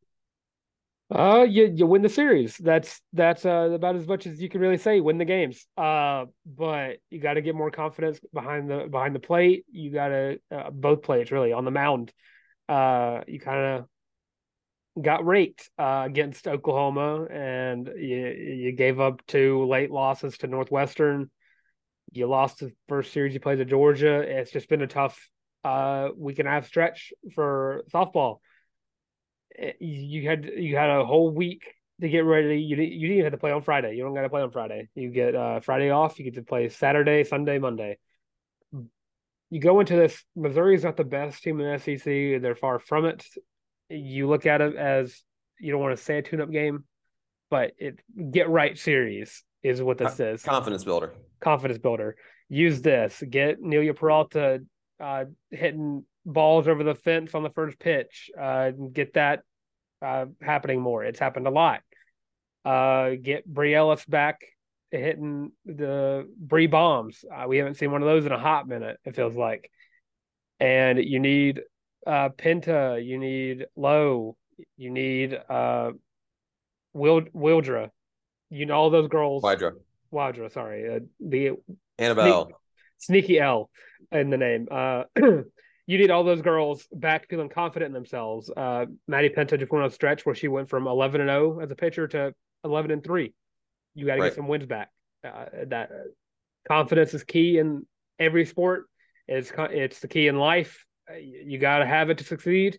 Uh, 1.08 1.46
you 1.48 1.72
you 1.72 1.86
win 1.86 2.02
the 2.02 2.08
series. 2.08 2.56
That's 2.56 3.00
that's 3.12 3.44
uh, 3.44 3.70
about 3.72 3.94
as 3.94 4.08
much 4.08 4.26
as 4.26 4.40
you 4.40 4.48
can 4.48 4.60
really 4.60 4.76
say. 4.76 5.00
Win 5.00 5.18
the 5.18 5.24
games. 5.24 5.64
Uh, 5.76 6.24
but 6.44 6.98
you 7.10 7.20
got 7.20 7.34
to 7.34 7.42
get 7.42 7.54
more 7.54 7.70
confidence 7.70 8.18
behind 8.34 8.68
the 8.68 8.88
behind 8.90 9.14
the 9.14 9.20
plate. 9.20 9.64
You 9.70 9.92
got 9.92 10.08
to 10.08 10.40
uh, 10.50 10.70
both 10.70 11.02
plates 11.02 11.30
really 11.30 11.52
on 11.52 11.64
the 11.64 11.70
mound. 11.70 12.12
Uh, 12.68 13.20
you 13.28 13.38
kind 13.38 13.84
of 14.96 15.02
got 15.02 15.24
raked 15.24 15.70
uh, 15.78 16.02
against 16.06 16.48
Oklahoma, 16.48 17.26
and 17.26 17.86
you 17.96 18.26
you 18.26 18.72
gave 18.72 18.98
up 18.98 19.24
two 19.26 19.64
late 19.66 19.92
losses 19.92 20.38
to 20.38 20.48
Northwestern. 20.48 21.30
You 22.12 22.26
lost 22.26 22.58
the 22.60 22.72
first 22.88 23.12
series 23.12 23.32
you 23.32 23.40
played 23.40 23.58
to 23.58 23.64
Georgia. 23.64 24.22
It's 24.22 24.50
just 24.50 24.68
been 24.68 24.82
a 24.82 24.88
tough 24.88 25.30
uh, 25.64 26.08
week 26.16 26.40
and 26.40 26.48
a 26.48 26.50
half 26.50 26.66
stretch 26.66 27.12
for 27.34 27.84
softball. 27.92 28.38
Eh, 29.58 29.72
you 29.80 30.28
had 30.28 30.44
you 30.44 30.76
had 30.76 30.90
a 30.90 31.04
whole 31.04 31.30
week 31.30 31.74
to 32.00 32.08
get 32.08 32.24
ready. 32.24 32.60
You 32.60 32.76
you 32.76 33.08
didn't 33.08 33.24
have 33.24 33.32
to 33.32 33.38
play 33.38 33.52
on 33.52 33.62
Friday. 33.62 33.96
You 33.96 34.02
don't 34.04 34.14
got 34.14 34.22
to 34.22 34.28
play 34.28 34.42
on 34.42 34.50
Friday. 34.50 34.88
You 34.94 35.10
get 35.10 35.34
uh, 35.34 35.60
Friday 35.60 35.90
off. 35.90 36.18
You 36.18 36.24
get 36.24 36.34
to 36.34 36.42
play 36.42 36.68
Saturday, 36.68 37.24
Sunday, 37.24 37.58
Monday. 37.58 37.98
You 39.50 39.60
go 39.60 39.78
into 39.80 39.94
this. 39.94 40.24
Missouri's 40.34 40.82
not 40.82 40.96
the 40.96 41.04
best 41.04 41.42
team 41.42 41.60
in 41.60 41.72
the 41.72 41.78
SEC. 41.78 42.42
They're 42.42 42.56
far 42.56 42.80
from 42.80 43.04
it 43.04 43.24
you 43.88 44.28
look 44.28 44.46
at 44.46 44.60
it 44.60 44.76
as 44.76 45.22
you 45.60 45.72
don't 45.72 45.80
want 45.80 45.96
to 45.96 46.02
say 46.02 46.18
a 46.18 46.22
tune-up 46.22 46.50
game, 46.50 46.84
but 47.50 47.72
it 47.78 48.00
get 48.30 48.48
right 48.48 48.76
series 48.76 49.42
is 49.62 49.82
what 49.82 49.98
this 49.98 50.18
is. 50.20 50.42
Confidence 50.42 50.84
builder. 50.84 51.14
Confidence 51.40 51.78
builder. 51.78 52.16
Use 52.48 52.82
this. 52.82 53.22
Get 53.28 53.60
Nelia 53.60 53.96
Peralta 53.96 54.60
uh, 55.00 55.24
hitting 55.50 56.04
balls 56.26 56.68
over 56.68 56.82
the 56.82 56.94
fence 56.94 57.34
on 57.34 57.42
the 57.42 57.50
first 57.50 57.78
pitch. 57.78 58.30
Uh, 58.38 58.72
get 58.92 59.14
that 59.14 59.42
uh, 60.02 60.26
happening 60.42 60.80
more. 60.80 61.04
It's 61.04 61.20
happened 61.20 61.46
a 61.46 61.50
lot. 61.50 61.80
Uh, 62.64 63.12
get 63.22 63.46
Bri 63.46 63.74
Ellis 63.74 64.04
back 64.04 64.40
hitting 64.90 65.52
the 65.64 66.28
Bri 66.36 66.66
bombs. 66.66 67.24
Uh, 67.32 67.46
we 67.46 67.58
haven't 67.58 67.74
seen 67.74 67.92
one 67.92 68.02
of 68.02 68.08
those 68.08 68.26
in 68.26 68.32
a 68.32 68.38
hot 68.38 68.68
minute. 68.68 68.98
It 69.04 69.14
feels 69.14 69.36
like, 69.36 69.70
and 70.58 70.98
you 70.98 71.20
need 71.20 71.62
uh, 72.06 72.30
Penta, 72.30 73.04
you 73.04 73.18
need 73.18 73.66
Lowe, 73.76 74.36
you 74.76 74.90
need 74.90 75.38
uh, 75.48 75.92
Wild, 76.92 77.32
Wildra, 77.32 77.90
you 78.50 78.66
know 78.66 78.74
all 78.74 78.90
those 78.90 79.08
girls. 79.08 79.42
Wydra. 79.42 79.72
Wydra, 80.10 80.50
sorry, 80.50 80.96
uh, 80.96 81.00
the 81.20 81.52
Annabelle, 81.98 82.46
sneak, 82.98 83.24
sneaky 83.24 83.40
L 83.40 83.70
in 84.10 84.30
the 84.30 84.36
name. 84.36 84.66
Uh, 85.86 85.92
you 85.92 85.98
need 85.98 86.10
all 86.10 86.24
those 86.24 86.42
girls 86.42 86.86
back 86.92 87.28
feeling 87.28 87.48
confident 87.48 87.88
in 87.88 87.92
themselves. 87.94 88.50
Uh, 88.54 88.86
Maddie 89.06 89.30
Penta 89.30 89.58
just 89.58 89.70
went 89.70 89.84
on 89.84 89.88
a 89.88 89.92
stretch 89.92 90.26
where 90.26 90.34
she 90.34 90.48
went 90.48 90.68
from 90.68 90.86
11 90.86 91.20
and 91.20 91.28
0 91.30 91.60
as 91.60 91.70
a 91.70 91.76
pitcher 91.76 92.08
to 92.08 92.34
11 92.64 92.90
and 92.90 93.04
3. 93.04 93.32
You 93.94 94.06
got 94.06 94.16
to 94.16 94.20
right. 94.20 94.28
get 94.28 94.36
some 94.36 94.48
wins 94.48 94.66
back. 94.66 94.90
Uh, 95.24 95.46
that 95.68 95.90
confidence 96.68 97.14
is 97.14 97.24
key 97.24 97.58
in 97.58 97.86
every 98.18 98.44
sport. 98.44 98.84
It's 99.28 99.50
it's 99.56 100.00
the 100.00 100.08
key 100.08 100.28
in 100.28 100.38
life 100.38 100.86
you 101.14 101.58
got 101.58 101.78
to 101.78 101.86
have 101.86 102.10
it 102.10 102.18
to 102.18 102.24
succeed. 102.24 102.78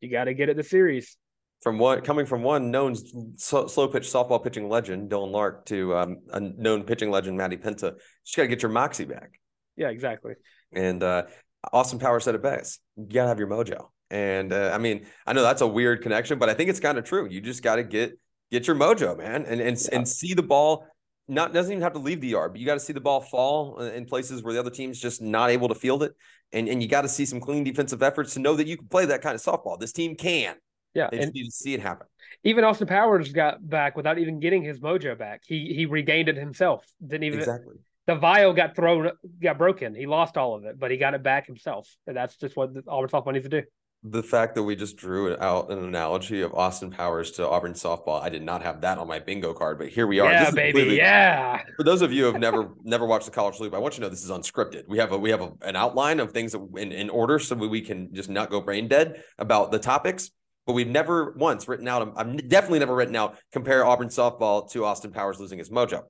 You 0.00 0.10
got 0.10 0.24
to 0.24 0.34
get 0.34 0.48
it 0.48 0.56
the 0.56 0.62
series. 0.62 1.16
From 1.62 1.78
what 1.78 2.04
coming 2.04 2.26
from 2.26 2.42
one 2.42 2.70
known 2.70 2.94
slow, 3.36 3.68
slow 3.68 3.86
pitch 3.88 4.04
softball 4.04 4.42
pitching 4.42 4.68
legend 4.68 5.10
Dylan 5.10 5.32
Larck 5.32 5.64
to 5.66 5.96
um, 5.96 6.18
a 6.32 6.40
known 6.40 6.82
pitching 6.82 7.10
legend 7.10 7.36
Maddie 7.36 7.56
Penta, 7.56 7.92
you 7.92 7.98
just 8.24 8.36
got 8.36 8.42
to 8.42 8.48
get 8.48 8.62
your 8.62 8.72
moxie 8.72 9.04
back. 9.04 9.38
Yeah, 9.76 9.88
exactly. 9.88 10.34
And 10.72 11.02
uh, 11.02 11.24
Austin 11.72 11.98
Power 11.98 12.20
said 12.20 12.34
it 12.34 12.42
best: 12.42 12.80
you 12.96 13.06
got 13.06 13.22
to 13.22 13.28
have 13.28 13.38
your 13.38 13.48
mojo. 13.48 13.88
And 14.10 14.52
uh, 14.52 14.70
I 14.74 14.78
mean, 14.78 15.06
I 15.26 15.32
know 15.32 15.42
that's 15.42 15.62
a 15.62 15.66
weird 15.66 16.02
connection, 16.02 16.38
but 16.38 16.48
I 16.48 16.54
think 16.54 16.68
it's 16.70 16.80
kind 16.80 16.98
of 16.98 17.04
true. 17.04 17.26
You 17.28 17.40
just 17.40 17.62
got 17.62 17.76
to 17.76 17.82
get 17.82 18.18
get 18.50 18.66
your 18.66 18.76
mojo, 18.76 19.16
man, 19.16 19.46
and 19.46 19.60
and 19.60 19.80
yeah. 19.80 19.88
and 19.92 20.06
see 20.06 20.34
the 20.34 20.42
ball 20.42 20.86
not 21.28 21.52
doesn't 21.52 21.72
even 21.72 21.82
have 21.82 21.94
to 21.94 21.98
leave 21.98 22.20
the 22.20 22.28
yard, 22.28 22.52
but 22.52 22.60
you 22.60 22.66
got 22.66 22.74
to 22.74 22.80
see 22.80 22.92
the 22.92 23.00
ball 23.00 23.20
fall 23.20 23.78
in 23.78 24.04
places 24.04 24.42
where 24.42 24.52
the 24.52 24.60
other 24.60 24.70
team's 24.70 25.00
just 25.00 25.22
not 25.22 25.50
able 25.50 25.68
to 25.68 25.74
field 25.74 26.02
it, 26.02 26.14
and 26.52 26.68
and 26.68 26.82
you 26.82 26.88
got 26.88 27.02
to 27.02 27.08
see 27.08 27.24
some 27.24 27.40
clean 27.40 27.64
defensive 27.64 28.02
efforts 28.02 28.34
to 28.34 28.40
know 28.40 28.54
that 28.54 28.66
you 28.66 28.76
can 28.76 28.88
play 28.88 29.06
that 29.06 29.22
kind 29.22 29.34
of 29.34 29.40
softball. 29.40 29.80
This 29.80 29.92
team 29.92 30.14
can. 30.14 30.56
Yeah, 30.94 31.08
they 31.10 31.18
just 31.18 31.32
need 31.32 31.44
to 31.44 31.50
see 31.50 31.72
it 31.72 31.80
happen. 31.80 32.06
Even 32.44 32.64
Austin 32.64 32.86
Powers 32.86 33.32
got 33.32 33.66
back 33.66 33.96
without 33.96 34.18
even 34.18 34.40
getting 34.40 34.62
his 34.62 34.80
mojo 34.80 35.16
back. 35.16 35.42
He 35.46 35.72
he 35.74 35.86
regained 35.86 36.28
it 36.28 36.36
himself. 36.36 36.84
Didn't 37.00 37.24
even 37.24 37.38
exactly. 37.38 37.76
The 38.14 38.20
vial 38.20 38.52
got 38.52 38.76
thrown, 38.76 39.10
got 39.42 39.58
broken. 39.58 39.94
He 39.94 40.06
lost 40.06 40.36
all 40.36 40.54
of 40.54 40.64
it, 40.64 40.78
but 40.78 40.90
he 40.90 40.96
got 40.96 41.14
it 41.14 41.22
back 41.22 41.46
himself, 41.46 41.88
and 42.06 42.16
that's 42.16 42.36
just 42.36 42.56
what 42.56 42.70
Auburn 42.86 43.08
softball 43.08 43.32
needs 43.32 43.44
to 43.44 43.60
do. 43.60 43.62
The 44.04 44.22
fact 44.22 44.56
that 44.56 44.64
we 44.64 44.74
just 44.74 44.96
drew 44.96 45.36
out 45.38 45.70
an 45.70 45.78
analogy 45.78 46.40
of 46.42 46.52
Austin 46.54 46.90
Powers 46.90 47.30
to 47.32 47.48
Auburn 47.48 47.74
softball, 47.74 48.20
I 48.20 48.30
did 48.30 48.42
not 48.42 48.62
have 48.62 48.80
that 48.80 48.98
on 48.98 49.06
my 49.06 49.20
bingo 49.20 49.54
card, 49.54 49.78
but 49.78 49.88
here 49.88 50.08
we 50.08 50.18
are. 50.18 50.30
Yeah, 50.30 50.50
baby, 50.50 50.96
yeah. 50.96 51.62
For 51.76 51.84
those 51.84 52.02
of 52.02 52.12
you 52.12 52.24
who 52.24 52.32
have 52.32 52.40
never 52.40 52.72
never 52.82 53.06
watched 53.06 53.26
the 53.26 53.30
College 53.30 53.60
Loop, 53.60 53.74
I 53.74 53.78
want 53.78 53.94
you 53.94 54.00
to 54.00 54.06
know 54.06 54.08
this 54.08 54.24
is 54.24 54.30
unscripted. 54.30 54.88
We 54.88 54.98
have 54.98 55.12
a 55.12 55.18
we 55.18 55.30
have 55.30 55.40
a, 55.40 55.52
an 55.62 55.76
outline 55.76 56.18
of 56.18 56.32
things 56.32 56.52
that 56.52 56.66
in, 56.76 56.90
in 56.90 57.10
order, 57.10 57.38
so 57.38 57.54
we 57.54 57.80
can 57.80 58.12
just 58.12 58.28
not 58.28 58.50
go 58.50 58.60
brain 58.60 58.88
dead 58.88 59.22
about 59.38 59.70
the 59.70 59.78
topics 59.78 60.30
but 60.64 60.74
we've 60.74 60.86
never 60.86 61.32
once 61.32 61.66
written 61.66 61.88
out. 61.88 62.12
I've 62.16 62.48
definitely 62.48 62.78
never 62.78 62.94
written 62.94 63.16
out 63.16 63.36
compare 63.50 63.84
Auburn 63.84 64.06
softball 64.06 64.70
to 64.70 64.84
Austin 64.84 65.10
Powers 65.10 65.40
losing 65.40 65.58
his 65.58 65.70
mojo 65.70 66.02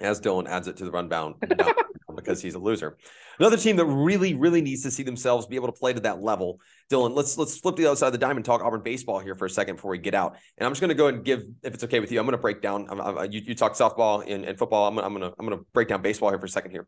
as 0.00 0.20
Dylan 0.20 0.48
adds 0.48 0.68
it 0.68 0.76
to 0.78 0.84
the 0.84 0.90
rundown 0.90 1.34
because 2.14 2.40
he's 2.42 2.54
a 2.54 2.58
loser. 2.58 2.96
Another 3.38 3.56
team 3.56 3.76
that 3.76 3.86
really, 3.86 4.34
really 4.34 4.60
needs 4.60 4.82
to 4.82 4.90
see 4.90 5.02
themselves 5.02 5.46
be 5.46 5.56
able 5.56 5.68
to 5.68 5.72
play 5.72 5.92
to 5.92 6.00
that 6.00 6.20
level. 6.20 6.60
Dylan, 6.90 7.14
let's 7.14 7.38
let's 7.38 7.58
flip 7.58 7.76
the 7.76 7.86
other 7.86 7.96
side 7.96 8.08
of 8.08 8.12
the 8.12 8.18
diamond, 8.18 8.44
talk 8.44 8.62
Auburn 8.62 8.82
baseball 8.82 9.18
here 9.18 9.34
for 9.34 9.46
a 9.46 9.50
second 9.50 9.76
before 9.76 9.90
we 9.90 9.98
get 9.98 10.14
out. 10.14 10.36
And 10.58 10.66
I'm 10.66 10.72
just 10.72 10.80
going 10.80 10.90
to 10.90 10.94
go 10.94 11.08
and 11.08 11.24
give, 11.24 11.44
if 11.62 11.74
it's 11.74 11.84
okay 11.84 12.00
with 12.00 12.12
you, 12.12 12.18
I'm 12.18 12.26
going 12.26 12.36
to 12.36 12.42
break 12.42 12.60
down. 12.60 12.86
I'm, 12.90 13.00
I'm, 13.00 13.32
you, 13.32 13.40
you 13.44 13.54
talk 13.54 13.72
softball 13.72 14.28
and, 14.28 14.44
and 14.44 14.58
football. 14.58 14.88
I'm, 14.88 14.98
I'm 14.98 15.14
going 15.14 15.30
to 15.30 15.34
I'm 15.38 15.46
going 15.46 15.58
to 15.58 15.64
break 15.72 15.88
down 15.88 16.02
baseball 16.02 16.30
here 16.30 16.38
for 16.38 16.46
a 16.46 16.50
second 16.50 16.72
here. 16.72 16.86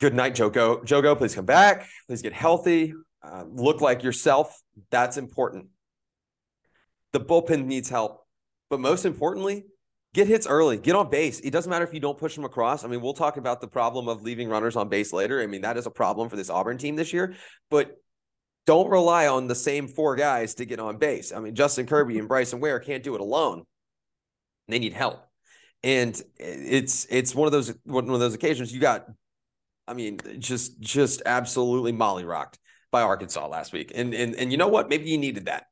Good 0.00 0.14
night, 0.14 0.34
Jogo. 0.34 0.82
Jogo, 0.84 1.16
please 1.16 1.34
come 1.34 1.44
back. 1.44 1.86
Please 2.06 2.22
get 2.22 2.32
healthy. 2.32 2.94
Uh, 3.22 3.44
look 3.50 3.80
like 3.80 4.02
yourself. 4.02 4.60
That's 4.90 5.18
important. 5.18 5.66
The 7.12 7.20
bullpen 7.20 7.66
needs 7.66 7.88
help, 7.88 8.24
but 8.70 8.80
most 8.80 9.04
importantly, 9.04 9.64
get 10.14 10.26
hits 10.26 10.46
early, 10.46 10.76
get 10.76 10.96
on 10.96 11.10
base. 11.10 11.40
It 11.40 11.50
doesn't 11.50 11.70
matter 11.70 11.84
if 11.84 11.94
you 11.94 12.00
don't 12.00 12.18
push 12.18 12.34
them 12.34 12.44
across. 12.44 12.84
I 12.84 12.88
mean, 12.88 13.00
we'll 13.00 13.14
talk 13.14 13.36
about 13.36 13.60
the 13.60 13.68
problem 13.68 14.08
of 14.08 14.22
leaving 14.22 14.48
runners 14.48 14.76
on 14.76 14.88
base 14.88 15.12
later. 15.12 15.40
I 15.40 15.46
mean, 15.46 15.62
that 15.62 15.76
is 15.76 15.86
a 15.86 15.90
problem 15.90 16.28
for 16.28 16.36
this 16.36 16.50
Auburn 16.50 16.78
team 16.78 16.96
this 16.96 17.12
year, 17.12 17.34
but 17.70 17.96
don't 18.66 18.90
rely 18.90 19.28
on 19.28 19.46
the 19.46 19.54
same 19.54 19.88
four 19.88 20.16
guys 20.16 20.54
to 20.54 20.64
get 20.64 20.80
on 20.80 20.98
base. 20.98 21.32
I 21.32 21.40
mean, 21.40 21.54
Justin 21.54 21.86
Kirby 21.86 22.18
and 22.18 22.28
Bryson 22.28 22.60
Ware 22.60 22.80
can't 22.80 23.02
do 23.02 23.14
it 23.14 23.20
alone. 23.20 23.64
They 24.68 24.78
need 24.78 24.92
help. 24.92 25.24
And 25.82 26.20
it's 26.36 27.06
it's 27.08 27.34
one 27.34 27.46
of 27.46 27.52
those 27.52 27.72
one 27.84 28.10
of 28.10 28.20
those 28.20 28.34
occasions 28.34 28.72
you 28.72 28.80
got 28.80 29.06
I 29.88 29.94
mean, 29.94 30.20
just 30.38 30.78
just 30.78 31.22
absolutely 31.24 31.92
molly 31.92 32.24
rocked 32.24 32.58
by 32.92 33.02
Arkansas 33.02 33.48
last 33.48 33.72
week. 33.72 33.90
And 33.94 34.12
and 34.14 34.34
and 34.34 34.52
you 34.52 34.58
know 34.58 34.68
what? 34.68 34.88
Maybe 34.88 35.08
you 35.08 35.18
needed 35.18 35.46
that. 35.46 35.64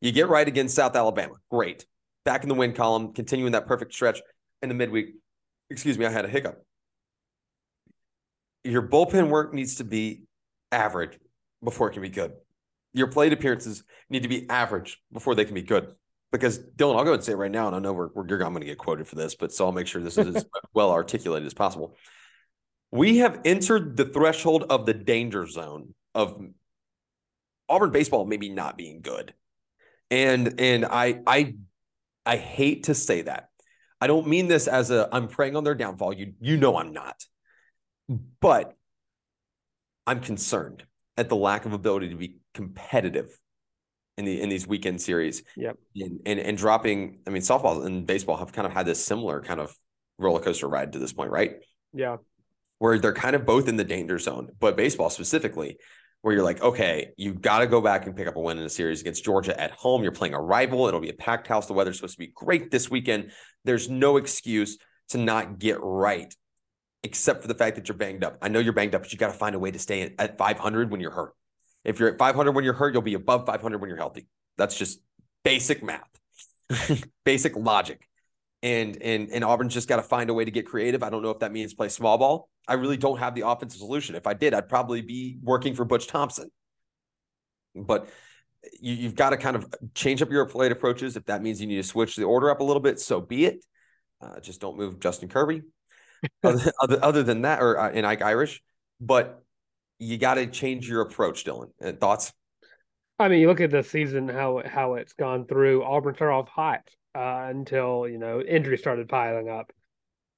You 0.00 0.12
get 0.12 0.28
right 0.28 0.46
against 0.46 0.76
South 0.76 0.94
Alabama. 0.94 1.34
Great 1.50 1.86
back 2.24 2.42
in 2.42 2.48
the 2.48 2.54
win 2.54 2.72
column, 2.72 3.12
continuing 3.12 3.52
that 3.52 3.66
perfect 3.66 3.92
stretch 3.92 4.20
in 4.62 4.68
the 4.68 4.74
midweek. 4.74 5.14
Excuse 5.70 5.98
me, 5.98 6.06
I 6.06 6.10
had 6.10 6.24
a 6.24 6.28
hiccup. 6.28 6.64
Your 8.64 8.82
bullpen 8.82 9.28
work 9.28 9.52
needs 9.52 9.76
to 9.76 9.84
be 9.84 10.22
average 10.72 11.18
before 11.62 11.88
it 11.88 11.92
can 11.92 12.02
be 12.02 12.08
good. 12.08 12.32
Your 12.92 13.08
plate 13.08 13.32
appearances 13.32 13.82
need 14.08 14.22
to 14.22 14.28
be 14.28 14.48
average 14.48 15.00
before 15.12 15.34
they 15.34 15.44
can 15.44 15.54
be 15.54 15.62
good. 15.62 15.94
Because 16.32 16.58
Dylan, 16.58 16.96
I'll 16.96 17.04
go 17.04 17.12
and 17.12 17.22
say 17.22 17.32
it 17.32 17.36
right 17.36 17.50
now, 17.50 17.68
and 17.68 17.76
I 17.76 17.78
know 17.78 17.92
we're, 17.92 18.08
we're 18.12 18.24
I'm 18.24 18.52
going 18.52 18.60
to 18.60 18.66
get 18.66 18.78
quoted 18.78 19.06
for 19.06 19.14
this, 19.14 19.36
but 19.36 19.52
so 19.52 19.66
I'll 19.66 19.72
make 19.72 19.86
sure 19.86 20.02
this 20.02 20.18
is 20.18 20.34
as 20.34 20.46
well 20.74 20.90
articulated 20.90 21.46
as 21.46 21.54
possible. 21.54 21.96
We 22.90 23.18
have 23.18 23.40
entered 23.44 23.96
the 23.96 24.04
threshold 24.04 24.64
of 24.68 24.86
the 24.86 24.94
danger 24.94 25.46
zone 25.46 25.94
of 26.14 26.40
Auburn 27.68 27.90
baseball 27.90 28.24
maybe 28.24 28.48
not 28.48 28.76
being 28.76 29.00
good. 29.00 29.34
And 30.10 30.60
and 30.60 30.84
I 30.84 31.20
I 31.26 31.54
I 32.26 32.36
hate 32.36 32.84
to 32.84 32.94
say 32.94 33.22
that. 33.22 33.48
I 34.00 34.06
don't 34.06 34.26
mean 34.26 34.48
this 34.48 34.68
as 34.68 34.90
a 34.90 35.08
I'm 35.12 35.28
preying 35.28 35.56
on 35.56 35.64
their 35.64 35.74
downfall. 35.74 36.12
You 36.14 36.34
you 36.40 36.56
know 36.56 36.76
I'm 36.76 36.92
not. 36.92 37.24
But 38.40 38.74
I'm 40.06 40.20
concerned 40.20 40.84
at 41.16 41.28
the 41.28 41.36
lack 41.36 41.64
of 41.64 41.72
ability 41.72 42.10
to 42.10 42.16
be 42.16 42.36
competitive 42.52 43.38
in 44.16 44.24
the 44.24 44.40
in 44.40 44.48
these 44.48 44.66
weekend 44.66 45.00
series. 45.00 45.42
Yep. 45.56 45.78
And 45.96 46.20
and, 46.26 46.40
and 46.40 46.58
dropping, 46.58 47.20
I 47.26 47.30
mean, 47.30 47.42
softball 47.42 47.84
and 47.84 48.06
baseball 48.06 48.36
have 48.36 48.52
kind 48.52 48.66
of 48.66 48.72
had 48.72 48.86
this 48.86 49.04
similar 49.04 49.40
kind 49.40 49.60
of 49.60 49.74
roller 50.18 50.40
coaster 50.40 50.68
ride 50.68 50.92
to 50.92 50.98
this 50.98 51.12
point, 51.12 51.30
right? 51.30 51.56
Yeah. 51.92 52.18
Where 52.78 52.98
they're 52.98 53.14
kind 53.14 53.36
of 53.36 53.46
both 53.46 53.68
in 53.68 53.76
the 53.76 53.84
danger 53.84 54.18
zone, 54.18 54.50
but 54.60 54.76
baseball 54.76 55.10
specifically, 55.10 55.78
where 56.24 56.34
you're 56.34 56.42
like, 56.42 56.62
okay, 56.62 57.12
you 57.18 57.34
got 57.34 57.58
to 57.58 57.66
go 57.66 57.82
back 57.82 58.06
and 58.06 58.16
pick 58.16 58.26
up 58.26 58.36
a 58.36 58.40
win 58.40 58.56
in 58.56 58.64
a 58.64 58.68
series 58.70 59.02
against 59.02 59.22
Georgia 59.22 59.60
at 59.60 59.72
home. 59.72 60.02
You're 60.02 60.10
playing 60.10 60.32
a 60.32 60.40
rival. 60.40 60.88
It'll 60.88 60.98
be 60.98 61.10
a 61.10 61.14
packed 61.14 61.46
house. 61.46 61.66
The 61.66 61.74
weather's 61.74 61.96
supposed 61.96 62.14
to 62.14 62.18
be 62.18 62.32
great 62.34 62.70
this 62.70 62.90
weekend. 62.90 63.30
There's 63.66 63.90
no 63.90 64.16
excuse 64.16 64.78
to 65.10 65.18
not 65.18 65.58
get 65.58 65.76
right, 65.82 66.34
except 67.02 67.42
for 67.42 67.48
the 67.48 67.54
fact 67.54 67.76
that 67.76 67.88
you're 67.88 67.98
banged 67.98 68.24
up. 68.24 68.38
I 68.40 68.48
know 68.48 68.58
you're 68.58 68.72
banged 68.72 68.94
up, 68.94 69.02
but 69.02 69.12
you 69.12 69.18
got 69.18 69.32
to 69.32 69.38
find 69.38 69.54
a 69.54 69.58
way 69.58 69.70
to 69.70 69.78
stay 69.78 70.14
at 70.18 70.38
500 70.38 70.90
when 70.90 71.02
you're 71.02 71.10
hurt. 71.10 71.34
If 71.84 72.00
you're 72.00 72.08
at 72.08 72.18
500 72.18 72.52
when 72.52 72.64
you're 72.64 72.72
hurt, 72.72 72.94
you'll 72.94 73.02
be 73.02 73.12
above 73.12 73.44
500 73.44 73.78
when 73.78 73.88
you're 73.88 73.98
healthy. 73.98 74.26
That's 74.56 74.78
just 74.78 75.00
basic 75.42 75.82
math, 75.82 76.08
basic 77.26 77.54
logic. 77.54 78.08
And 78.64 78.96
and 79.02 79.28
and 79.30 79.44
Auburn's 79.44 79.74
just 79.74 79.88
got 79.88 79.96
to 79.96 80.02
find 80.02 80.30
a 80.30 80.34
way 80.34 80.46
to 80.46 80.50
get 80.50 80.64
creative. 80.64 81.02
I 81.02 81.10
don't 81.10 81.20
know 81.20 81.28
if 81.28 81.40
that 81.40 81.52
means 81.52 81.74
play 81.74 81.90
small 81.90 82.16
ball. 82.16 82.48
I 82.66 82.74
really 82.74 82.96
don't 82.96 83.18
have 83.18 83.34
the 83.34 83.46
offensive 83.46 83.78
solution. 83.78 84.14
If 84.14 84.26
I 84.26 84.32
did, 84.32 84.54
I'd 84.54 84.70
probably 84.70 85.02
be 85.02 85.36
working 85.42 85.74
for 85.74 85.84
Butch 85.84 86.06
Thompson. 86.06 86.50
But 87.74 88.08
you, 88.80 89.04
have 89.04 89.16
got 89.16 89.30
to 89.30 89.36
kind 89.36 89.54
of 89.54 89.66
change 89.94 90.22
up 90.22 90.30
your 90.30 90.46
plate 90.46 90.72
approaches. 90.72 91.14
If 91.14 91.26
that 91.26 91.42
means 91.42 91.60
you 91.60 91.66
need 91.66 91.76
to 91.76 91.82
switch 91.82 92.16
the 92.16 92.24
order 92.24 92.50
up 92.50 92.60
a 92.60 92.64
little 92.64 92.80
bit, 92.80 92.98
so 92.98 93.20
be 93.20 93.44
it. 93.44 93.62
Uh, 94.22 94.40
just 94.40 94.62
don't 94.62 94.78
move 94.78 94.98
Justin 94.98 95.28
Kirby. 95.28 95.60
other, 96.42 96.72
other, 96.80 97.04
other, 97.04 97.22
than 97.22 97.42
that, 97.42 97.60
or 97.60 97.78
uh, 97.78 97.90
in 97.90 98.06
Ike 98.06 98.22
Irish, 98.22 98.62
but 98.98 99.42
you 99.98 100.16
got 100.16 100.34
to 100.34 100.46
change 100.46 100.88
your 100.88 101.02
approach, 101.02 101.44
Dylan. 101.44 101.68
And 101.82 102.00
thoughts? 102.00 102.32
I 103.18 103.28
mean, 103.28 103.40
you 103.40 103.46
look 103.46 103.60
at 103.60 103.70
the 103.70 103.82
season 103.82 104.26
how 104.26 104.62
how 104.64 104.94
it's 104.94 105.12
gone 105.12 105.46
through. 105.46 105.84
Auburn 105.84 106.14
started 106.14 106.34
off 106.34 106.48
hot 106.48 106.88
uh, 107.14 107.46
until 107.48 108.08
you 108.08 108.18
know 108.18 108.40
injuries 108.40 108.80
started 108.80 109.08
piling 109.08 109.48
up. 109.48 109.72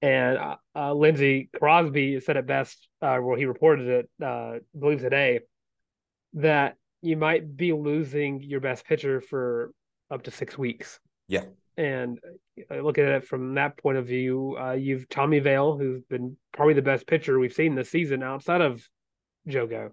And 0.03 0.39
uh, 0.39 0.57
uh, 0.75 0.93
Lindsey 0.93 1.49
Crosby 1.59 2.21
said 2.21 2.37
it 2.37 2.47
best, 2.47 2.89
uh, 3.01 3.19
well, 3.21 3.37
he 3.37 3.47
reported 3.47 3.89
it, 3.89 4.11
uh, 4.23 4.27
I 4.27 4.59
believe 4.79 5.01
today, 5.01 5.41
that 6.35 6.77
you 7.03 7.17
might 7.17 7.57
be 7.57 7.73
losing 7.73 8.43
your 8.43 8.61
best 8.61 8.85
pitcher 8.85 9.21
for 9.21 9.73
up 10.11 10.23
to 10.25 10.31
six 10.31 10.59
weeks. 10.59 11.01
Yeah. 11.29 11.45
And 11.79 12.19
uh, 12.71 12.77
looking 12.77 13.05
at 13.05 13.13
it 13.13 13.25
from 13.25 13.55
that 13.55 13.79
point 13.79 13.99
of 13.99 14.07
view, 14.07 14.57
uh, 14.61 14.73
you've 14.73 15.09
Tommy 15.09 15.41
Vail, 15.41 15.77
who's 15.77 16.03
been 16.05 16.37
probably 16.53 16.75
the 16.75 16.83
best 16.83 17.07
pitcher 17.07 17.39
we've 17.39 17.53
seen 17.53 17.75
this 17.75 17.91
season 17.91 18.23
outside 18.23 18.61
of 18.61 18.87
Jogo. 19.49 19.91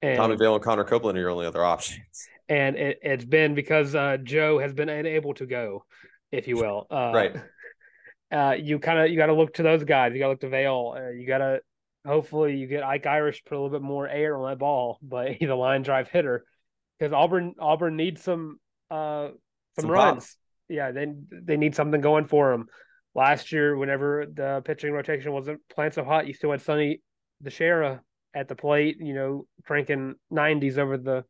And, 0.00 0.16
Tommy 0.16 0.36
Vail 0.36 0.54
and 0.54 0.64
Connor 0.64 0.84
Copeland 0.84 1.18
are 1.18 1.20
your 1.20 1.30
only 1.30 1.46
other 1.46 1.64
options. 1.64 2.00
And 2.48 2.76
it, 2.76 2.98
has 3.02 3.24
been 3.24 3.54
because 3.54 3.94
uh, 3.94 4.16
Joe 4.22 4.58
has 4.58 4.72
been 4.72 4.88
unable 4.88 5.34
to 5.34 5.46
go, 5.46 5.84
if 6.32 6.48
you 6.48 6.56
will. 6.56 6.86
Uh, 6.90 7.12
right 7.14 7.36
uh, 8.30 8.54
you 8.58 8.78
kind 8.78 8.98
of 8.98 9.10
you 9.10 9.16
got 9.16 9.26
to 9.26 9.34
look 9.34 9.54
to 9.54 9.62
those 9.62 9.84
guys. 9.84 10.12
You 10.12 10.18
got 10.18 10.26
to 10.26 10.30
look 10.30 10.40
to 10.40 10.48
Vail. 10.48 10.94
Uh, 10.96 11.10
you 11.10 11.26
got 11.26 11.38
to 11.38 11.60
hopefully 12.06 12.56
you 12.56 12.66
get 12.66 12.82
Ike 12.82 13.06
Irish 13.06 13.44
put 13.44 13.56
a 13.56 13.60
little 13.60 13.76
bit 13.76 13.82
more 13.82 14.08
air 14.08 14.36
on 14.36 14.50
that 14.50 14.58
ball, 14.58 14.98
but 15.02 15.32
he's 15.38 15.48
a 15.48 15.54
line 15.54 15.82
drive 15.82 16.08
hitter 16.08 16.44
because 16.98 17.12
Auburn 17.12 17.54
Auburn 17.58 17.96
needs 17.96 18.22
some 18.22 18.58
uh 18.90 19.28
some, 19.76 19.82
some 19.82 19.90
runs. 19.90 20.24
Pop. 20.24 20.34
Yeah, 20.68 20.90
they 20.92 21.06
they 21.30 21.56
need 21.56 21.74
something 21.74 22.00
going 22.00 22.26
for 22.26 22.50
them. 22.50 22.66
Last 23.14 23.50
year, 23.52 23.76
whenever 23.76 24.26
the 24.32 24.62
pitching 24.64 24.92
rotation 24.92 25.32
wasn't 25.32 25.60
playing 25.74 25.92
so 25.92 26.04
hot, 26.04 26.26
you 26.26 26.34
still 26.34 26.50
had 26.50 26.60
Sonny 26.60 27.00
DiChiara 27.42 28.00
at 28.34 28.48
the 28.48 28.54
plate. 28.54 28.98
You 29.00 29.14
know, 29.14 29.46
cranking 29.64 30.14
nineties 30.30 30.78
over 30.78 30.96
the 30.96 31.24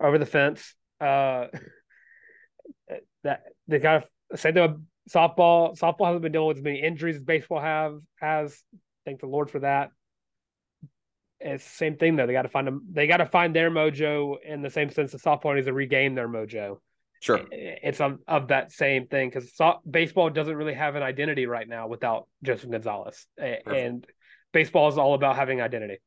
over 0.00 0.18
the 0.18 0.26
fence. 0.26 0.74
Uh, 1.00 1.46
that 3.24 3.42
they 3.68 3.78
got 3.78 4.04
to 4.30 4.36
say 4.36 4.50
the 4.50 4.80
softball 5.08 5.78
softball 5.78 6.06
hasn't 6.06 6.22
been 6.22 6.32
dealing 6.32 6.48
with 6.48 6.58
as 6.58 6.62
many 6.62 6.82
injuries 6.82 7.16
as 7.16 7.22
baseball 7.22 7.60
have 7.60 7.98
has. 8.20 8.62
Thank 9.04 9.20
the 9.20 9.26
Lord 9.26 9.50
for 9.50 9.60
that. 9.60 9.90
It's 11.40 11.64
the 11.64 11.70
same 11.70 11.96
thing 11.96 12.16
though. 12.16 12.26
They 12.26 12.32
got 12.32 12.42
to 12.42 12.48
find 12.48 12.66
them. 12.66 12.86
They 12.92 13.06
got 13.06 13.18
to 13.18 13.26
find 13.26 13.54
their 13.54 13.70
mojo 13.70 14.36
in 14.44 14.62
the 14.62 14.70
same 14.70 14.90
sense 14.90 15.12
that 15.12 15.22
softball 15.22 15.54
needs 15.54 15.66
to 15.66 15.72
regain 15.72 16.14
their 16.14 16.28
mojo. 16.28 16.78
Sure, 17.22 17.40
it's 17.50 18.00
of, 18.00 18.18
of 18.26 18.48
that 18.48 18.72
same 18.72 19.06
thing 19.06 19.28
because 19.28 19.54
so, 19.54 19.80
baseball 19.88 20.30
doesn't 20.30 20.56
really 20.56 20.72
have 20.72 20.96
an 20.96 21.02
identity 21.02 21.44
right 21.44 21.68
now 21.68 21.86
without 21.86 22.26
Joseph 22.42 22.70
Gonzalez, 22.70 23.26
Perfect. 23.36 23.68
and 23.68 24.06
baseball 24.52 24.88
is 24.88 24.96
all 24.96 25.12
about 25.12 25.36
having 25.36 25.60
identity 25.60 25.98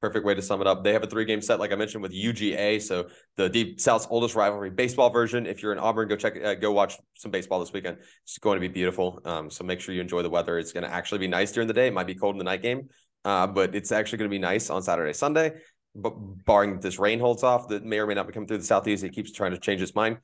perfect 0.00 0.24
way 0.24 0.34
to 0.34 0.42
sum 0.42 0.60
it 0.60 0.66
up. 0.66 0.84
They 0.84 0.92
have 0.92 1.02
a 1.02 1.06
three 1.06 1.24
game 1.24 1.40
set, 1.40 1.58
like 1.58 1.72
I 1.72 1.74
mentioned, 1.74 2.02
with 2.02 2.12
UGA. 2.12 2.82
So 2.82 3.08
the 3.36 3.48
Deep 3.48 3.80
South's 3.80 4.06
oldest 4.10 4.34
rivalry 4.34 4.70
baseball 4.70 5.10
version. 5.10 5.46
If 5.46 5.62
you're 5.62 5.72
in 5.72 5.78
Auburn, 5.78 6.08
go 6.08 6.16
check, 6.16 6.34
uh, 6.42 6.54
go 6.54 6.72
watch 6.72 6.96
some 7.14 7.30
baseball 7.30 7.60
this 7.60 7.72
weekend. 7.72 7.98
It's 8.24 8.38
going 8.38 8.56
to 8.56 8.60
be 8.60 8.68
beautiful. 8.68 9.20
Um, 9.24 9.50
so 9.50 9.64
make 9.64 9.80
sure 9.80 9.94
you 9.94 10.00
enjoy 10.00 10.22
the 10.22 10.30
weather. 10.30 10.58
It's 10.58 10.72
going 10.72 10.84
to 10.84 10.92
actually 10.92 11.18
be 11.18 11.28
nice 11.28 11.52
during 11.52 11.68
the 11.68 11.74
day. 11.74 11.88
It 11.88 11.94
might 11.94 12.06
be 12.06 12.14
cold 12.14 12.34
in 12.34 12.38
the 12.38 12.44
night 12.44 12.62
game, 12.62 12.88
uh, 13.24 13.46
but 13.46 13.74
it's 13.74 13.92
actually 13.92 14.18
going 14.18 14.30
to 14.30 14.34
be 14.34 14.38
nice 14.38 14.70
on 14.70 14.82
Saturday, 14.82 15.12
Sunday. 15.12 15.52
But 15.94 16.12
barring 16.44 16.78
this 16.80 16.98
rain 16.98 17.18
holds 17.18 17.42
off, 17.42 17.68
that 17.68 17.84
may 17.84 17.98
or 17.98 18.06
may 18.06 18.14
not 18.14 18.26
be 18.26 18.32
coming 18.32 18.46
through 18.46 18.58
the 18.58 18.64
southeast. 18.64 19.02
It 19.02 19.12
keeps 19.12 19.32
trying 19.32 19.52
to 19.52 19.58
change 19.58 19.80
its 19.80 19.94
mind. 19.94 20.18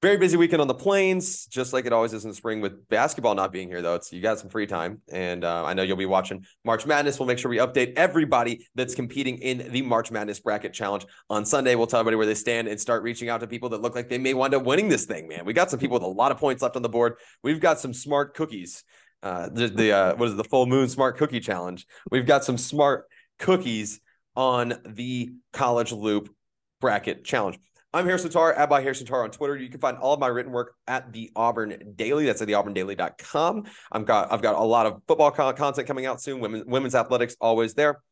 Very 0.00 0.16
busy 0.16 0.36
weekend 0.36 0.62
on 0.62 0.68
the 0.68 0.74
plains, 0.74 1.46
just 1.46 1.72
like 1.72 1.84
it 1.84 1.92
always 1.92 2.12
is 2.12 2.22
in 2.22 2.30
the 2.30 2.36
spring 2.36 2.60
with 2.60 2.88
basketball 2.88 3.34
not 3.34 3.50
being 3.50 3.66
here, 3.66 3.82
though. 3.82 3.96
It's 3.96 4.12
you 4.12 4.20
got 4.20 4.38
some 4.38 4.48
free 4.48 4.68
time. 4.68 5.02
And 5.10 5.42
uh, 5.42 5.64
I 5.64 5.74
know 5.74 5.82
you'll 5.82 5.96
be 5.96 6.06
watching 6.06 6.44
March 6.64 6.86
Madness. 6.86 7.18
We'll 7.18 7.26
make 7.26 7.40
sure 7.40 7.50
we 7.50 7.56
update 7.56 7.94
everybody 7.96 8.64
that's 8.76 8.94
competing 8.94 9.38
in 9.38 9.72
the 9.72 9.82
March 9.82 10.12
Madness 10.12 10.38
Bracket 10.38 10.72
Challenge 10.72 11.04
on 11.28 11.44
Sunday. 11.44 11.74
We'll 11.74 11.88
tell 11.88 11.98
everybody 11.98 12.14
where 12.14 12.26
they 12.26 12.36
stand 12.36 12.68
and 12.68 12.80
start 12.80 13.02
reaching 13.02 13.28
out 13.28 13.40
to 13.40 13.48
people 13.48 13.70
that 13.70 13.82
look 13.82 13.96
like 13.96 14.08
they 14.08 14.18
may 14.18 14.34
wind 14.34 14.54
up 14.54 14.62
winning 14.62 14.88
this 14.88 15.04
thing, 15.04 15.26
man. 15.26 15.44
We 15.44 15.52
got 15.52 15.68
some 15.68 15.80
people 15.80 15.94
with 15.94 16.04
a 16.04 16.06
lot 16.06 16.30
of 16.30 16.38
points 16.38 16.62
left 16.62 16.76
on 16.76 16.82
the 16.82 16.88
board. 16.88 17.14
We've 17.42 17.60
got 17.60 17.80
some 17.80 17.92
smart 17.92 18.34
cookies. 18.34 18.84
Uh, 19.24 19.48
the, 19.52 19.66
the 19.66 19.92
uh, 19.92 20.14
what 20.14 20.26
is 20.26 20.34
it, 20.34 20.36
the 20.36 20.44
full 20.44 20.66
moon 20.66 20.88
smart 20.88 21.16
cookie 21.16 21.40
challenge? 21.40 21.88
We've 22.08 22.26
got 22.26 22.44
some 22.44 22.56
smart 22.56 23.06
cookies 23.40 24.00
on 24.36 24.74
the 24.86 25.32
college 25.52 25.90
loop 25.90 26.32
bracket 26.80 27.24
challenge. 27.24 27.58
I'm 27.94 28.04
Harrison 28.04 28.30
Tarr, 28.30 28.52
at 28.52 28.68
by 28.68 28.82
Harrison 28.82 29.06
Tarr 29.06 29.24
on 29.24 29.30
Twitter. 29.30 29.56
You 29.56 29.70
can 29.70 29.80
find 29.80 29.96
all 29.96 30.12
of 30.12 30.20
my 30.20 30.26
written 30.26 30.52
work 30.52 30.74
at 30.86 31.10
the 31.10 31.30
Auburn 31.34 31.94
Daily. 31.96 32.26
That's 32.26 32.42
at 32.42 32.48
theauburndaily.com. 32.48 33.64
I've 33.90 34.04
got 34.04 34.30
I've 34.30 34.42
got 34.42 34.56
a 34.56 34.62
lot 34.62 34.84
of 34.84 35.00
football 35.08 35.30
content 35.30 35.86
coming 35.86 36.04
out 36.04 36.20
soon. 36.20 36.40
Women, 36.40 36.64
women's 36.66 36.94
athletics 36.94 37.34
always 37.40 37.72
there. 37.72 38.02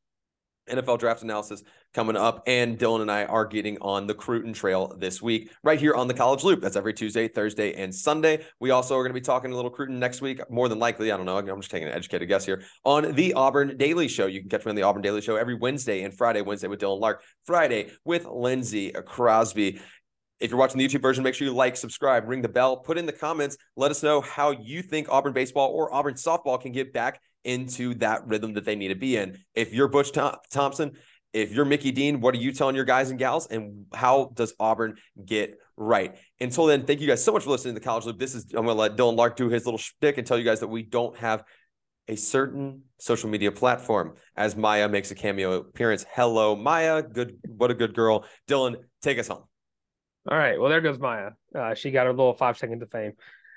NFL 0.69 0.99
draft 0.99 1.23
analysis 1.23 1.63
coming 1.95 2.17
up, 2.17 2.43
and 2.47 2.79
Dylan 2.79 3.01
and 3.03 3.11
I 3.11 3.25
are 3.25 3.47
getting 3.47 3.79
on 3.81 4.07
the 4.07 4.15
Cruton 4.15 4.53
Trail 4.53 4.95
this 4.99 5.23
week, 5.23 5.51
right 5.63 5.79
here 5.79 5.95
on 5.95 6.09
the 6.09 6.15
College 6.15 6.45
Loop. 6.45 6.61
That's 6.61 6.77
every 6.77 6.93
Tuesday, 6.93 7.29
Thursday, 7.29 7.75
and 7.75 7.95
Sunday. 7.95 8.45
We 8.61 8.71
also 8.71 8.97
are 8.97 9.03
going 9.03 9.15
to 9.15 9.21
be 9.21 9.25
talking 9.25 9.53
a 9.53 9.57
little 9.57 9.71
Cruton 9.71 9.99
next 9.99 10.21
week, 10.21 10.41
more 10.51 10.69
than 10.69 10.79
likely. 10.79 11.13
I 11.13 11.17
don't 11.17 11.27
know. 11.27 11.39
I'm 11.39 11.61
just 11.61 11.71
taking 11.71 11.89
an 11.89 11.95
educated 11.95 12.29
guess 12.29 12.45
here 12.45 12.65
on 12.85 13.15
the 13.15 13.35
Auburn 13.35 13.77
Daily 13.77 14.09
Show. 14.09 14.27
You 14.27 14.41
can 14.41 14.49
catch 14.49 14.65
me 14.65 14.71
on 14.71 14.77
the 14.77 14.83
Auburn 14.83 15.03
Daily 15.03 15.21
Show 15.21 15.37
every 15.37 15.55
Wednesday 15.55 16.03
and 16.03 16.13
Friday. 16.13 16.43
Wednesday 16.43 16.69
with 16.69 16.81
Dylan 16.81 17.01
Larck, 17.01 17.19
Friday 17.45 17.91
with 18.05 18.27
Lindsey 18.27 18.93
Crosby. 18.93 19.81
If 20.39 20.51
you're 20.51 20.59
watching 20.59 20.79
the 20.79 20.87
YouTube 20.87 21.01
version, 21.01 21.25
make 21.25 21.35
sure 21.35 21.47
you 21.47 21.55
like, 21.55 21.79
subscribe, 21.79 22.29
ring 22.29 22.43
the 22.43 22.49
bell, 22.49 22.77
put 22.77 22.99
in 22.99 23.07
the 23.07 23.13
comments. 23.13 23.57
Let 23.75 23.91
us 23.91 24.03
know 24.03 24.21
how 24.21 24.51
you 24.51 24.83
think 24.83 25.09
Auburn 25.09 25.33
baseball 25.33 25.71
or 25.71 25.95
Auburn 25.95 26.15
softball 26.15 26.61
can 26.61 26.73
get 26.73 26.93
back 26.93 27.23
into 27.47 27.95
that 27.95 28.27
rhythm 28.27 28.53
that 28.55 28.65
they 28.65 28.77
need 28.77 28.89
to 28.89 28.95
be 28.95 29.17
in. 29.17 29.39
If 29.55 29.73
you're 29.73 29.89
Butch 29.89 30.13
Thompson, 30.13 30.93
if 31.33 31.53
you're 31.53 31.65
Mickey 31.65 31.93
Dean, 31.93 32.21
what 32.21 32.35
are 32.35 32.39
you 32.39 32.53
telling 32.53 32.77
your 32.77 32.85
guys 32.85 33.11
and 33.11 33.19
gals? 33.19 33.47
And 33.47 33.87
how 33.95 34.33
does 34.35 34.55
Auburn 34.59 34.97
get 35.25 35.59
right? 35.77 36.17
Until 36.41 36.67
then, 36.67 36.85
thank 36.85 37.01
you 37.01 37.07
guys 37.07 37.23
so 37.25 37.33
much 37.33 37.45
for 37.45 37.51
listening 37.51 37.75
to 37.75 37.81
the 37.81 37.85
College 37.85 38.05
Loop. 38.05 38.19
This 38.19 38.35
is, 38.35 38.47
I'm 38.55 38.65
going 38.65 38.69
to 38.69 38.73
let 38.75 38.97
Dylan 38.97 39.17
Larck 39.17 39.37
do 39.37 39.49
his 39.49 39.65
little 39.65 39.79
shtick 39.79 40.19
and 40.19 40.27
tell 40.27 40.39
you 40.39 40.45
guys 40.45 40.61
that 40.61 40.69
we 40.69 40.83
don't 40.83 41.17
have 41.19 41.45
a 42.09 42.17
certain 42.17 42.83
social 42.99 43.29
media 43.29 43.53
platform 43.53 44.15
as 44.37 44.57
Maya 44.57 44.89
makes 44.89 45.11
a 45.11 45.15
cameo 45.15 45.53
appearance. 45.55 46.07
Hello, 46.11 46.57
Maya. 46.57 47.03
Good. 47.03 47.37
What 47.49 47.71
a 47.71 47.75
good 47.75 47.95
girl. 47.95 48.25
Dylan, 48.49 48.77
take 49.03 49.19
us 49.19 49.29
home. 49.29 49.45
All 50.31 50.39
right. 50.39 50.59
Well, 50.59 50.71
there 50.71 50.81
goes 50.81 50.99
Maya. 50.99 51.31
Uh, 51.55 51.75
she 51.75 51.91
got 51.91 52.07
her 52.07 52.13
little 52.13 52.35
five 52.35 52.59
seconds 52.59 52.83
of 52.83 52.91
fame. 52.91 53.13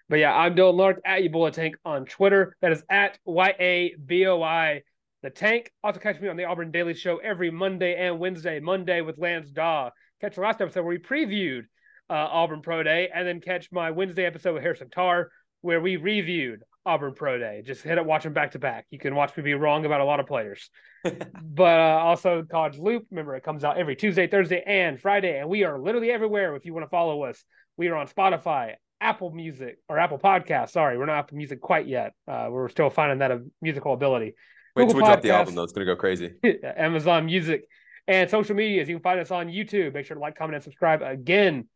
But 0.09 0.17
yeah, 0.17 0.35
I'm 0.35 0.55
Dylan 0.55 0.73
Larck 0.73 0.97
at 1.05 1.21
you 1.21 1.29
bullet 1.29 1.53
tank 1.53 1.75
on 1.85 2.05
Twitter. 2.05 2.55
That 2.61 2.71
is 2.71 2.83
at 2.89 3.19
Y 3.25 3.53
A 3.59 3.95
B 4.03 4.25
O 4.25 4.41
I 4.41 4.81
the 5.21 5.29
tank. 5.29 5.71
Also 5.83 5.99
catch 5.99 6.19
me 6.19 6.27
on 6.29 6.35
the 6.35 6.45
Auburn 6.45 6.71
Daily 6.71 6.95
Show 6.95 7.17
every 7.17 7.51
Monday 7.51 7.95
and 7.95 8.17
Wednesday. 8.17 8.59
Monday 8.59 9.01
with 9.01 9.19
Lance 9.19 9.51
Daw. 9.51 9.91
Catch 10.19 10.35
the 10.35 10.41
last 10.41 10.61
episode 10.61 10.81
where 10.81 10.89
we 10.89 10.97
previewed 10.97 11.61
uh, 12.09 12.13
Auburn 12.13 12.61
Pro 12.61 12.81
Day, 12.81 13.09
and 13.13 13.27
then 13.27 13.39
catch 13.39 13.71
my 13.71 13.91
Wednesday 13.91 14.25
episode 14.25 14.55
with 14.55 14.63
Harrison 14.63 14.89
Tarr 14.89 15.29
where 15.61 15.79
we 15.79 15.97
reviewed 15.97 16.63
Auburn 16.85 17.13
Pro 17.13 17.37
Day. 17.37 17.61
Just 17.63 17.83
hit 17.83 17.97
it, 17.97 18.05
watch 18.05 18.23
them 18.23 18.33
back 18.33 18.51
to 18.51 18.59
back. 18.59 18.87
You 18.89 18.97
can 18.97 19.13
watch 19.13 19.35
me 19.37 19.43
be 19.43 19.53
wrong 19.53 19.85
about 19.85 20.01
a 20.01 20.05
lot 20.05 20.19
of 20.19 20.25
players. 20.25 20.71
but 21.03 21.79
uh, 21.79 21.99
also 22.01 22.43
College 22.49 22.79
Loop. 22.79 23.05
Remember, 23.11 23.35
it 23.35 23.43
comes 23.43 23.63
out 23.63 23.77
every 23.77 23.95
Tuesday, 23.95 24.25
Thursday, 24.25 24.63
and 24.65 24.99
Friday, 24.99 25.39
and 25.39 25.49
we 25.49 25.65
are 25.65 25.79
literally 25.79 26.11
everywhere. 26.11 26.55
If 26.55 26.65
you 26.65 26.73
want 26.73 26.85
to 26.85 26.89
follow 26.89 27.23
us, 27.23 27.43
we 27.77 27.89
are 27.89 27.95
on 27.95 28.07
Spotify, 28.07 28.73
Apple 29.01 29.31
Music 29.31 29.79
or 29.87 29.97
Apple 29.97 30.19
Podcast. 30.19 30.71
Sorry, 30.71 30.97
we're 30.97 31.05
not 31.05 31.17
Apple 31.17 31.37
Music 31.37 31.61
quite 31.61 31.87
yet. 31.87 32.13
Uh, 32.27 32.47
we're 32.49 32.69
still 32.69 32.89
finding 32.89 33.19
that 33.19 33.31
a 33.31 33.43
musical 33.61 33.93
ability. 33.93 34.35
Wait 34.75 34.87
Google 34.87 34.87
till 34.87 34.95
we 34.97 35.03
Podcast, 35.03 35.05
drop 35.07 35.21
the 35.21 35.31
album 35.31 35.55
though; 35.55 35.63
it's 35.63 35.73
gonna 35.73 35.85
go 35.85 35.95
crazy. 35.95 36.33
Amazon 36.63 37.25
Music 37.25 37.63
and 38.07 38.29
social 38.29 38.55
medias. 38.55 38.89
You 38.89 38.95
can 38.95 39.03
find 39.03 39.19
us 39.19 39.31
on 39.31 39.47
YouTube. 39.47 39.93
Make 39.93 40.05
sure 40.05 40.15
to 40.15 40.21
like, 40.21 40.37
comment, 40.37 40.55
and 40.55 40.63
subscribe. 40.63 41.01
Again, 41.01 41.67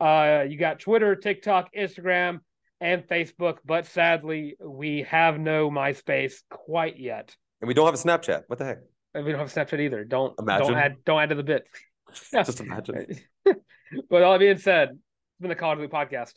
uh, 0.00 0.44
you 0.48 0.56
got 0.56 0.78
Twitter, 0.78 1.16
TikTok, 1.16 1.70
Instagram, 1.76 2.40
and 2.80 3.06
Facebook. 3.06 3.58
But 3.64 3.86
sadly, 3.86 4.56
we 4.60 5.02
have 5.02 5.38
no 5.38 5.70
MySpace 5.70 6.42
quite 6.50 6.98
yet, 6.98 7.34
and 7.60 7.68
we 7.68 7.74
don't 7.74 7.86
have 7.86 7.94
a 7.94 7.98
Snapchat. 7.98 8.44
What 8.46 8.58
the 8.58 8.64
heck? 8.64 8.78
And 9.14 9.24
we 9.24 9.32
don't 9.32 9.40
have 9.40 9.52
Snapchat 9.52 9.80
either. 9.80 10.04
Don't 10.04 10.38
imagine. 10.38 10.68
Don't 10.68 10.76
add. 10.76 10.96
Don't 11.04 11.20
add 11.20 11.28
to 11.30 11.34
the 11.34 11.42
bit. 11.42 11.66
Just 12.32 12.60
imagine. 12.60 13.06
but 13.44 14.22
all 14.22 14.32
that 14.32 14.38
being 14.38 14.58
said, 14.58 14.90
it's 14.90 15.40
been 15.40 15.48
the 15.48 15.54
College 15.54 15.78
Loop 15.78 15.90
Podcast. 15.90 16.34